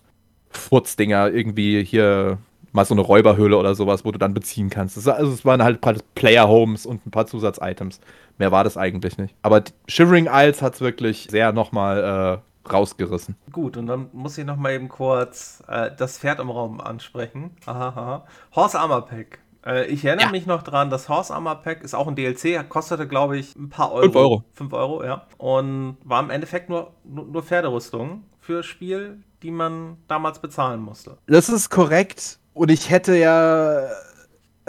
[0.50, 2.38] Furzdinger, irgendwie hier
[2.72, 4.96] mal so eine Räuberhöhle oder sowas, wo du dann beziehen kannst.
[4.96, 5.80] Das, also es waren halt
[6.14, 8.00] Player-Homes und ein paar Zusatz-Items.
[8.40, 9.34] Mehr war das eigentlich nicht.
[9.42, 13.36] Aber Shivering Isles hat es wirklich sehr nochmal äh, rausgerissen.
[13.52, 17.50] Gut, und dann muss ich noch mal eben kurz äh, das Pferd im Raum ansprechen.
[17.66, 18.24] Aha,
[18.56, 19.40] Horse Armor Pack.
[19.66, 20.32] Äh, ich erinnere ja.
[20.32, 23.68] mich noch dran, das Horse Armor Pack ist auch ein DLC, kostete glaube ich ein
[23.68, 24.04] paar Euro.
[24.04, 24.44] 5 Euro.
[24.54, 25.26] 5 Euro, ja.
[25.36, 31.18] Und war im Endeffekt nur, nur, nur Pferderüstung für Spiel, die man damals bezahlen musste.
[31.26, 32.38] Das ist korrekt.
[32.54, 33.86] Und ich hätte ja.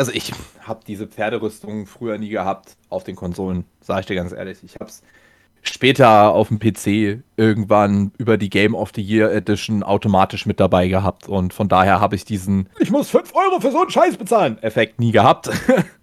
[0.01, 4.31] Also ich habe diese Pferderüstung früher nie gehabt auf den Konsolen, sage ich dir ganz
[4.31, 4.57] ehrlich.
[4.63, 5.03] Ich habe es
[5.61, 10.87] später auf dem PC irgendwann über die Game of the Year Edition automatisch mit dabei
[10.87, 11.29] gehabt.
[11.29, 14.57] Und von daher habe ich diesen Ich muss 5 Euro für so einen Scheiß bezahlen
[14.63, 15.51] Effekt nie gehabt.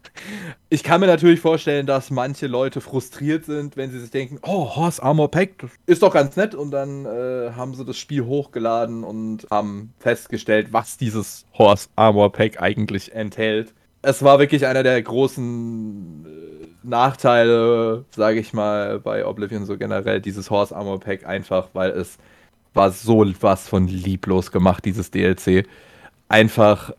[0.69, 4.77] ich kann mir natürlich vorstellen, dass manche Leute frustriert sind, wenn sie sich denken, oh,
[4.77, 6.55] Horse Armor Pack, ist doch ganz nett.
[6.55, 12.31] Und dann äh, haben sie das Spiel hochgeladen und haben festgestellt, was dieses Horse Armor
[12.31, 13.75] Pack eigentlich enthält.
[14.03, 20.21] Es war wirklich einer der großen äh, Nachteile, sage ich mal, bei Oblivion so generell,
[20.21, 22.19] dieses Horse Armor Pack einfach, weil es
[22.75, 25.67] war so was von lieblos gemacht, dieses DLC.
[26.29, 26.93] Einfach,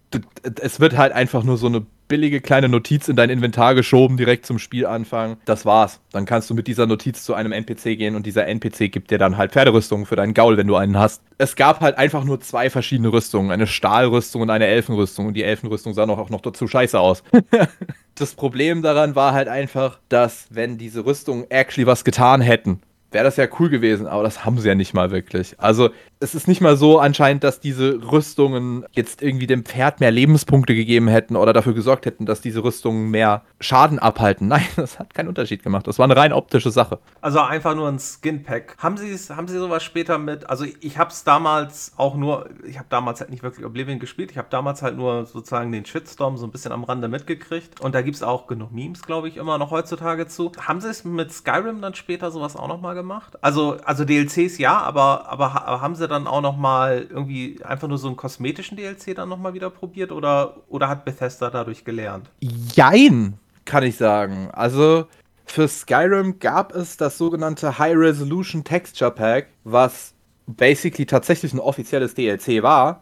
[0.61, 4.45] es wird halt einfach nur so eine billige kleine Notiz in dein Inventar geschoben, direkt
[4.45, 5.37] zum Spielanfang.
[5.45, 6.01] Das war's.
[6.11, 9.17] Dann kannst du mit dieser Notiz zu einem NPC gehen und dieser NPC gibt dir
[9.17, 11.21] dann halt Pferderüstungen für deinen Gaul, wenn du einen hast.
[11.37, 15.43] Es gab halt einfach nur zwei verschiedene Rüstungen, eine Stahlrüstung und eine Elfenrüstung und die
[15.43, 17.23] Elfenrüstung sah noch auch noch dazu scheiße aus.
[18.15, 22.81] das Problem daran war halt einfach, dass wenn diese Rüstungen actually was getan hätten,
[23.11, 25.55] wäre das ja cool gewesen, aber das haben sie ja nicht mal wirklich.
[25.59, 25.89] Also
[26.21, 30.75] es ist nicht mal so anscheinend, dass diese Rüstungen jetzt irgendwie dem Pferd mehr Lebenspunkte
[30.75, 34.47] gegeben hätten oder dafür gesorgt hätten, dass diese Rüstungen mehr Schaden abhalten.
[34.49, 35.87] Nein, das hat keinen Unterschied gemacht.
[35.87, 36.99] Das war eine rein optische Sache.
[37.21, 38.75] Also einfach nur ein Skin-Pack.
[38.79, 42.77] Haben Sie, haben Sie sowas später mit, also ich habe es damals auch nur, ich
[42.77, 46.35] habe damals halt nicht wirklich Oblivion gespielt, ich habe damals halt nur sozusagen den Shitstorm
[46.35, 49.37] so ein bisschen am Rande mitgekriegt und da gibt es auch genug Memes, glaube ich,
[49.37, 50.51] immer noch heutzutage zu.
[50.59, 53.37] Haben Sie es mit Skyrim dann später sowas auch nochmal gemacht?
[53.41, 57.87] Also, also DLCs ja, aber, aber, aber haben Sie dann auch noch mal irgendwie einfach
[57.87, 61.85] nur so einen kosmetischen DLC dann noch mal wieder probiert oder, oder hat Bethesda dadurch
[61.85, 62.29] gelernt?
[62.73, 64.49] Jein, kann ich sagen.
[64.51, 65.05] Also
[65.45, 70.13] für Skyrim gab es das sogenannte High Resolution Texture Pack, was
[70.45, 73.01] basically tatsächlich ein offizielles DLC war,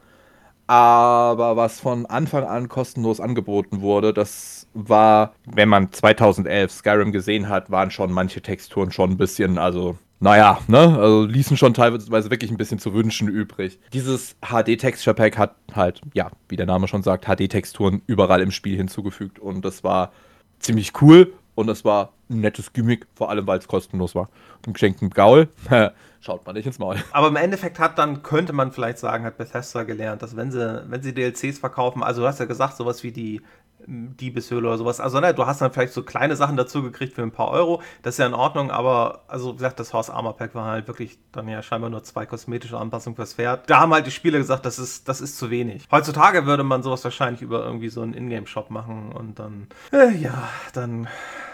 [0.68, 4.14] aber was von Anfang an kostenlos angeboten wurde.
[4.14, 9.58] Das war, wenn man 2011 Skyrim gesehen hat, waren schon manche Texturen schon ein bisschen,
[9.58, 13.80] also naja, ne, also ließen schon teilweise wirklich ein bisschen zu wünschen übrig.
[13.94, 18.78] Dieses HD-Texture Pack hat halt, ja, wie der Name schon sagt, HD-Texturen überall im Spiel
[18.78, 20.12] hinzugefügt und das war
[20.60, 24.30] ziemlich cool und es war ein nettes Gimmick, vor allem weil es kostenlos war.
[24.66, 25.50] Ein geschenkten Gaul,
[26.20, 26.98] schaut man nicht ins Maul.
[27.12, 30.84] Aber im Endeffekt hat dann, könnte man vielleicht sagen, hat Bethesda gelernt, dass wenn sie,
[30.88, 33.42] wenn sie DLCs verkaufen, also du hast ja gesagt, sowas wie die
[33.86, 35.00] Diebeshöhle oder sowas.
[35.00, 37.82] Also, ne, du hast dann vielleicht so kleine Sachen dazu gekriegt für ein paar Euro.
[38.02, 40.88] Das ist ja in Ordnung, aber, also, wie gesagt, das Horse Armor Pack war halt
[40.88, 43.70] wirklich dann ja scheinbar nur zwei kosmetische Anpassungen fürs Pferd.
[43.70, 45.88] Da haben halt die Spieler gesagt, das ist, das ist zu wenig.
[45.92, 50.50] Heutzutage würde man sowas wahrscheinlich über irgendwie so einen Ingame-Shop machen und dann, äh, ja,
[50.74, 51.08] dann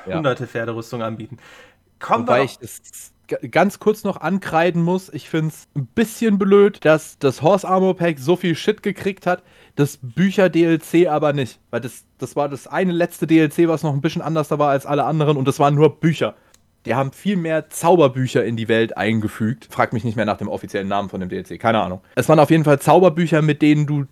[0.06, 0.16] ja.
[0.16, 1.38] hunderte Pferderüstungen anbieten.
[2.00, 3.14] Kommen Wobei ich das
[3.52, 5.10] ganz kurz noch ankreiden muss.
[5.10, 9.26] Ich finde es ein bisschen blöd, dass das Horse Armor Pack so viel Shit gekriegt
[9.26, 9.44] hat,
[9.76, 11.60] das Bücher-DLC aber nicht.
[11.72, 14.86] Weil das, das war das eine letzte DLC, was noch ein bisschen anders war als
[14.86, 16.36] alle anderen und das waren nur Bücher.
[16.86, 19.68] Die haben viel mehr Zauberbücher in die Welt eingefügt.
[19.72, 22.02] Frag mich nicht mehr nach dem offiziellen Namen von dem DLC, keine Ahnung.
[22.16, 24.06] Es waren auf jeden Fall Zauberbücher, mit denen du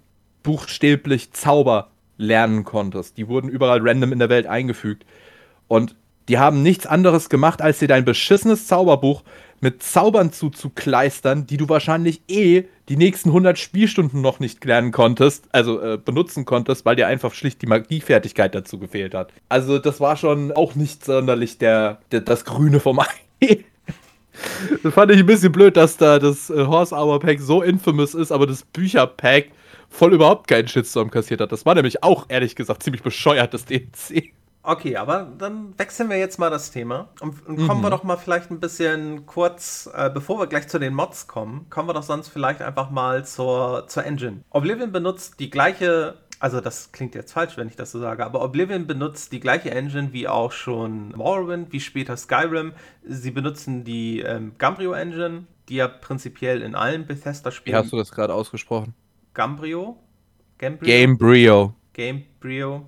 [0.43, 3.17] buchstäblich Zauber lernen konntest.
[3.17, 5.05] Die wurden überall random in der Welt eingefügt.
[5.67, 5.95] Und
[6.29, 9.23] die haben nichts anderes gemacht, als dir dein beschissenes Zauberbuch
[9.59, 15.47] mit Zaubern zuzukleistern, die du wahrscheinlich eh die nächsten 100 Spielstunden noch nicht lernen konntest,
[15.53, 19.31] also äh, benutzen konntest, weil dir einfach schlicht die Magiefertigkeit dazu gefehlt hat.
[19.47, 22.99] Also das war schon auch nicht sonderlich der, der das Grüne vom
[23.41, 23.63] Ei.
[24.83, 28.13] das fand ich ein bisschen blöd, dass da das äh, Horse Armor Pack so infamous
[28.13, 29.51] ist, aber das Bücherpack
[29.87, 31.53] voll überhaupt keinen Shitstorm kassiert hat.
[31.53, 34.33] Das war nämlich auch, ehrlich gesagt, ziemlich bescheuert, das DLC.
[34.63, 37.85] Okay, aber dann wechseln wir jetzt mal das Thema und, und kommen mhm.
[37.85, 41.67] wir doch mal vielleicht ein bisschen kurz, äh, bevor wir gleich zu den Mods kommen,
[41.69, 44.43] kommen wir doch sonst vielleicht einfach mal zur, zur Engine.
[44.51, 48.43] Oblivion benutzt die gleiche, also das klingt jetzt falsch, wenn ich das so sage, aber
[48.43, 52.73] Oblivion benutzt die gleiche Engine wie auch schon Morrowind, wie später Skyrim.
[53.03, 57.75] Sie benutzen die ähm, Gambrio Engine, die ja prinzipiell in allen Bethesda-Spielen.
[57.75, 58.93] Wie hast du das gerade ausgesprochen?
[59.33, 59.97] Gambrio?
[60.59, 60.87] Gambrio?
[60.87, 61.73] Gamebryo.
[61.93, 62.85] Gamebryo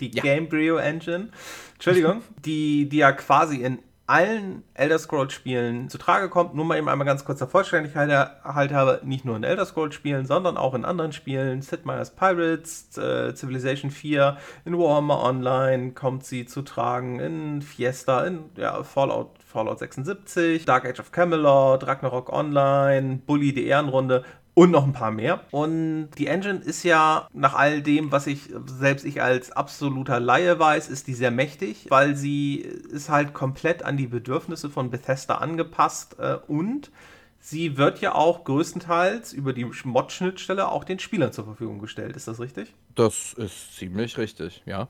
[0.00, 0.22] die ja.
[0.22, 1.30] Gamebryo Engine,
[1.74, 6.54] Entschuldigung, die, die ja quasi in allen Elder Scrolls Spielen zu Trage kommt.
[6.54, 8.08] Nur mal eben einmal ganz kurz der Vollständigkeit
[8.42, 11.60] halt habe, nicht nur in Elder Scrolls Spielen, sondern auch in anderen Spielen.
[11.60, 18.24] Sid Meier's Pirates, äh, Civilization 4, in Warhammer Online kommt sie zu tragen, in Fiesta,
[18.24, 24.24] in ja, Fallout, Fallout 76, Dark Age of Camelot, Ragnarok Online, Bully die Ehrenrunde
[24.58, 25.44] und noch ein paar mehr.
[25.52, 30.58] Und die Engine ist ja nach all dem, was ich selbst ich als absoluter Laie
[30.58, 35.36] weiß, ist die sehr mächtig, weil sie ist halt komplett an die Bedürfnisse von Bethesda
[35.36, 36.90] angepasst äh, und
[37.38, 42.16] sie wird ja auch größtenteils über die Mod-Schnittstelle auch den Spielern zur Verfügung gestellt.
[42.16, 42.74] Ist das richtig?
[42.96, 44.88] Das ist ziemlich richtig, ja.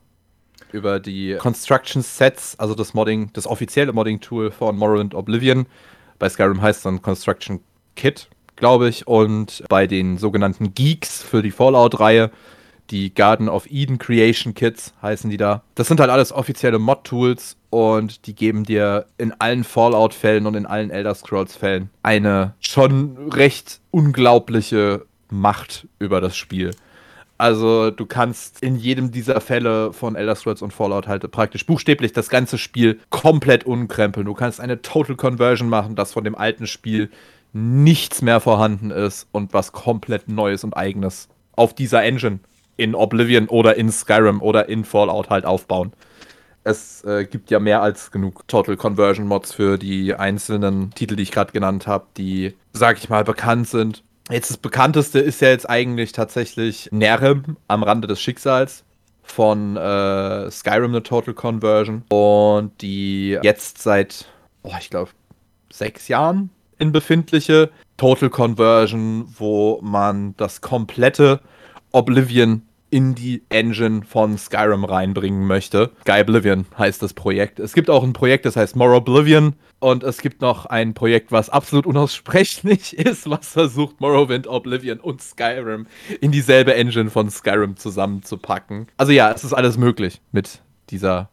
[0.72, 5.66] Über die Construction Sets, also das Modding, das offizielle Modding-Tool von Morrowind Oblivion.
[6.18, 7.60] Bei Skyrim heißt es dann Construction
[7.96, 9.06] Kit glaube ich.
[9.06, 12.30] Und bei den sogenannten Geeks für die Fallout-Reihe,
[12.90, 15.62] die Garden of Eden Creation Kits heißen die da.
[15.74, 20.66] Das sind halt alles offizielle Mod-Tools und die geben dir in allen Fallout-Fällen und in
[20.66, 26.70] allen Elder Scrolls-Fällen eine schon recht unglaubliche Macht über das Spiel.
[27.36, 32.12] Also du kannst in jedem dieser Fälle von Elder Scrolls und Fallout halt praktisch buchstäblich
[32.12, 34.26] das ganze Spiel komplett umkrempeln.
[34.26, 37.10] Du kannst eine Total Conversion machen, das von dem alten Spiel
[37.52, 42.40] nichts mehr vorhanden ist und was komplett Neues und Eigenes auf dieser Engine
[42.76, 45.92] in Oblivion oder in Skyrim oder in Fallout halt aufbauen.
[46.64, 51.22] Es äh, gibt ja mehr als genug Total Conversion Mods für die einzelnen Titel, die
[51.22, 54.04] ich gerade genannt habe, die, sag ich mal, bekannt sind.
[54.30, 58.84] Jetzt das bekannteste ist ja jetzt eigentlich tatsächlich Nerem am Rande des Schicksals
[59.22, 64.26] von äh, Skyrim eine Total Conversion und die jetzt seit,
[64.62, 65.10] oh, ich glaube,
[65.70, 71.40] sechs Jahren in befindliche Total Conversion, wo man das komplette
[71.92, 75.90] Oblivion in die Engine von Skyrim reinbringen möchte.
[76.02, 77.58] Sky Oblivion heißt das Projekt.
[77.58, 79.54] Es gibt auch ein Projekt, das heißt More Oblivion.
[79.80, 85.22] Und es gibt noch ein Projekt, was absolut unaussprechlich ist, was versucht, Morrowind, Oblivion und
[85.22, 85.86] Skyrim
[86.20, 88.88] in dieselbe Engine von Skyrim zusammenzupacken.
[88.96, 91.28] Also ja, es ist alles möglich mit dieser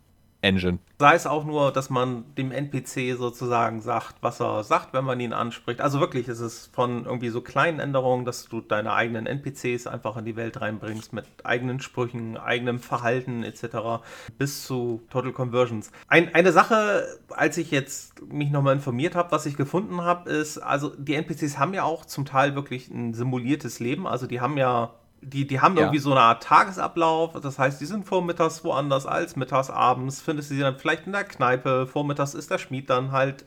[0.45, 0.79] Engine.
[0.99, 5.19] Sei es auch nur, dass man dem NPC sozusagen sagt, was er sagt, wenn man
[5.19, 5.81] ihn anspricht.
[5.81, 10.15] Also wirklich ist es von irgendwie so kleinen Änderungen, dass du deine eigenen NPCs einfach
[10.15, 14.03] in die Welt reinbringst mit eigenen Sprüchen, eigenem Verhalten etc.
[14.37, 15.91] bis zu Total Conversions.
[16.07, 20.59] Ein, eine Sache, als ich jetzt mich nochmal informiert habe, was ich gefunden habe, ist,
[20.59, 24.07] also die NPCs haben ja auch zum Teil wirklich ein simuliertes Leben.
[24.07, 24.93] Also die haben ja
[25.25, 25.83] die, die haben ja.
[25.83, 27.33] irgendwie so eine Art Tagesablauf.
[27.41, 30.21] Das heißt, die sind vormittags woanders als mittags, abends.
[30.21, 31.87] Findest du sie dann vielleicht in der Kneipe.
[31.87, 33.45] Vormittags ist der Schmied dann halt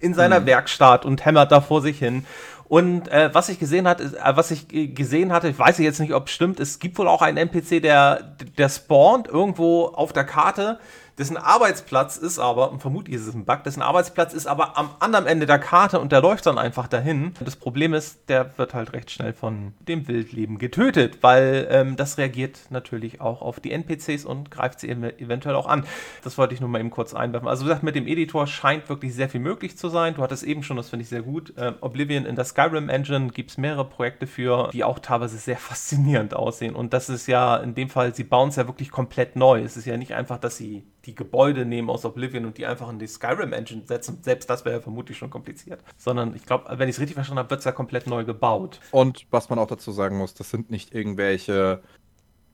[0.00, 0.46] in seiner mhm.
[0.46, 2.24] Werkstatt und hämmert da vor sich hin.
[2.68, 6.00] Und äh, was ich gesehen hat, ist, äh, was ich gesehen hatte, ich weiß jetzt
[6.00, 10.12] nicht, ob es stimmt, es gibt wohl auch einen NPC, der, der spawnt irgendwo auf
[10.12, 10.80] der Karte
[11.18, 14.90] dessen Arbeitsplatz ist aber, und vermutlich ist es ein Bug, dessen Arbeitsplatz ist aber am
[15.00, 17.32] anderen Ende der Karte und der läuft dann einfach dahin.
[17.40, 22.18] Das Problem ist, der wird halt recht schnell von dem Wildleben getötet, weil ähm, das
[22.18, 25.84] reagiert natürlich auch auf die NPCs und greift sie eventuell auch an.
[26.22, 27.48] Das wollte ich nur mal eben kurz einwerfen.
[27.48, 30.14] Also wie gesagt, mit dem Editor scheint wirklich sehr viel möglich zu sein.
[30.14, 33.28] Du hattest eben schon, das finde ich sehr gut, äh, Oblivion in der Skyrim Engine
[33.28, 36.74] gibt es mehrere Projekte für, die auch teilweise sehr faszinierend aussehen.
[36.74, 39.62] Und das ist ja in dem Fall, sie bauen es ja wirklich komplett neu.
[39.62, 42.90] Es ist ja nicht einfach, dass sie die Gebäude nehmen aus Oblivion und die einfach
[42.90, 44.18] in die Skyrim Engine setzen.
[44.22, 45.80] Selbst das wäre ja vermutlich schon kompliziert.
[45.96, 48.80] Sondern ich glaube, wenn ich es richtig verstanden habe, wird es ja komplett neu gebaut.
[48.90, 51.80] Und was man auch dazu sagen muss, das sind nicht irgendwelche,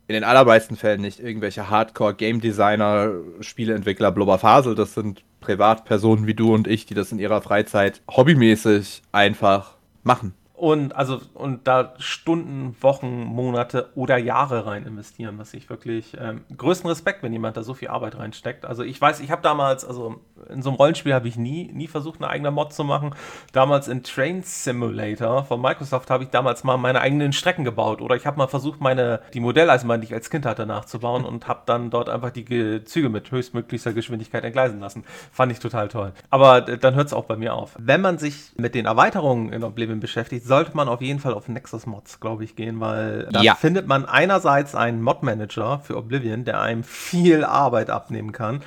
[0.06, 4.74] in den allermeisten Fällen nicht irgendwelche Hardcore-Game Designer, Spieleentwickler, Blubberfasel.
[4.74, 10.34] Das sind Privatpersonen wie du und ich, die das in ihrer Freizeit hobbymäßig einfach machen
[10.62, 16.44] und also und da Stunden, Wochen, Monate oder Jahre rein investieren, was ich wirklich ähm,
[16.56, 18.64] größten Respekt, wenn jemand da so viel Arbeit reinsteckt.
[18.64, 21.88] Also ich weiß, ich habe damals, also in so einem Rollenspiel habe ich nie, nie
[21.88, 23.14] versucht, eine eigene Mod zu machen.
[23.52, 28.16] Damals in Train Simulator von Microsoft habe ich damals mal meine eigenen Strecken gebaut oder
[28.16, 31.62] ich habe mal versucht, meine die Modelleisenbahn, die ich als Kind hatte, nachzubauen und habe
[31.66, 35.04] dann dort einfach die Züge mit höchstmöglicher Geschwindigkeit entgleisen lassen.
[35.32, 36.12] Fand ich total toll.
[36.30, 37.74] Aber dann hört es auch bei mir auf.
[37.78, 41.48] Wenn man sich mit den Erweiterungen in Oblivion beschäftigt, sollte man auf jeden Fall auf
[41.48, 43.54] Nexus Mods, glaube ich, gehen, weil da ja.
[43.54, 48.62] findet man einerseits einen Mod-Manager für Oblivion, der einem viel Arbeit abnehmen kann.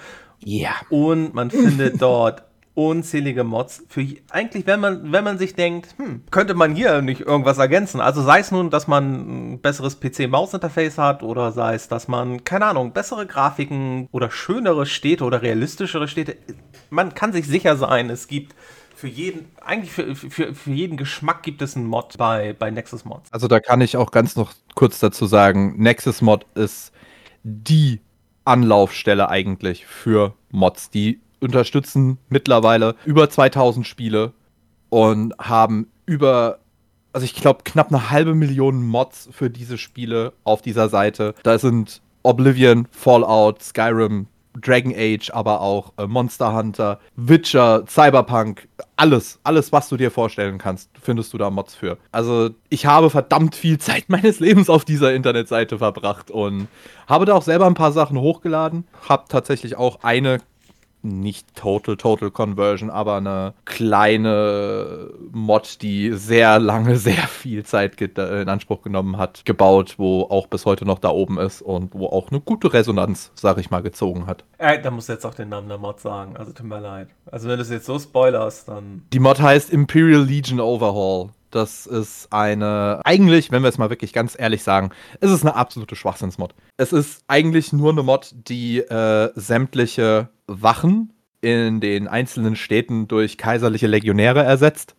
[0.45, 0.75] Ja.
[0.89, 2.43] Und man findet dort
[2.75, 7.21] unzählige Mods für eigentlich, wenn man, wenn man sich denkt, hm, könnte man hier nicht
[7.21, 8.01] irgendwas ergänzen.
[8.01, 12.43] Also sei es nun, dass man ein besseres PC-Maus-Interface hat oder sei es, dass man,
[12.43, 16.35] keine Ahnung, bessere Grafiken oder schönere Städte oder realistischere Städte.
[16.89, 18.53] Man kann sich sicher sein, es gibt
[18.95, 23.05] für jeden, eigentlich für, für, für jeden Geschmack gibt es einen Mod bei, bei Nexus
[23.05, 23.31] Mods.
[23.31, 26.91] Also da kann ich auch ganz noch kurz dazu sagen, Nexus Mod ist
[27.43, 28.01] die
[28.45, 30.89] Anlaufstelle eigentlich für Mods.
[30.89, 34.33] Die unterstützen mittlerweile über 2000 Spiele
[34.89, 36.59] und haben über,
[37.11, 41.35] also ich glaube, knapp eine halbe Million Mods für diese Spiele auf dieser Seite.
[41.43, 44.27] Da sind Oblivion, Fallout, Skyrim,
[44.61, 50.57] Dragon Age, aber auch äh, Monster Hunter, Witcher, Cyberpunk, alles, alles, was du dir vorstellen
[50.57, 51.97] kannst, findest du da Mods für.
[52.11, 56.67] Also ich habe verdammt viel Zeit meines Lebens auf dieser Internetseite verbracht und
[57.07, 58.85] habe da auch selber ein paar Sachen hochgeladen.
[59.07, 60.39] Habe tatsächlich auch eine
[61.05, 68.49] nicht Total Total Conversion, aber eine kleine Mod, die sehr lange, sehr viel Zeit in
[68.49, 72.31] Anspruch genommen hat, gebaut, wo auch bis heute noch da oben ist und wo auch
[72.31, 74.43] eine gute Resonanz, sag ich mal, gezogen hat.
[74.57, 77.09] Äh, da musst du jetzt auch den Namen der Mod sagen, also tut mir leid.
[77.31, 79.03] Also wenn du es jetzt so spoilerst, dann...
[79.13, 81.29] Die Mod heißt Imperial Legion Overhaul.
[81.55, 84.89] Das ist eine, eigentlich, wenn wir es mal wirklich ganz ehrlich sagen,
[85.21, 86.53] ist es eine absolute Schwachsinnsmod.
[86.75, 93.37] Es ist eigentlich nur eine Mod, die äh, sämtliche Wachen in den einzelnen Städten durch
[93.37, 94.97] kaiserliche Legionäre ersetzt,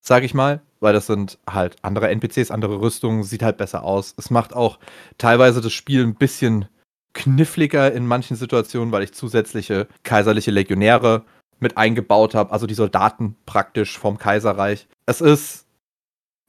[0.00, 4.14] sage ich mal, weil das sind halt andere NPCs, andere Rüstungen, sieht halt besser aus.
[4.16, 4.78] Es macht auch
[5.18, 6.68] teilweise das Spiel ein bisschen
[7.12, 11.26] kniffliger in manchen Situationen, weil ich zusätzliche kaiserliche Legionäre
[11.60, 14.88] mit eingebaut habe, also die Soldaten praktisch vom Kaiserreich.
[15.04, 15.67] Es ist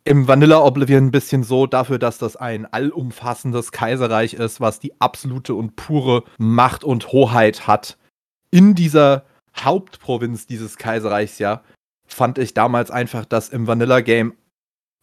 [0.03, 4.99] im Vanilla Oblivion ein bisschen so dafür, dass das ein allumfassendes Kaiserreich ist, was die
[4.99, 7.97] absolute und pure Macht und Hoheit hat
[8.51, 9.25] in dieser
[9.57, 11.63] Hauptprovinz dieses Kaiserreichs ja,
[12.07, 14.33] fand ich damals einfach, dass im Vanilla-Game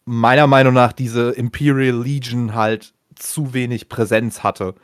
[0.05, 4.75] meiner Meinung nach diese Imperial Legion halt zu wenig Präsenz hatte.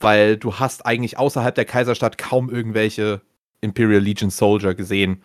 [0.00, 3.22] Weil du hast eigentlich außerhalb der Kaiserstadt kaum irgendwelche
[3.60, 5.22] Imperial Legion Soldier gesehen.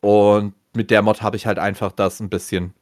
[0.00, 2.74] Und mit der Mod habe ich halt einfach das ein bisschen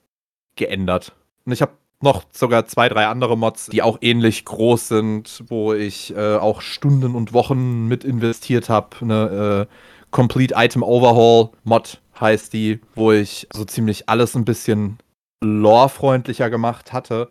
[0.56, 1.12] geändert.
[1.44, 5.72] Und ich habe noch sogar zwei, drei andere Mods, die auch ähnlich groß sind, wo
[5.72, 8.88] ich äh, auch Stunden und Wochen mit investiert habe.
[9.00, 9.74] Eine äh,
[10.10, 14.98] Complete Item Overhaul Mod heißt die, wo ich so ziemlich alles ein bisschen
[15.42, 17.28] lore-freundlicher gemacht hatte.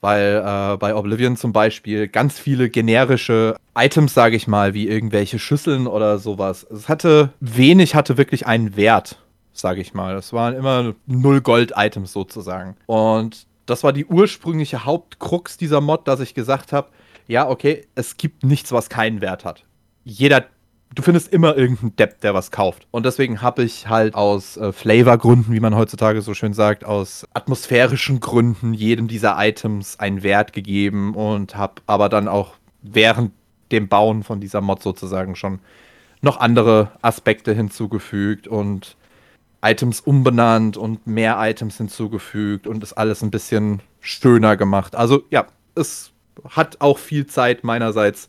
[0.00, 5.40] Weil äh, bei Oblivion zum Beispiel ganz viele generische Items, sage ich mal, wie irgendwelche
[5.40, 6.64] Schüsseln oder sowas.
[6.70, 9.20] Es hatte wenig, hatte wirklich einen Wert,
[9.60, 10.16] sage ich mal.
[10.16, 12.76] Es waren immer null Gold-Items sozusagen.
[12.86, 16.88] Und das war die ursprüngliche Hauptkrux dieser Mod, dass ich gesagt habe,
[17.26, 19.64] ja, okay, es gibt nichts, was keinen Wert hat.
[20.04, 20.46] Jeder
[20.94, 22.86] du findest immer irgendeinen Depp, der was kauft.
[22.90, 27.26] Und deswegen habe ich halt aus äh, Flavorgründen, wie man heutzutage so schön sagt, aus
[27.34, 33.32] atmosphärischen Gründen jedem dieser Items einen Wert gegeben und habe aber dann auch während
[33.70, 35.60] dem Bauen von dieser Mod sozusagen schon
[36.20, 38.96] noch andere Aspekte hinzugefügt und
[39.62, 44.94] Items umbenannt und mehr Items hinzugefügt und es alles ein bisschen schöner gemacht.
[44.94, 46.12] Also ja, es
[46.48, 48.28] hat auch viel Zeit meinerseits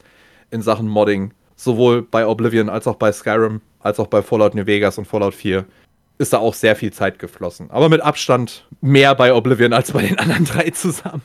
[0.51, 4.65] in Sachen Modding sowohl bei Oblivion als auch bei Skyrim, als auch bei Fallout New
[4.65, 5.65] Vegas und Fallout 4
[6.19, 7.71] ist da auch sehr viel Zeit geflossen.
[7.71, 11.23] Aber mit Abstand mehr bei Oblivion als bei den anderen drei zusammen.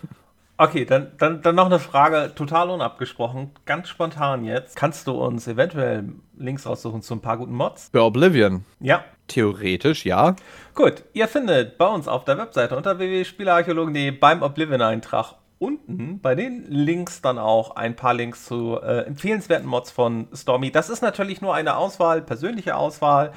[0.56, 4.76] Okay, dann, dann, dann noch eine Frage, total unabgesprochen, ganz spontan jetzt.
[4.76, 6.04] Kannst du uns eventuell
[6.38, 7.88] Links raussuchen zu ein paar guten Mods?
[7.90, 8.64] Für Oblivion?
[8.78, 9.04] Ja.
[9.26, 10.36] Theoretisch, ja.
[10.74, 16.64] Gut, ihr findet bei uns auf der Webseite unter www.spielerarchäologen.de beim Oblivion-Eintrag unten bei den
[16.68, 20.70] Links dann auch ein paar Links zu äh, empfehlenswerten Mods von Stormy.
[20.70, 23.32] Das ist natürlich nur eine Auswahl, persönliche Auswahl.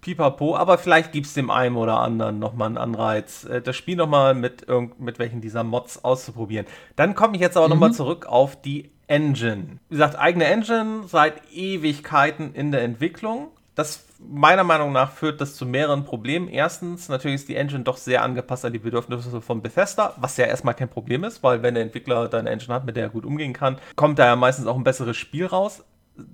[0.00, 3.96] Pipapo, aber vielleicht gibt es dem einen oder anderen nochmal einen Anreiz, äh, das Spiel
[3.96, 4.66] nochmal mit,
[4.98, 6.66] mit welchen dieser Mods auszuprobieren.
[6.96, 7.74] Dann komme ich jetzt aber mhm.
[7.74, 9.78] nochmal zurück auf die Engine.
[9.88, 13.48] Wie gesagt, eigene Engine seit Ewigkeiten in der Entwicklung.
[13.74, 16.48] Das meiner Meinung nach führt das zu mehreren Problemen.
[16.48, 20.46] Erstens, natürlich ist die Engine doch sehr angepasst an die Bedürfnisse von Bethesda, was ja
[20.46, 23.24] erstmal kein Problem ist, weil wenn der Entwickler deine Engine hat, mit der er gut
[23.24, 25.84] umgehen kann, kommt da ja meistens auch ein besseres Spiel raus.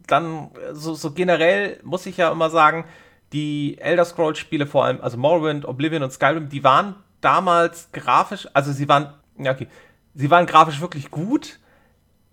[0.06, 2.86] Dann, so, so generell muss ich ja immer sagen,
[3.34, 8.72] die Elder Scrolls-Spiele, vor allem, also Morrowind, Oblivion und Skyrim, die waren damals grafisch, also
[8.72, 9.68] sie waren, ja, okay,
[10.14, 11.58] sie waren grafisch wirklich gut,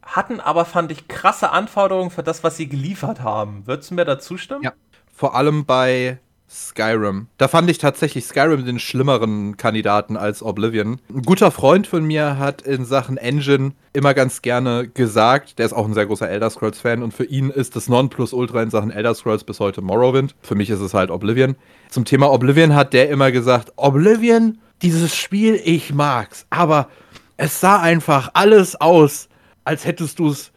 [0.01, 3.67] hatten aber, fand ich, krasse Anforderungen für das, was sie geliefert haben.
[3.67, 4.63] Würdest du mir da zustimmen?
[4.63, 4.73] Ja
[5.21, 6.17] vor allem bei
[6.51, 7.27] Skyrim.
[7.37, 10.99] Da fand ich tatsächlich Skyrim den schlimmeren Kandidaten als Oblivion.
[11.09, 15.73] Ein guter Freund von mir hat in Sachen Engine immer ganz gerne gesagt, der ist
[15.73, 19.15] auch ein sehr großer Elder Scrolls-Fan und für ihn ist das Nonplusultra in Sachen Elder
[19.15, 20.35] Scrolls bis heute Morrowind.
[20.41, 21.55] Für mich ist es halt Oblivion.
[21.89, 26.89] Zum Thema Oblivion hat der immer gesagt, Oblivion, dieses Spiel, ich mag's, aber
[27.37, 29.29] es sah einfach alles aus,
[29.63, 30.51] als hättest du es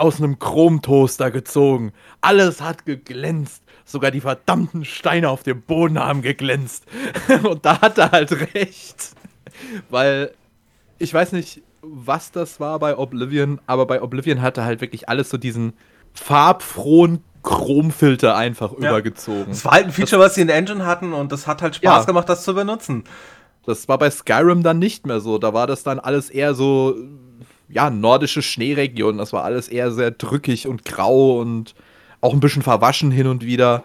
[0.00, 1.92] aus einem Chromtoaster gezogen.
[2.20, 3.62] Alles hat geglänzt.
[3.84, 6.84] Sogar die verdammten Steine auf dem Boden haben geglänzt.
[7.42, 9.14] Und da hat er halt recht.
[9.90, 10.32] Weil
[10.98, 15.30] ich weiß nicht, was das war bei Oblivion, aber bei Oblivion hatte halt wirklich alles
[15.30, 15.74] so diesen
[16.12, 18.90] farbfrohen Chromfilter einfach ja.
[18.90, 19.46] übergezogen.
[19.48, 21.62] Das war halt ein Feature, das, was sie in der Engine hatten und das hat
[21.62, 22.04] halt Spaß ja.
[22.04, 23.04] gemacht, das zu benutzen.
[23.64, 25.38] Das war bei Skyrim dann nicht mehr so.
[25.38, 26.96] Da war das dann alles eher so,
[27.72, 29.18] ja, nordische Schneeregion.
[29.18, 31.74] Das war alles eher sehr drückig und grau und
[32.20, 33.84] auch ein bisschen verwaschen hin und wieder.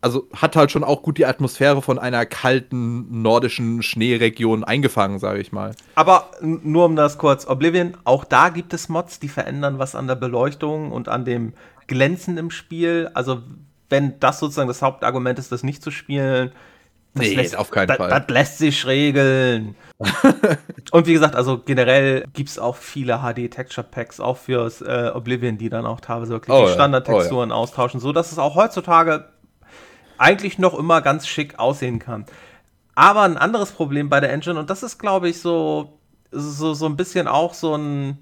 [0.00, 5.40] Also hat halt schon auch gut die Atmosphäre von einer kalten nordischen Schneeregion eingefangen, sage
[5.40, 5.74] ich mal.
[5.94, 10.06] Aber nur um das kurz, Oblivion, auch da gibt es Mods, die verändern was an
[10.06, 11.54] der Beleuchtung und an dem
[11.86, 13.10] Glänzen im Spiel.
[13.14, 13.42] Also
[13.88, 16.52] wenn das sozusagen das Hauptargument ist, das nicht zu spielen,
[17.16, 18.10] das nee, lässt, auf keinen das, Fall.
[18.10, 19.74] Das lässt sich regeln.
[20.92, 25.68] und wie gesagt, also generell gibt es auch viele HD-Texture-Packs, auch fürs äh, Oblivion, die
[25.68, 27.58] dann auch teilweise wirklich oh, die Standardtexturen oh, ja.
[27.58, 29.28] austauschen, so dass es auch heutzutage
[30.18, 32.26] eigentlich noch immer ganz schick aussehen kann.
[32.94, 35.98] Aber ein anderes Problem bei der Engine, und das ist, glaube ich, so,
[36.30, 38.18] so, so ein bisschen auch so ein,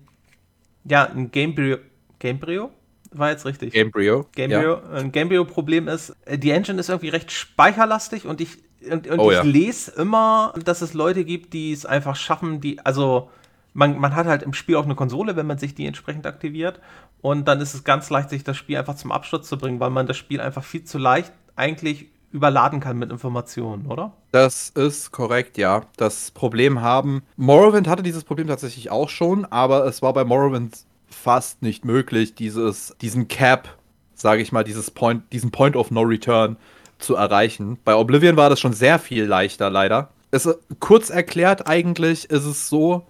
[0.84, 1.78] ja, ein Gamebryo.
[2.18, 2.70] Gamebryo?
[3.12, 3.72] War jetzt richtig.
[3.72, 4.26] Gamebryo.
[4.34, 4.72] Gamebryo.
[4.72, 4.98] Ja.
[4.98, 8.58] Ein Gamebryo-Problem ist, die Engine ist irgendwie recht speicherlastig und ich
[8.90, 9.42] und, und oh, ich ja.
[9.42, 13.30] lese immer, dass es Leute gibt, die es einfach schaffen, die, also
[13.74, 16.80] man, man hat halt im Spiel auch eine Konsole, wenn man sich die entsprechend aktiviert.
[17.20, 19.90] Und dann ist es ganz leicht, sich das Spiel einfach zum Absturz zu bringen, weil
[19.90, 24.12] man das Spiel einfach viel zu leicht eigentlich überladen kann mit Informationen, oder?
[24.32, 25.82] Das ist korrekt, ja.
[25.96, 27.22] Das Problem haben.
[27.36, 32.34] Morrowind hatte dieses Problem tatsächlich auch schon, aber es war bei Morrowind fast nicht möglich,
[32.34, 33.78] dieses, diesen Cap,
[34.14, 36.56] sage ich mal, dieses Point, diesen Point of No Return
[36.98, 37.78] zu erreichen.
[37.84, 40.10] Bei Oblivion war das schon sehr viel leichter, leider.
[40.30, 40.48] Es,
[40.80, 43.06] kurz erklärt, eigentlich ist es so,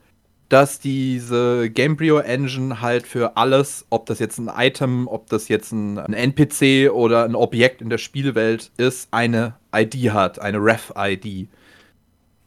[0.48, 5.72] dass diese Gamebryo Engine halt für alles, ob das jetzt ein Item, ob das jetzt
[5.72, 11.48] ein, ein NPC oder ein Objekt in der Spielwelt ist, eine ID hat, eine Ref-ID.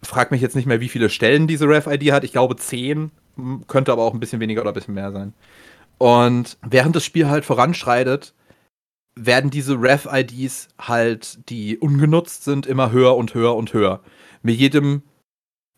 [0.04, 2.24] Frag mich jetzt nicht mehr, wie viele Stellen diese Ref-ID hat.
[2.24, 3.12] Ich glaube 10,
[3.68, 5.34] könnte aber auch ein bisschen weniger oder ein bisschen mehr sein.
[5.98, 8.34] Und während das Spiel halt voranschreitet,
[9.26, 14.02] werden diese Ref-IDs halt, die ungenutzt sind, immer höher und höher und höher.
[14.42, 15.04] Mit jedem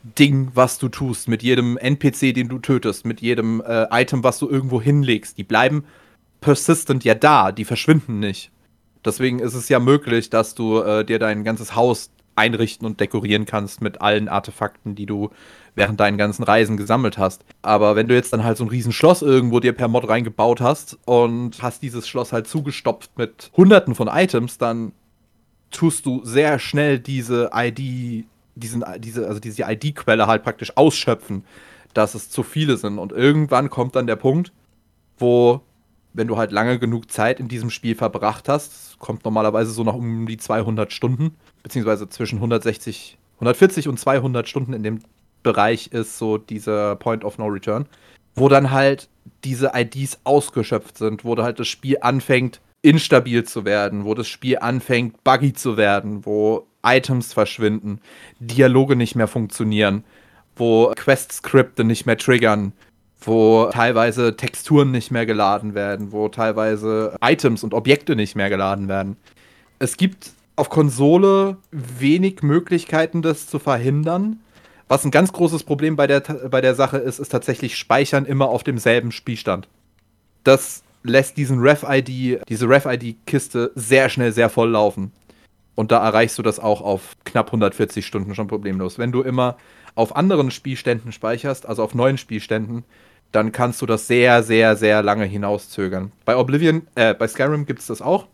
[0.03, 4.39] Ding, was du tust, mit jedem NPC, den du tötest, mit jedem äh, Item, was
[4.39, 5.83] du irgendwo hinlegst, die bleiben
[6.41, 8.51] persistent ja da, die verschwinden nicht.
[9.03, 13.45] Deswegen ist es ja möglich, dass du äh, dir dein ganzes Haus einrichten und dekorieren
[13.45, 15.29] kannst mit allen Artefakten, die du
[15.79, 17.43] während deinen ganzen Reisen gesammelt hast.
[17.61, 20.59] Aber wenn du jetzt dann halt so ein riesen Schloss irgendwo dir per Mod reingebaut
[20.59, 24.91] hast und hast dieses Schloss halt zugestopft mit hunderten von Items, dann
[25.71, 28.25] tust du sehr schnell diese ID,
[28.55, 31.45] diesen, diese, also diese ID-Quelle halt praktisch ausschöpfen,
[31.93, 32.99] dass es zu viele sind.
[32.99, 34.51] Und irgendwann kommt dann der Punkt,
[35.17, 35.61] wo
[36.11, 39.95] wenn du halt lange genug Zeit in diesem Spiel verbracht hast, kommt normalerweise so noch
[39.95, 44.99] um die 200 Stunden, beziehungsweise zwischen 160, 140 und 200 Stunden in dem
[45.43, 47.85] Bereich ist so dieser Point of No Return,
[48.35, 49.09] wo dann halt
[49.43, 54.59] diese IDs ausgeschöpft sind, wo halt das Spiel anfängt, instabil zu werden, wo das Spiel
[54.59, 57.99] anfängt, buggy zu werden, wo Items verschwinden,
[58.39, 60.03] Dialoge nicht mehr funktionieren,
[60.55, 62.73] wo Quest-Skripte nicht mehr triggern,
[63.21, 68.87] wo teilweise Texturen nicht mehr geladen werden, wo teilweise Items und Objekte nicht mehr geladen
[68.87, 69.17] werden.
[69.79, 74.39] Es gibt auf Konsole wenig Möglichkeiten, das zu verhindern.
[74.89, 78.49] Was ein ganz großes Problem bei der, bei der Sache ist, ist tatsächlich Speichern immer
[78.49, 79.67] auf demselben Spielstand.
[80.43, 85.11] Das lässt diesen Ref-ID, diese Ref-ID-Kiste sehr schnell sehr voll laufen.
[85.75, 88.97] Und da erreichst du das auch auf knapp 140 Stunden schon problemlos.
[88.97, 89.57] Wenn du immer
[89.93, 92.83] auf anderen Spielständen speicherst, also auf neuen Spielständen,
[93.31, 96.11] dann kannst du das sehr, sehr, sehr lange hinauszögern.
[96.25, 98.25] Bei Oblivion, äh, bei Skyrim gibt es das auch,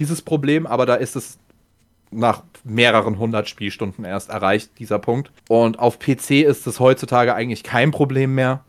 [0.00, 1.38] dieses Problem, aber da ist es
[2.12, 5.32] nach mehreren hundert Spielstunden erst erreicht, dieser Punkt.
[5.48, 8.64] Und auf PC ist es heutzutage eigentlich kein Problem mehr,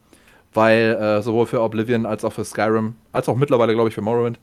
[0.53, 4.01] weil äh, sowohl für Oblivion als auch für Skyrim, als auch mittlerweile, glaube ich, für
[4.01, 4.39] Morrowind,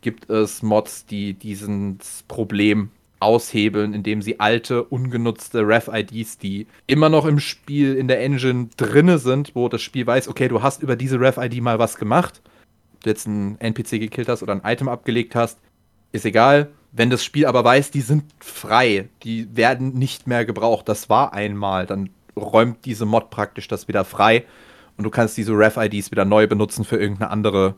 [0.00, 7.24] gibt es Mods, die dieses Problem aushebeln, indem sie alte, ungenutzte Ref-IDs, die immer noch
[7.24, 10.96] im Spiel in der Engine drinne sind, wo das Spiel weiß, okay, du hast über
[10.96, 12.42] diese Ref-ID mal was gemacht,
[13.02, 15.60] du jetzt einen NPC gekillt hast oder ein Item abgelegt hast,
[16.10, 16.72] ist egal.
[16.92, 21.32] Wenn das Spiel aber weiß, die sind frei, die werden nicht mehr gebraucht, das war
[21.32, 24.44] einmal, dann räumt diese Mod praktisch das wieder frei
[24.98, 27.76] und du kannst diese Ref-IDs wieder neu benutzen für irgendeine andere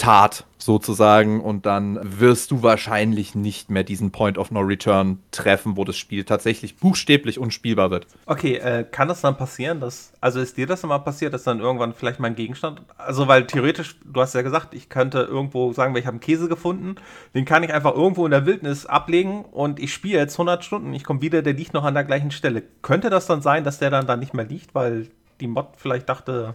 [0.00, 5.76] Tat sozusagen und dann wirst du wahrscheinlich nicht mehr diesen Point of No Return treffen,
[5.76, 8.06] wo das Spiel tatsächlich buchstäblich unspielbar wird.
[8.24, 11.60] Okay, äh, kann das dann passieren, dass, also ist dir das mal passiert, dass dann
[11.60, 15.94] irgendwann vielleicht mein Gegenstand, also weil theoretisch, du hast ja gesagt, ich könnte irgendwo sagen,
[15.94, 16.94] ich habe einen Käse gefunden,
[17.34, 20.94] den kann ich einfach irgendwo in der Wildnis ablegen und ich spiele jetzt 100 Stunden,
[20.94, 22.62] ich komme wieder, der liegt noch an der gleichen Stelle.
[22.80, 25.08] Könnte das dann sein, dass der dann da nicht mehr liegt, weil
[25.40, 26.54] die Mod vielleicht dachte,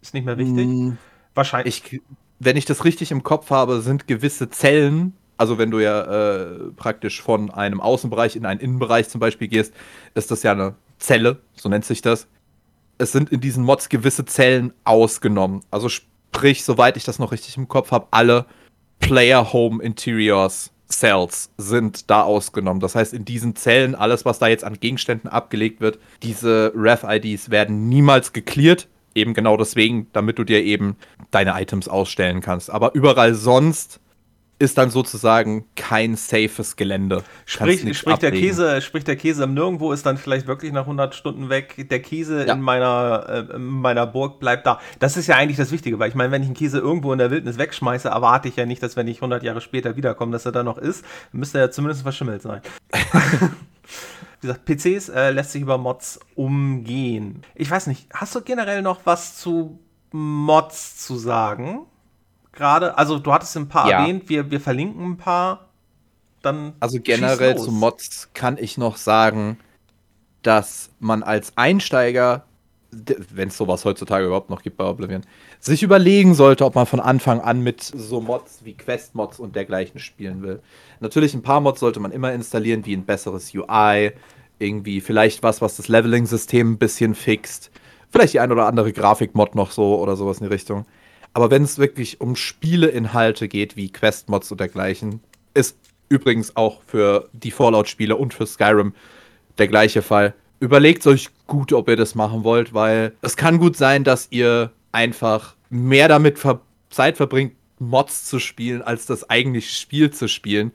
[0.00, 0.64] ist nicht mehr wichtig?
[0.64, 0.92] Mm,
[1.34, 1.82] Wahrscheinlich.
[1.90, 2.00] Ich
[2.44, 6.58] wenn ich das richtig im Kopf habe, sind gewisse Zellen, also wenn du ja äh,
[6.76, 9.72] praktisch von einem Außenbereich in einen Innenbereich zum Beispiel gehst,
[10.14, 12.26] ist das ja eine Zelle, so nennt sich das.
[12.98, 15.60] Es sind in diesen Mods gewisse Zellen ausgenommen.
[15.70, 18.46] Also sprich, soweit ich das noch richtig im Kopf habe, alle
[18.98, 22.80] Player Home Interiors Cells sind da ausgenommen.
[22.80, 27.50] Das heißt, in diesen Zellen, alles, was da jetzt an Gegenständen abgelegt wird, diese Ref-IDs
[27.50, 30.96] werden niemals geklärt eben genau deswegen, damit du dir eben
[31.30, 32.70] deine Items ausstellen kannst.
[32.70, 34.00] Aber überall sonst
[34.62, 37.24] ist dann sozusagen kein safes Gelände.
[37.46, 41.16] Sprich, sprich der Käse, sprich der Käse im Nirgendwo ist dann vielleicht wirklich nach 100
[41.16, 41.88] Stunden weg.
[41.90, 42.54] Der Käse ja.
[42.54, 44.78] in meiner, äh, in meiner Burg bleibt da.
[45.00, 47.18] Das ist ja eigentlich das Wichtige, weil ich meine, wenn ich einen Käse irgendwo in
[47.18, 50.46] der Wildnis wegschmeiße, erwarte ich ja nicht, dass wenn ich 100 Jahre später wiederkomme, dass
[50.46, 51.04] er da noch ist.
[51.32, 52.60] Müsste er ja zumindest verschimmelt sein.
[54.42, 57.42] Wie gesagt, PCs äh, lässt sich über Mods umgehen.
[57.54, 59.78] Ich weiß nicht, hast du generell noch was zu
[60.10, 61.86] Mods zu sagen?
[62.50, 64.00] Gerade, also du hattest ein paar ja.
[64.00, 65.68] erwähnt, wir, wir verlinken ein paar.
[66.42, 69.58] Dann also generell zu Mods kann ich noch sagen,
[70.42, 72.44] dass man als Einsteiger,
[72.92, 75.22] wenn es sowas heutzutage überhaupt noch gibt bei Oblivion,
[75.58, 79.98] sich überlegen sollte, ob man von Anfang an mit so Mods wie Quest-Mods und dergleichen
[79.98, 80.60] spielen will.
[81.00, 84.12] Natürlich ein paar Mods sollte man immer installieren, wie ein besseres UI,
[84.58, 87.70] irgendwie vielleicht was, was das Leveling-System ein bisschen fixt,
[88.10, 90.84] vielleicht die ein oder andere Grafik-Mod noch so oder sowas in die Richtung.
[91.32, 95.20] Aber wenn es wirklich um Spieleinhalte geht, wie Quest-Mods und dergleichen,
[95.54, 95.78] ist
[96.10, 98.92] übrigens auch für die Fallout-Spiele und für Skyrim
[99.56, 100.34] der gleiche Fall.
[100.62, 104.70] Überlegt euch gut, ob ihr das machen wollt, weil es kann gut sein, dass ihr
[104.92, 110.70] einfach mehr damit ver Zeit verbringt, Mods zu spielen, als das eigentliche Spiel zu spielen.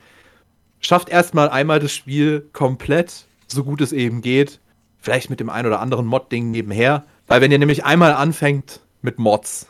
[0.81, 4.59] Schafft erstmal einmal das Spiel komplett, so gut es eben geht.
[4.99, 7.05] Vielleicht mit dem ein oder anderen Mod-Ding nebenher.
[7.25, 9.67] Weil wenn ihr nämlich einmal anfängt mit Mods,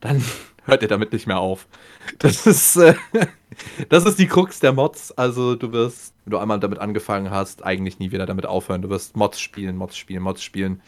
[0.00, 0.20] dann
[0.64, 1.68] hört ihr damit nicht mehr auf.
[2.18, 2.94] Das ist, äh,
[3.88, 5.12] das ist die Krux der Mods.
[5.12, 8.82] Also du wirst, wenn du einmal damit angefangen hast, eigentlich nie wieder damit aufhören.
[8.82, 10.80] Du wirst Mods spielen, Mods spielen, Mods spielen.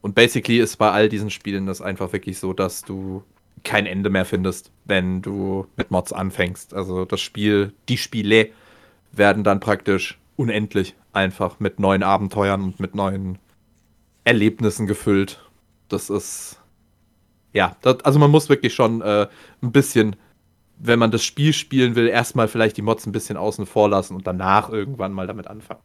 [0.00, 3.22] Und basically ist bei all diesen Spielen das einfach wirklich so, dass du
[3.64, 6.74] kein Ende mehr findest, wenn du mit Mods anfängst.
[6.74, 8.50] Also das Spiel, die Spiele
[9.12, 13.38] werden dann praktisch unendlich einfach mit neuen Abenteuern und mit neuen
[14.24, 15.48] Erlebnissen gefüllt.
[15.88, 16.58] Das ist
[17.52, 19.26] ja, das, also man muss wirklich schon äh,
[19.62, 20.16] ein bisschen,
[20.84, 24.16] wenn man das Spiel spielen will, erstmal vielleicht die Mods ein bisschen außen vor lassen
[24.16, 25.80] und danach irgendwann mal damit anfangen.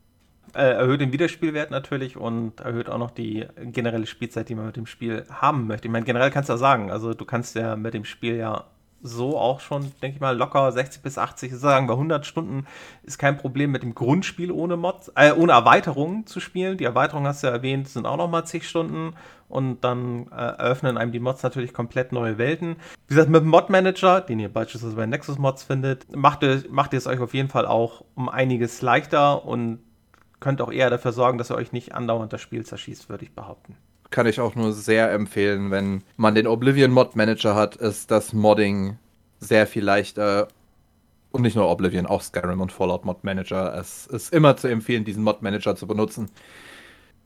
[0.56, 4.76] Äh, erhöht den Wiederspielwert natürlich und erhöht auch noch die generelle Spielzeit, die man mit
[4.76, 5.88] dem Spiel haben möchte.
[5.88, 8.66] Ich meine, generell kannst du ja sagen, also du kannst ja mit dem Spiel ja
[9.02, 12.66] so auch schon, denke ich mal, locker 60 bis 80, sagen wir 100 Stunden
[13.04, 16.78] ist kein Problem mit dem Grundspiel ohne Mods, äh, ohne Erweiterungen zu spielen.
[16.78, 19.14] Die Erweiterungen hast du ja erwähnt, sind auch nochmal zig Stunden
[19.50, 22.76] und dann äh, eröffnen einem die Mods natürlich komplett neue Welten.
[23.08, 26.94] Wie gesagt, mit dem Mod-Manager, den ihr beispielsweise bei Nexus Mods findet, macht ihr, macht
[26.94, 29.80] ihr es euch auf jeden Fall auch um einiges leichter und
[30.40, 33.34] könnt auch eher dafür sorgen, dass ihr euch nicht andauernd das Spiel zerschießt, würde ich
[33.34, 33.76] behaupten
[34.10, 38.34] kann ich auch nur sehr empfehlen, wenn man den Oblivion Mod Manager hat, ist das
[38.34, 38.98] Modding
[39.40, 40.48] sehr viel leichter.
[41.32, 43.76] Und nicht nur Oblivion, auch Skyrim und Fallout Mod Manager.
[43.78, 46.30] Es ist immer zu empfehlen, diesen Mod Manager zu benutzen.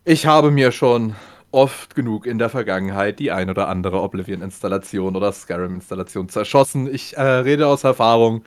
[0.04, 1.16] Ich habe mir schon
[1.52, 6.94] oft genug in der Vergangenheit die ein oder andere Oblivion-Installation oder Skyrim-Installation zerschossen.
[6.94, 8.44] Ich äh, rede aus Erfahrung.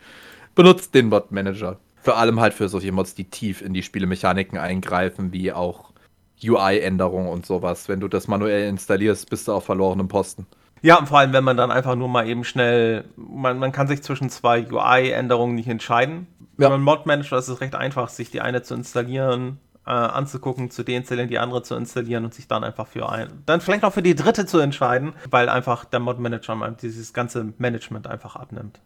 [0.54, 1.78] Benutzt den Mod Manager.
[2.02, 5.93] Vor allem halt für solche Mods, die tief in die Spielemechaniken eingreifen, wie auch
[6.42, 7.88] UI-Änderungen und sowas.
[7.88, 10.46] Wenn du das manuell installierst, bist du auf verlorenem Posten.
[10.82, 13.86] Ja, und vor allem, wenn man dann einfach nur mal eben schnell, man, man kann
[13.86, 16.26] sich zwischen zwei UI-Änderungen nicht entscheiden.
[16.58, 16.68] Ja.
[16.68, 21.30] Beim Mod-Manager ist es recht einfach, sich die eine zu installieren, äh, anzugucken, zu deinstallieren,
[21.30, 24.14] die andere zu installieren und sich dann einfach für ein, dann vielleicht auch für die
[24.14, 28.80] dritte zu entscheiden, weil einfach der Mod-Manager dieses ganze Management einfach abnimmt.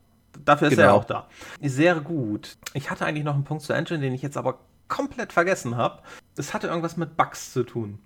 [0.45, 0.89] Dafür ist genau.
[0.89, 1.27] er auch da.
[1.61, 2.57] Sehr gut.
[2.75, 4.59] Ich hatte eigentlich noch einen Punkt zur Engine, den ich jetzt aber
[4.89, 6.03] komplett vergessen habe.
[6.37, 7.99] Es hatte irgendwas mit Bugs zu tun.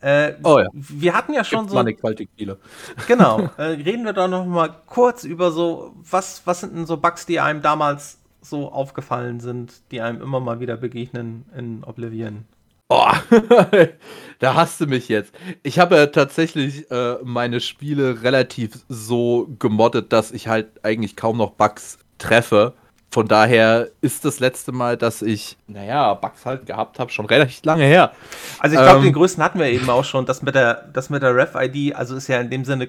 [0.00, 0.68] Äh, oh ja.
[0.72, 1.76] Wir hatten ja schon Gibt so.
[1.76, 2.58] Mannigfaltig viele.
[3.06, 3.50] Genau.
[3.58, 7.26] Äh, reden wir doch noch mal kurz über so, was, was sind denn so Bugs,
[7.26, 12.46] die einem damals so aufgefallen sind, die einem immer mal wieder begegnen in Oblivion?
[12.88, 13.06] Oh,
[14.40, 15.32] da hast du mich jetzt.
[15.62, 21.36] Ich habe ja tatsächlich äh, meine Spiele relativ so gemoddet, dass ich halt eigentlich kaum
[21.36, 22.74] noch Bugs treffe.
[23.12, 27.64] Von daher ist das letzte Mal, dass ich, naja, Bugs halt gehabt habe, schon relativ
[27.64, 28.12] lange her.
[28.60, 30.26] Also ich glaube, ähm, den größten hatten wir eben auch schon.
[30.26, 32.88] Das mit der, das mit der Ref-ID, also ist ja in dem Sinne,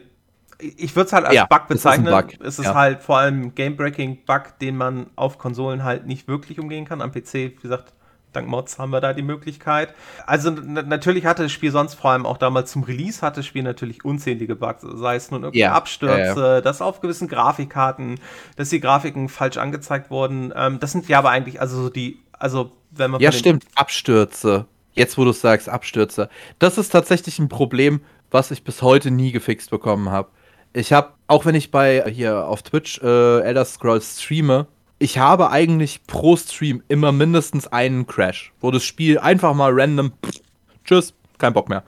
[0.60, 2.08] ich würde es halt als ja, Bug bezeichnen.
[2.08, 2.46] Ist Bug.
[2.46, 2.76] Es ist ja.
[2.76, 7.02] halt vor allem Game-Breaking-Bug, den man auf Konsolen halt nicht wirklich umgehen kann.
[7.02, 7.94] Am PC, wie gesagt,
[8.34, 9.94] dank Mods haben wir da die Möglichkeit.
[10.26, 13.64] Also natürlich hatte das Spiel sonst vor allem auch damals zum Release hatte das Spiel
[13.64, 15.74] natürlich unzählige Bugs, sei es nun irgendwie yeah.
[15.74, 16.62] Abstürze, ja, ja.
[16.62, 18.20] dass auf gewissen Grafikkarten,
[18.56, 20.54] dass die Grafiken falsch angezeigt wurden.
[20.56, 24.66] Ähm, das sind ja aber eigentlich also so die, also wenn man ja stimmt Abstürze.
[24.94, 26.30] Jetzt wo du sagst Abstürze,
[26.60, 30.30] das ist tatsächlich ein Problem, was ich bis heute nie gefixt bekommen habe.
[30.74, 34.68] Ich habe, auch wenn ich bei hier auf Twitch äh, Elder Scrolls streame,
[35.02, 40.12] ich habe eigentlich pro Stream immer mindestens einen Crash, wo das Spiel einfach mal random,
[40.24, 40.42] pff,
[40.86, 41.84] tschüss, kein Bock mehr.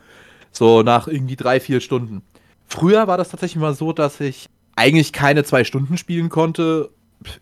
[0.52, 2.24] So nach irgendwie drei, vier Stunden.
[2.66, 6.90] Früher war das tatsächlich mal so, dass ich eigentlich keine zwei Stunden spielen konnte,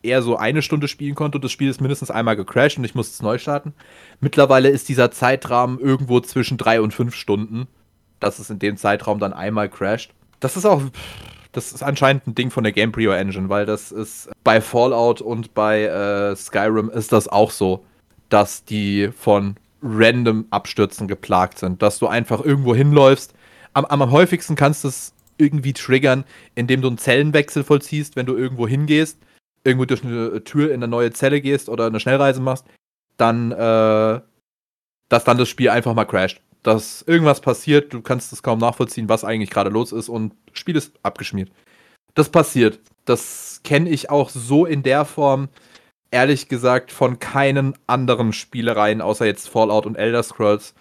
[0.04, 2.94] eher so eine Stunde spielen konnte und das Spiel ist mindestens einmal gecrashed und ich
[2.94, 3.74] musste es neu starten.
[4.20, 7.68] Mittlerweile ist dieser Zeitrahmen irgendwo zwischen drei und fünf Stunden,
[8.20, 10.12] dass es in dem Zeitraum dann einmal crasht.
[10.42, 10.82] Das ist auch
[11.52, 15.54] das ist anscheinend ein Ding von der Gamebryo Engine, weil das ist bei Fallout und
[15.54, 17.86] bei äh, Skyrim ist das auch so,
[18.30, 23.34] dass die von random Abstürzen geplagt sind, dass du einfach irgendwo hinläufst.
[23.74, 26.24] Am, am häufigsten kannst du es irgendwie triggern,
[26.56, 29.18] indem du einen Zellenwechsel vollziehst, wenn du irgendwo hingehst,
[29.64, 32.66] irgendwo durch eine Tür in eine neue Zelle gehst oder eine Schnellreise machst,
[33.18, 34.22] dann, äh,
[35.10, 39.10] dass dann das Spiel einfach mal crasht dass irgendwas passiert, du kannst es kaum nachvollziehen,
[39.10, 41.52] was eigentlich gerade los ist und Spiel ist abgeschmiert.
[42.14, 42.80] Das passiert.
[43.06, 45.50] Das kenne ich auch so in der Form,
[46.12, 50.76] ehrlich gesagt, von keinen anderen Spielereien, außer jetzt Fallout und Elder Scrolls,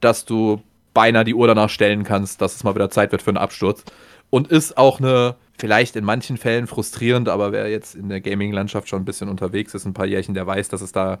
[0.00, 0.62] dass du
[0.94, 3.84] beinahe die Uhr danach stellen kannst, dass es mal wieder Zeit wird für einen Absturz.
[4.30, 8.88] Und ist auch eine, vielleicht in manchen Fällen frustrierend, aber wer jetzt in der Gaming-Landschaft
[8.88, 11.18] schon ein bisschen unterwegs ist, ein paar Jährchen, der weiß, dass es da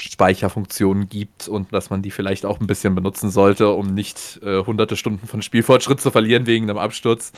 [0.00, 4.64] Speicherfunktionen gibt und dass man die vielleicht auch ein bisschen benutzen sollte, um nicht äh,
[4.64, 7.32] hunderte Stunden von Spielfortschritt zu verlieren wegen einem Absturz.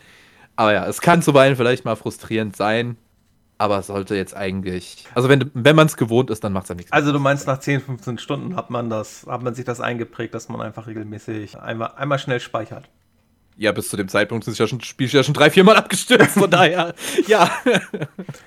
[0.57, 2.97] Aber ja, es kann zuweilen vielleicht mal frustrierend sein,
[3.59, 5.07] aber es sollte jetzt eigentlich.
[5.15, 6.93] Also wenn, wenn man es gewohnt ist, dann macht es ja nichts.
[6.93, 10.35] Also du meinst, nach 10, 15 Stunden hat man das, hat man sich das eingeprägt,
[10.35, 12.89] dass man einfach regelmäßig einmal, einmal schnell speichert.
[13.57, 16.39] Ja, bis zu dem Zeitpunkt ist ja schon, Spiel ja schon drei, vier Mal abgestürzt,
[16.39, 16.95] von daher,
[17.27, 17.51] ja.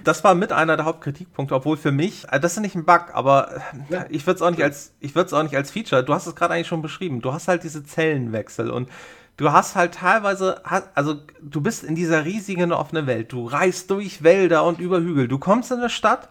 [0.03, 3.11] Das war mit einer der Hauptkritikpunkte, obwohl für mich, äh, das ist nicht ein Bug,
[3.13, 4.05] aber ja.
[4.09, 6.25] ich würde es auch nicht als, ich würde es auch nicht als Feature, du hast
[6.25, 8.89] es gerade eigentlich schon beschrieben, du hast halt diese Zellenwechsel und
[9.37, 10.61] du hast halt teilweise,
[10.95, 15.27] also du bist in dieser riesigen offenen Welt, du reist durch Wälder und über Hügel,
[15.27, 16.29] du kommst in eine Stadt,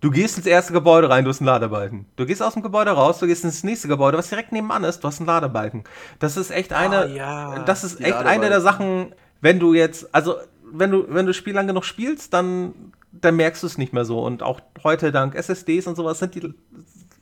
[0.00, 2.04] Du gehst ins erste Gebäude rein, du hast einen Ladebalken.
[2.16, 5.00] Du gehst aus dem Gebäude raus, du gehst ins nächste Gebäude, was direkt nebenan ist,
[5.00, 5.84] du hast einen Ladebalken.
[6.18, 10.14] Das ist echt eine, oh, ja, das ist echt eine der Sachen, wenn du jetzt,
[10.14, 10.36] also
[10.70, 12.74] wenn du, wenn du Spiel lang genug spielst, dann,
[13.12, 14.20] dann merkst du es nicht mehr so.
[14.20, 16.54] Und auch heute dank SSDs und sowas sind die.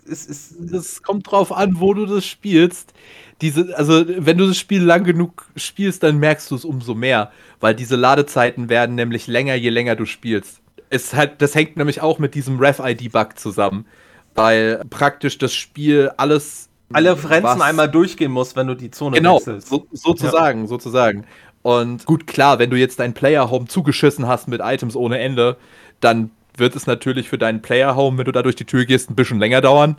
[0.06, 2.92] Es, es, das kommt drauf an, wo du das spielst.
[3.40, 7.32] Diese, also, wenn du das Spiel lang genug spielst, dann merkst du es umso mehr.
[7.60, 10.60] Weil diese Ladezeiten werden nämlich länger, je länger du spielst
[10.94, 13.86] es halt, das hängt nämlich auch mit diesem Ref-ID-Bug zusammen,
[14.34, 16.68] weil praktisch das Spiel alles.
[16.92, 19.70] Alle Referenzen einmal durchgehen muss, wenn du die Zone genau, wechselst.
[19.70, 20.66] Genau, so, sozusagen, ja.
[20.66, 21.26] sozusagen.
[21.62, 25.56] Und gut, klar, wenn du jetzt dein Player-Home zugeschissen hast mit Items ohne Ende,
[26.00, 29.16] dann wird es natürlich für deinen Player-Home, wenn du da durch die Tür gehst, ein
[29.16, 29.96] bisschen länger dauern,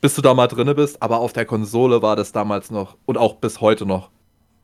[0.00, 1.00] bis du da mal drinne bist.
[1.00, 4.10] Aber auf der Konsole war das damals noch und auch bis heute noch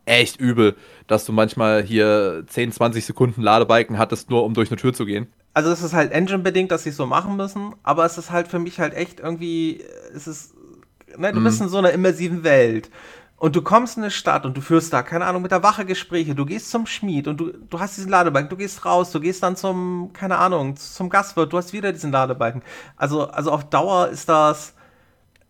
[0.05, 0.74] echt übel,
[1.07, 5.07] dass du manchmal hier 10, 20 Sekunden Ladebalken hattest, nur um durch eine Tür zu
[5.07, 8.31] gehen also es ist halt Engine-bedingt, dass sie es so machen müssen, aber es ist
[8.31, 9.85] halt für mich halt echt irgendwie,
[10.15, 10.55] es ist,
[11.16, 11.45] ne, du mhm.
[11.45, 12.91] bist in so einer immersiven Welt.
[13.37, 15.85] Und du kommst in eine Stadt und du führst da, keine Ahnung, mit der Wache
[15.85, 19.19] Gespräche, du gehst zum Schmied und du, du hast diesen Ladebalken, du gehst raus, du
[19.19, 22.62] gehst dann zum, keine Ahnung, zum Gastwirt, du hast wieder diesen Ladebalken.
[22.97, 24.74] Also, also auf Dauer ist das,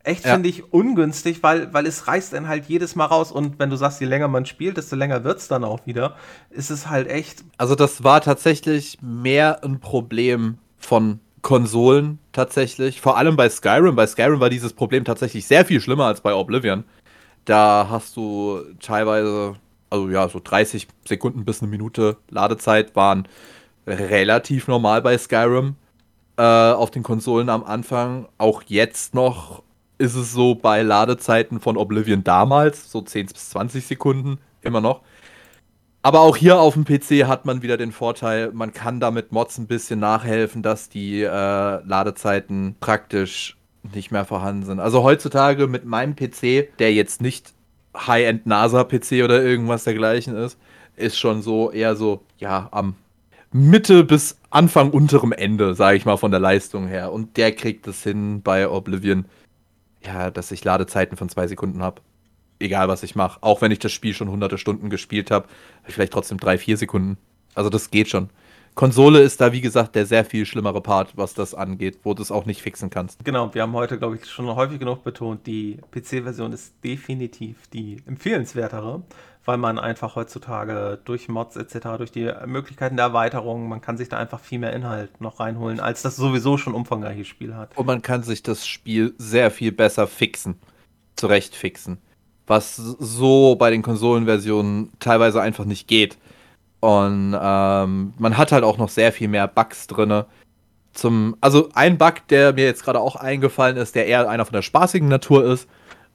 [0.05, 0.35] echt, ja.
[0.35, 3.33] finde ich, ungünstig, weil, weil es reißt dann halt jedes Mal raus.
[3.33, 6.16] Und wenn du sagst, je länger man spielt, desto länger wird es dann auch wieder.
[6.51, 7.45] Ist es halt echt.
[7.59, 13.01] Also, das war tatsächlich mehr ein Problem von Konsolen tatsächlich.
[13.01, 13.97] Vor allem bei Skyrim.
[13.97, 16.85] Bei Skyrim war dieses Problem tatsächlich sehr viel schlimmer als bei Oblivion.
[17.45, 19.57] Da hast du teilweise,
[19.91, 23.27] also ja, so 30 Sekunden bis eine Minute Ladezeit waren
[23.87, 25.74] relativ normal bei Skyrim
[26.37, 28.29] äh, auf den Konsolen am Anfang.
[28.39, 29.65] Auch jetzt noch
[30.03, 35.03] ist es so bei Ladezeiten von Oblivion damals, so 10 bis 20 Sekunden, immer noch.
[36.03, 39.59] Aber auch hier auf dem PC hat man wieder den Vorteil, man kann damit Mods
[39.59, 43.57] ein bisschen nachhelfen, dass die äh, Ladezeiten praktisch
[43.95, 44.81] nicht mehr vorhanden sind.
[44.81, 47.53] Also heutzutage mit meinem PC, der jetzt nicht
[47.97, 50.59] High-End NASA-PC oder irgendwas dergleichen ist,
[50.97, 52.97] ist schon so eher so, ja, am
[53.53, 57.12] Mitte bis Anfang unterem Ende, sage ich mal, von der Leistung her.
[57.12, 59.27] Und der kriegt es hin bei Oblivion
[60.05, 62.01] ja, dass ich Ladezeiten von zwei Sekunden habe.
[62.59, 63.43] Egal, was ich mache.
[63.43, 65.49] Auch wenn ich das Spiel schon hunderte Stunden gespielt habe,
[65.87, 67.19] ich vielleicht trotzdem drei, vier Sekunden.
[67.55, 68.31] Also das geht schon.
[68.74, 72.23] Konsole ist da, wie gesagt, der sehr viel schlimmere Part, was das angeht, wo du
[72.23, 73.23] es auch nicht fixen kannst.
[73.23, 77.99] Genau, wir haben heute, glaube ich, schon häufig genug betont, die PC-Version ist definitiv die
[78.07, 79.03] empfehlenswertere
[79.44, 84.09] weil man einfach heutzutage durch Mods etc., durch die Möglichkeiten der Erweiterung, man kann sich
[84.09, 87.77] da einfach viel mehr Inhalt noch reinholen, als das sowieso schon umfangreiche Spiel hat.
[87.77, 90.59] Und man kann sich das Spiel sehr viel besser fixen,
[91.16, 91.98] zurecht fixen,
[92.47, 96.19] was so bei den Konsolenversionen teilweise einfach nicht geht.
[96.78, 100.24] Und ähm, man hat halt auch noch sehr viel mehr Bugs drin.
[100.93, 104.52] Zum, also ein Bug, der mir jetzt gerade auch eingefallen ist, der eher einer von
[104.52, 105.69] der spaßigen Natur ist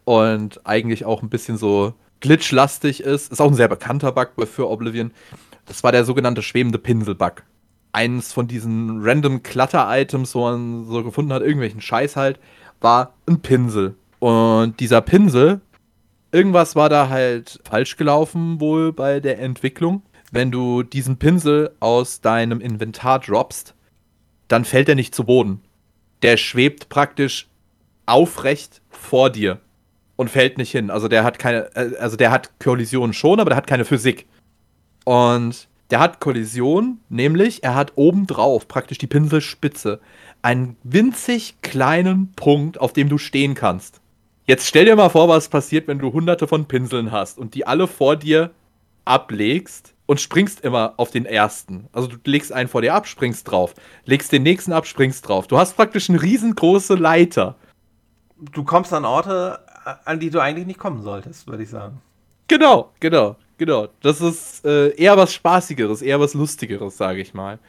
[0.06, 3.32] und eigentlich auch ein bisschen so glitchlastig ist.
[3.32, 5.12] Ist auch ein sehr bekannter Bug für Oblivion.
[5.66, 7.44] Das war der sogenannte schwebende Pinsel-Bug.
[7.92, 12.40] Eines von diesen random Clutter-Items, wo man so gefunden hat, irgendwelchen Scheiß halt,
[12.80, 13.96] war ein Pinsel.
[14.20, 15.62] Und dieser Pinsel,
[16.32, 20.04] irgendwas war da halt falsch gelaufen, wohl bei der Entwicklung.
[20.32, 23.74] Wenn du diesen Pinsel aus deinem Inventar droppst,
[24.48, 25.62] dann fällt er nicht zu Boden.
[26.22, 27.48] Der schwebt praktisch
[28.06, 29.60] aufrecht vor dir
[30.18, 30.90] und fällt nicht hin.
[30.90, 34.28] Also der hat keine, äh, also der hat Kollision schon, aber der hat keine Physik.
[35.06, 40.02] Und der hat Kollision, nämlich er hat obendrauf praktisch die Pinselspitze
[40.42, 44.02] einen winzig kleinen Punkt, auf dem du stehen kannst.
[44.46, 47.66] Jetzt stell dir mal vor, was passiert, wenn du hunderte von Pinseln hast und die
[47.66, 48.52] alle vor dir
[49.06, 51.88] ablegst und springst immer auf den ersten.
[51.92, 53.74] Also du legst einen vor dir ab, springst drauf,
[54.06, 55.48] legst den nächsten ab, springst drauf.
[55.48, 57.56] Du hast praktisch eine riesengroße Leiter.
[58.40, 59.60] Du kommst an Orte,
[60.06, 62.02] an die du eigentlich nicht kommen solltest, würde ich sagen.
[62.48, 63.88] Genau, genau, genau.
[64.02, 67.60] Das ist äh, eher was Spaßigeres, eher was Lustigeres, sage ich mal.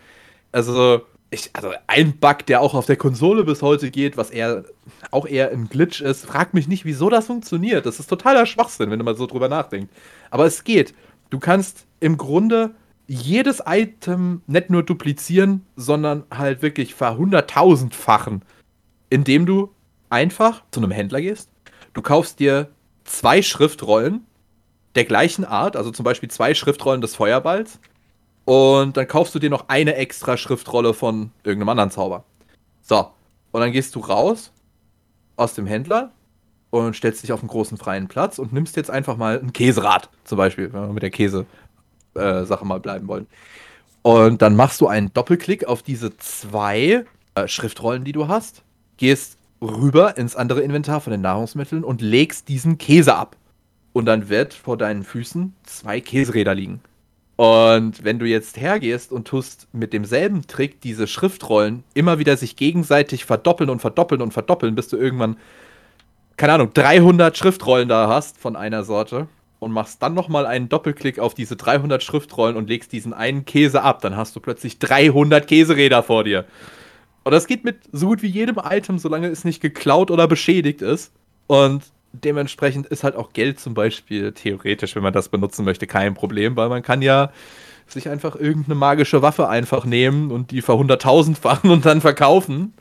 [0.53, 4.65] Also, ich, also ein Bug, der auch auf der Konsole bis heute geht, was eher
[5.11, 7.87] auch eher ein Glitch ist, frag mich nicht, wieso das funktioniert.
[7.87, 9.93] Das ist totaler Schwachsinn, wenn du mal so drüber nachdenkst.
[10.31, 10.95] Aber es geht.
[11.31, 12.75] Du kannst im Grunde
[13.07, 18.43] jedes Item nicht nur duplizieren, sondern halt wirklich verhunderttausendfachen,
[19.11, 19.71] indem du
[20.11, 21.51] einfach zu einem Händler gehst,
[21.99, 22.69] Du kaufst dir
[23.03, 24.25] zwei Schriftrollen
[24.95, 27.81] der gleichen Art, also zum Beispiel zwei Schriftrollen des Feuerballs.
[28.45, 32.23] Und dann kaufst du dir noch eine extra Schriftrolle von irgendeinem anderen Zauber.
[32.83, 33.11] So,
[33.51, 34.53] und dann gehst du raus
[35.35, 36.13] aus dem Händler
[36.71, 40.09] und stellst dich auf einen großen freien Platz und nimmst jetzt einfach mal ein Käserad,
[40.23, 43.27] zum Beispiel, wenn wir mit der Käse-Sache äh, mal bleiben wollen.
[44.03, 47.05] Und dann machst du einen Doppelklick auf diese zwei
[47.35, 48.63] äh, Schriftrollen, die du hast,
[48.99, 53.37] gehst rüber ins andere Inventar von den Nahrungsmitteln und legst diesen Käse ab.
[53.93, 56.81] Und dann wird vor deinen Füßen zwei Käseräder liegen.
[57.37, 62.57] Und wenn du jetzt hergehst und tust mit demselben Trick diese Schriftrollen immer wieder sich
[62.57, 65.37] gegenseitig verdoppeln und verdoppeln und verdoppeln, bis du irgendwann,
[66.37, 69.29] keine Ahnung, 300 Schriftrollen da hast von einer Sorte
[69.61, 73.83] und machst dann nochmal einen Doppelklick auf diese 300 Schriftrollen und legst diesen einen Käse
[73.83, 76.45] ab, dann hast du plötzlich 300 Käseräder vor dir.
[77.29, 80.81] Und das geht mit so gut wie jedem Item, solange es nicht geklaut oder beschädigt
[80.81, 81.13] ist.
[81.47, 81.83] Und
[82.15, 86.57] dementsprechend ist halt auch Geld zum Beispiel theoretisch, wenn man das benutzen möchte, kein Problem,
[86.57, 87.31] weil man kann ja
[87.87, 92.73] sich einfach irgendeine magische Waffe einfach nehmen und die ver 100.000 fachen und dann verkaufen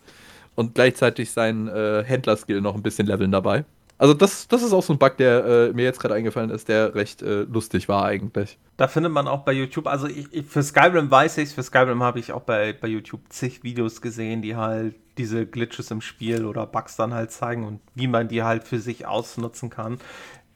[0.56, 3.66] und gleichzeitig seinen äh, Händlerskill noch ein bisschen leveln dabei.
[4.00, 6.70] Also das, das ist auch so ein Bug, der äh, mir jetzt gerade eingefallen ist,
[6.70, 8.60] der recht äh, lustig war eigentlich.
[8.78, 12.04] Da findet man auch bei YouTube, also ich, ich, für Skyrim weiß ich für Skyrim
[12.04, 16.46] habe ich auch bei, bei YouTube zig Videos gesehen, die halt diese Glitches im Spiel
[16.46, 19.98] oder Bugs dann halt zeigen und wie man die halt für sich ausnutzen kann.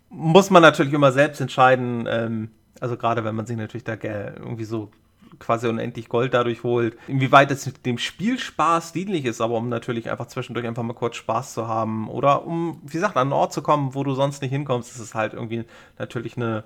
[0.09, 4.65] Muss man natürlich immer selbst entscheiden, ähm, also gerade wenn man sich natürlich da irgendwie
[4.65, 4.91] so
[5.39, 6.97] quasi unendlich Gold dadurch holt.
[7.07, 11.53] Inwieweit es dem Spielspaß dienlich ist, aber um natürlich einfach zwischendurch einfach mal kurz Spaß
[11.53, 14.51] zu haben oder um, wie gesagt, an einen Ort zu kommen, wo du sonst nicht
[14.51, 15.63] hinkommst, ist es halt irgendwie
[15.97, 16.63] natürlich eine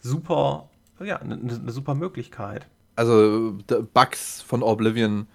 [0.00, 0.68] super,
[1.00, 2.66] ja, eine, eine super Möglichkeit.
[2.96, 3.56] Also
[3.94, 5.26] Bugs von Oblivion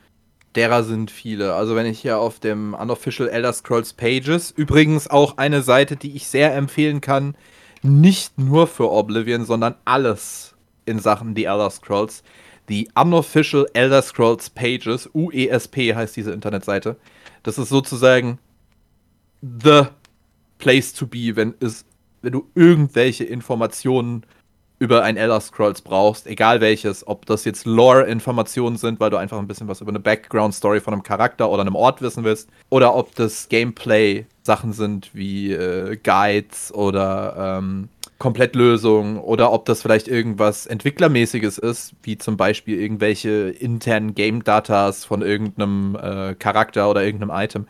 [0.55, 1.53] derer sind viele.
[1.55, 6.15] Also wenn ich hier auf dem Unofficial Elder Scrolls Pages, übrigens auch eine Seite, die
[6.15, 7.35] ich sehr empfehlen kann,
[7.81, 12.23] nicht nur für Oblivion, sondern alles in Sachen The Elder Scrolls
[12.69, 16.97] die Unofficial Elder Scrolls Pages, UESP heißt diese Internetseite.
[17.43, 18.39] Das ist sozusagen
[19.41, 19.83] the
[20.57, 21.85] place to be, wenn, es,
[22.21, 24.25] wenn du irgendwelche Informationen
[24.77, 29.39] über ein Elder Scrolls brauchst, egal welches, ob das jetzt Lore-Informationen sind, weil du einfach
[29.39, 32.93] ein bisschen was über eine Background-Story von einem Charakter oder einem Ort wissen willst, oder
[32.93, 37.87] ob das Gameplay-Sachen sind wie äh, Guides oder ähm,
[38.25, 45.21] Komplettlösung oder ob das vielleicht irgendwas Entwicklermäßiges ist, wie zum Beispiel irgendwelche internen Game-Datas von
[45.21, 47.67] irgendeinem äh, Charakter oder irgendeinem Item.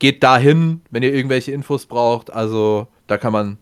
[0.00, 2.32] Geht dahin, wenn ihr irgendwelche Infos braucht.
[2.32, 3.58] Also da kann man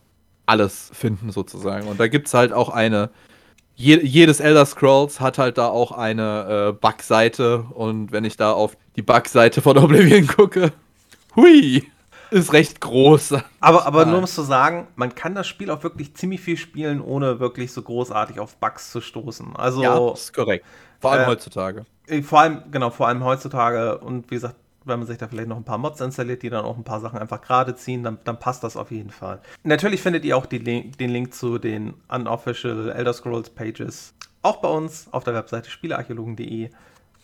[0.46, 1.86] alles finden sozusagen.
[1.86, 3.10] Und da gibt es halt auch eine.
[3.74, 7.66] Je, jedes Elder Scrolls hat halt da auch eine äh, Bug-Seite.
[7.74, 10.72] Und wenn ich da auf die Bug-Seite von Oblivion gucke,
[11.36, 11.84] hui!
[12.30, 13.34] Ist recht groß.
[13.60, 16.56] Aber, aber nur um es zu sagen, man kann das Spiel auch wirklich ziemlich viel
[16.56, 19.56] spielen, ohne wirklich so großartig auf Bugs zu stoßen.
[19.56, 20.64] Also, ja, ist korrekt.
[21.00, 21.86] Vor allem äh, heutzutage.
[22.22, 23.98] Vor allem, genau, vor allem heutzutage.
[23.98, 26.64] Und wie gesagt, wenn man sich da vielleicht noch ein paar Mods installiert, die dann
[26.64, 29.40] auch ein paar Sachen einfach gerade ziehen, dann, dann passt das auf jeden Fall.
[29.62, 34.68] Natürlich findet ihr auch Link, den Link zu den unofficial Elder Scrolls Pages auch bei
[34.68, 36.70] uns auf der Webseite spielearchäologen.de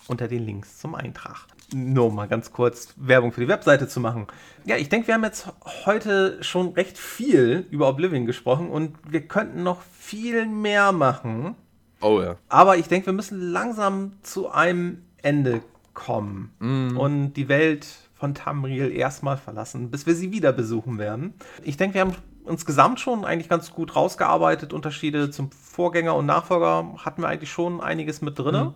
[0.09, 4.27] unter den Links zum Eintrag nur mal ganz kurz Werbung für die Webseite zu machen.
[4.65, 5.49] Ja, ich denke, wir haben jetzt
[5.85, 11.57] heute schon recht viel über Oblivion gesprochen und wir könnten noch viel mehr machen.
[12.01, 12.37] Oh ja.
[12.49, 15.63] Aber ich denke, wir müssen langsam zu einem Ende
[15.95, 16.97] kommen mm.
[16.97, 21.35] und die Welt von Tamriel erstmal verlassen, bis wir sie wieder besuchen werden.
[21.63, 22.15] Ich denke, wir haben
[22.47, 24.73] insgesamt schon eigentlich ganz gut rausgearbeitet.
[24.73, 28.55] Unterschiede zum Vorgänger und Nachfolger hatten wir eigentlich schon einiges mit drin.
[28.55, 28.75] Mm.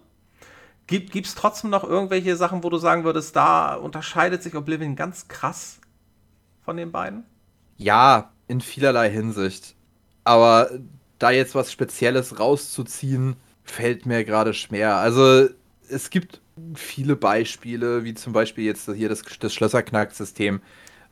[0.87, 5.29] Gibt es trotzdem noch irgendwelche Sachen, wo du sagen würdest, da unterscheidet sich Oblivion ganz
[5.29, 5.81] krass
[6.63, 7.25] von den beiden?
[7.77, 9.77] Ja, in vielerlei Hinsicht.
[10.25, 10.71] Aber
[11.19, 14.97] da jetzt was Spezielles rauszuziehen, fällt mir gerade schwer.
[14.97, 15.49] Also
[15.89, 16.41] es gibt
[16.75, 20.61] viele Beispiele, wie zum Beispiel jetzt hier das, das Schlösserknack-System,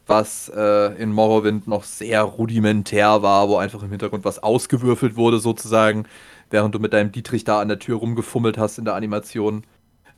[0.07, 5.39] was äh, in Morrowind noch sehr rudimentär war, wo einfach im Hintergrund was ausgewürfelt wurde
[5.39, 6.07] sozusagen
[6.51, 9.65] während du mit deinem Dietrich da an der Tür rumgefummelt hast in der Animation.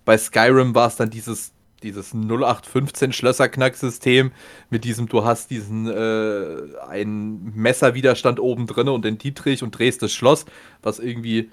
[0.05, 1.53] Bei Skyrim war es dann dieses,
[1.83, 4.33] dieses 0815 Schlösserknack-System
[4.71, 6.57] mit diesem, du hast diesen äh,
[6.89, 10.47] einen Messerwiderstand oben drin und den Dietrich und drehst das Schloss,
[10.83, 11.51] was irgendwie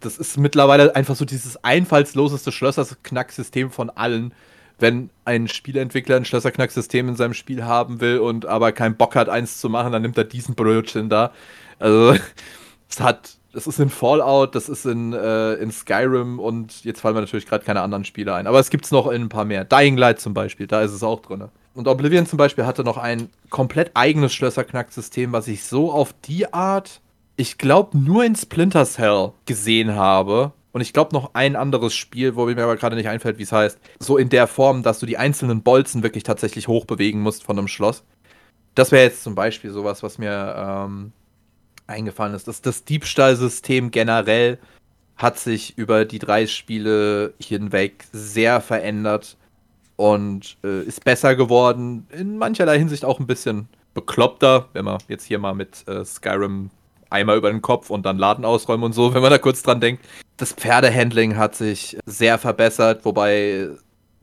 [0.00, 4.32] das, ist mittlerweile einfach so dieses einfallsloseste Schlösserknack-System von allen.
[4.78, 9.28] Wenn ein Spieleentwickler ein Schlösserknack-System in seinem Spiel haben will und aber keinen Bock hat,
[9.28, 11.32] eins zu machen, dann nimmt er diesen Brötchen da.
[11.78, 12.16] Also,
[12.88, 17.14] es hat Das ist in Fallout, das ist in, äh, in Skyrim und jetzt fallen
[17.14, 18.46] mir natürlich gerade keine anderen Spiele ein.
[18.46, 19.64] Aber es gibt es noch in ein paar mehr.
[19.64, 21.48] Dying Light zum Beispiel, da ist es auch drin.
[21.72, 26.52] Und Oblivion zum Beispiel hatte noch ein komplett eigenes Schlösserknacksystem, was ich so auf die
[26.52, 27.00] Art,
[27.36, 30.52] ich glaube, nur in Splinter Cell gesehen habe.
[30.72, 33.52] Und ich glaube noch ein anderes Spiel, wo mir aber gerade nicht einfällt, wie es
[33.52, 33.78] heißt.
[34.00, 37.68] So in der Form, dass du die einzelnen Bolzen wirklich tatsächlich hochbewegen musst von einem
[37.68, 38.04] Schloss.
[38.74, 41.12] Das wäre jetzt zum Beispiel sowas, was mir ähm,
[41.86, 42.48] eingefallen ist.
[42.48, 44.58] Das, das Diebstahlsystem generell
[45.16, 49.36] hat sich über die drei Spiele hinweg sehr verändert
[49.96, 52.06] und äh, ist besser geworden.
[52.12, 56.70] In mancherlei Hinsicht auch ein bisschen bekloppter, wenn man jetzt hier mal mit äh, Skyrim
[57.08, 59.80] einmal über den Kopf und dann Laden ausräumen und so, wenn man da kurz dran
[59.80, 60.04] denkt.
[60.36, 63.70] Das Pferdehandling hat sich sehr verbessert, wobei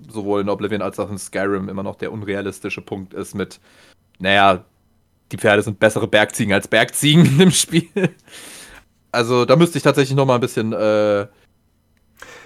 [0.10, 3.60] sowohl in Oblivion als auch in Skyrim immer noch der unrealistische Punkt ist mit,
[4.19, 4.64] naja,
[5.34, 7.89] die Pferde sind bessere Bergziegen als Bergziegen im Spiel.
[9.11, 11.27] Also da müsste ich tatsächlich noch mal ein bisschen äh,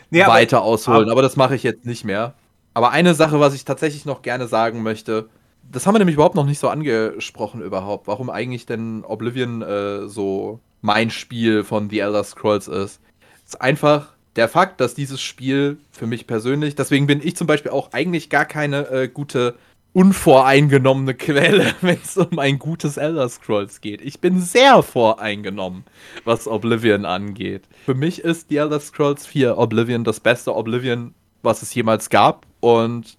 [0.10, 2.34] nee, weiter aber, ausholen, aber, aber das mache ich jetzt nicht mehr.
[2.74, 5.30] Aber eine Sache, was ich tatsächlich noch gerne sagen möchte,
[5.70, 10.08] das haben wir nämlich überhaupt noch nicht so angesprochen überhaupt, warum eigentlich denn Oblivion äh,
[10.08, 13.02] so mein Spiel von The Elder Scrolls ist.
[13.46, 17.48] Es ist einfach der Fakt, dass dieses Spiel für mich persönlich, deswegen bin ich zum
[17.48, 19.56] Beispiel auch eigentlich gar keine äh, gute
[19.94, 24.02] unvoreingenommene Quelle, wenn es um ein gutes Elder Scrolls geht.
[24.02, 25.84] Ich bin sehr voreingenommen,
[26.24, 27.64] was Oblivion angeht.
[27.86, 32.46] Für mich ist die Elder Scrolls 4 Oblivion das beste Oblivion, was es jemals gab.
[32.60, 33.18] Und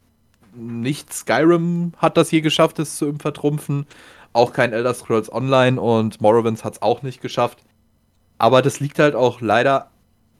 [0.54, 3.86] nicht Skyrim hat das je geschafft, es zu vertrumpfen.
[4.32, 7.64] Auch kein Elder Scrolls Online und Morrowind hat es auch nicht geschafft.
[8.38, 9.90] Aber das liegt halt auch leider,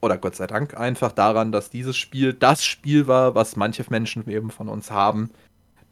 [0.01, 4.29] oder Gott sei Dank, einfach daran, dass dieses Spiel das Spiel war, was manche Menschen
[4.31, 5.31] eben von uns haben,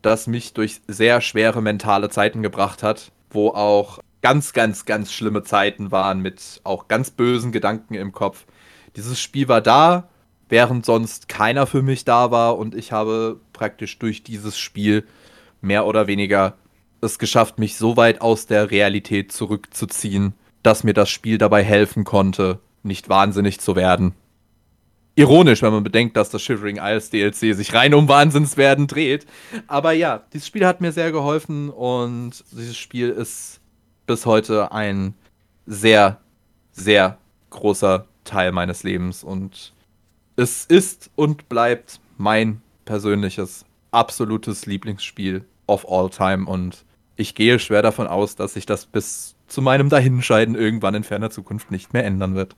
[0.03, 5.43] das mich durch sehr schwere mentale Zeiten gebracht hat, wo auch ganz, ganz, ganz schlimme
[5.43, 8.47] Zeiten waren mit auch ganz bösen Gedanken im Kopf.
[8.97, 10.09] Dieses Spiel war da,
[10.49, 15.07] während sonst keiner für mich da war und ich habe praktisch durch dieses Spiel
[15.61, 16.55] mehr oder weniger
[17.01, 22.05] es geschafft, mich so weit aus der Realität zurückzuziehen, dass mir das Spiel dabei helfen
[22.05, 24.15] konnte, nicht wahnsinnig zu werden.
[25.19, 29.27] Ironisch, wenn man bedenkt, dass das Shivering Isles DLC sich rein um Wahnsinnswerden dreht.
[29.67, 33.61] Aber ja, dieses Spiel hat mir sehr geholfen und dieses Spiel ist
[34.07, 35.15] bis heute ein
[35.65, 36.21] sehr,
[36.71, 37.17] sehr
[37.49, 39.73] großer Teil meines Lebens und
[40.37, 46.85] es ist und bleibt mein persönliches, absolutes Lieblingsspiel of all time und
[47.17, 51.31] ich gehe schwer davon aus, dass sich das bis zu meinem Dahinscheiden irgendwann in ferner
[51.31, 52.55] Zukunft nicht mehr ändern wird.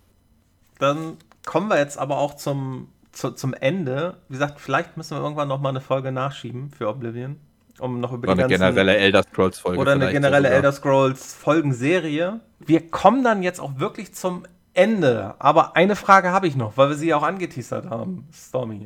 [0.81, 1.17] Dann
[1.49, 4.19] kommen wir jetzt aber auch zum, zu, zum Ende.
[4.29, 7.41] Wie gesagt, vielleicht müssen wir irgendwann noch mal eine Folge nachschieben für Oblivion.
[7.79, 9.81] Um noch über oder die eine ganzen, generelle Elder Scrolls Folge.
[9.81, 12.41] Oder eine generelle Elder Scrolls Folgenserie.
[12.59, 14.45] Wir kommen dann jetzt auch wirklich zum
[14.75, 15.37] Ende.
[15.39, 18.85] Aber eine Frage habe ich noch, weil wir sie auch angeteasert haben, Stormy.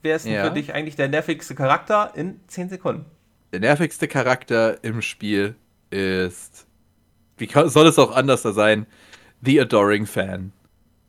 [0.00, 0.44] Wer ist denn ja.
[0.44, 3.04] für dich eigentlich der nervigste Charakter in 10 Sekunden?
[3.52, 5.54] Der nervigste Charakter im Spiel
[5.90, 6.66] ist,
[7.36, 8.86] wie soll es auch anders sein,
[9.42, 10.52] The Adoring Fan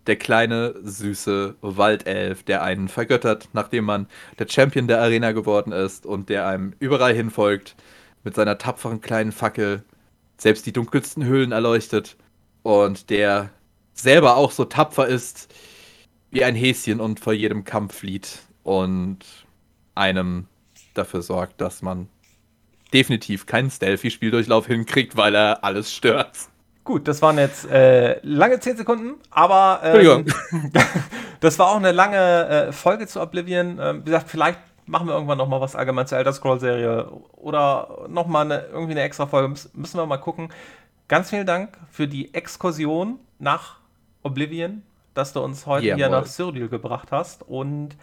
[0.07, 4.07] der kleine, süße Waldelf, der einen vergöttert, nachdem man
[4.40, 7.76] der Champion der Arena geworden ist und der einem überall hinfolgt,
[8.23, 9.84] mit seiner tapferen kleinen Fackel
[10.38, 12.18] selbst die dunkelsten Höhlen erleuchtet
[12.64, 13.52] und der
[13.94, 15.53] selber auch so tapfer ist
[16.32, 19.19] wie ein Häschen und vor jedem Kampf flieht und
[19.95, 20.48] einem
[20.94, 22.10] dafür sorgt, dass man
[22.94, 26.51] definitiv keinen Stealthy-Spieldurchlauf hinkriegt, weil er alles stört.
[26.83, 30.25] Gut, das waren jetzt äh, lange 10 Sekunden, aber ähm,
[31.39, 33.79] das war auch eine lange äh, Folge zu Oblivion.
[33.79, 37.09] Ähm, wie gesagt, vielleicht machen wir irgendwann noch mal was allgemein zur Elder Scroll Serie
[37.33, 39.49] oder noch mal eine, irgendwie eine extra Folge.
[39.73, 40.49] Müssen wir mal gucken.
[41.07, 43.77] Ganz vielen Dank für die Exkursion nach
[44.23, 44.81] Oblivion,
[45.13, 47.43] dass du uns heute yeah, hier nach Cyrodiil gebracht hast.
[47.43, 47.95] Und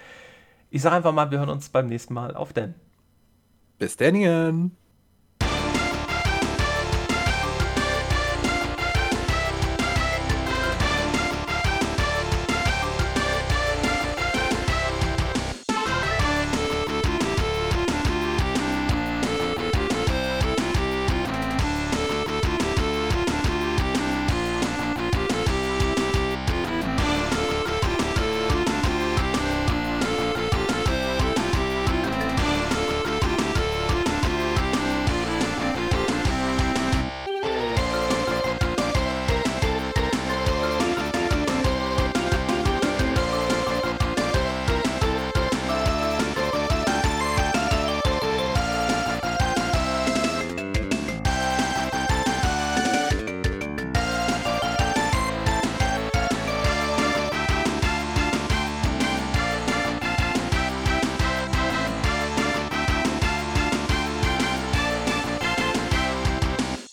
[0.70, 2.74] ich sage einfach mal, wir hören uns beim nächsten Mal auf denn.
[3.78, 4.76] Bis denn.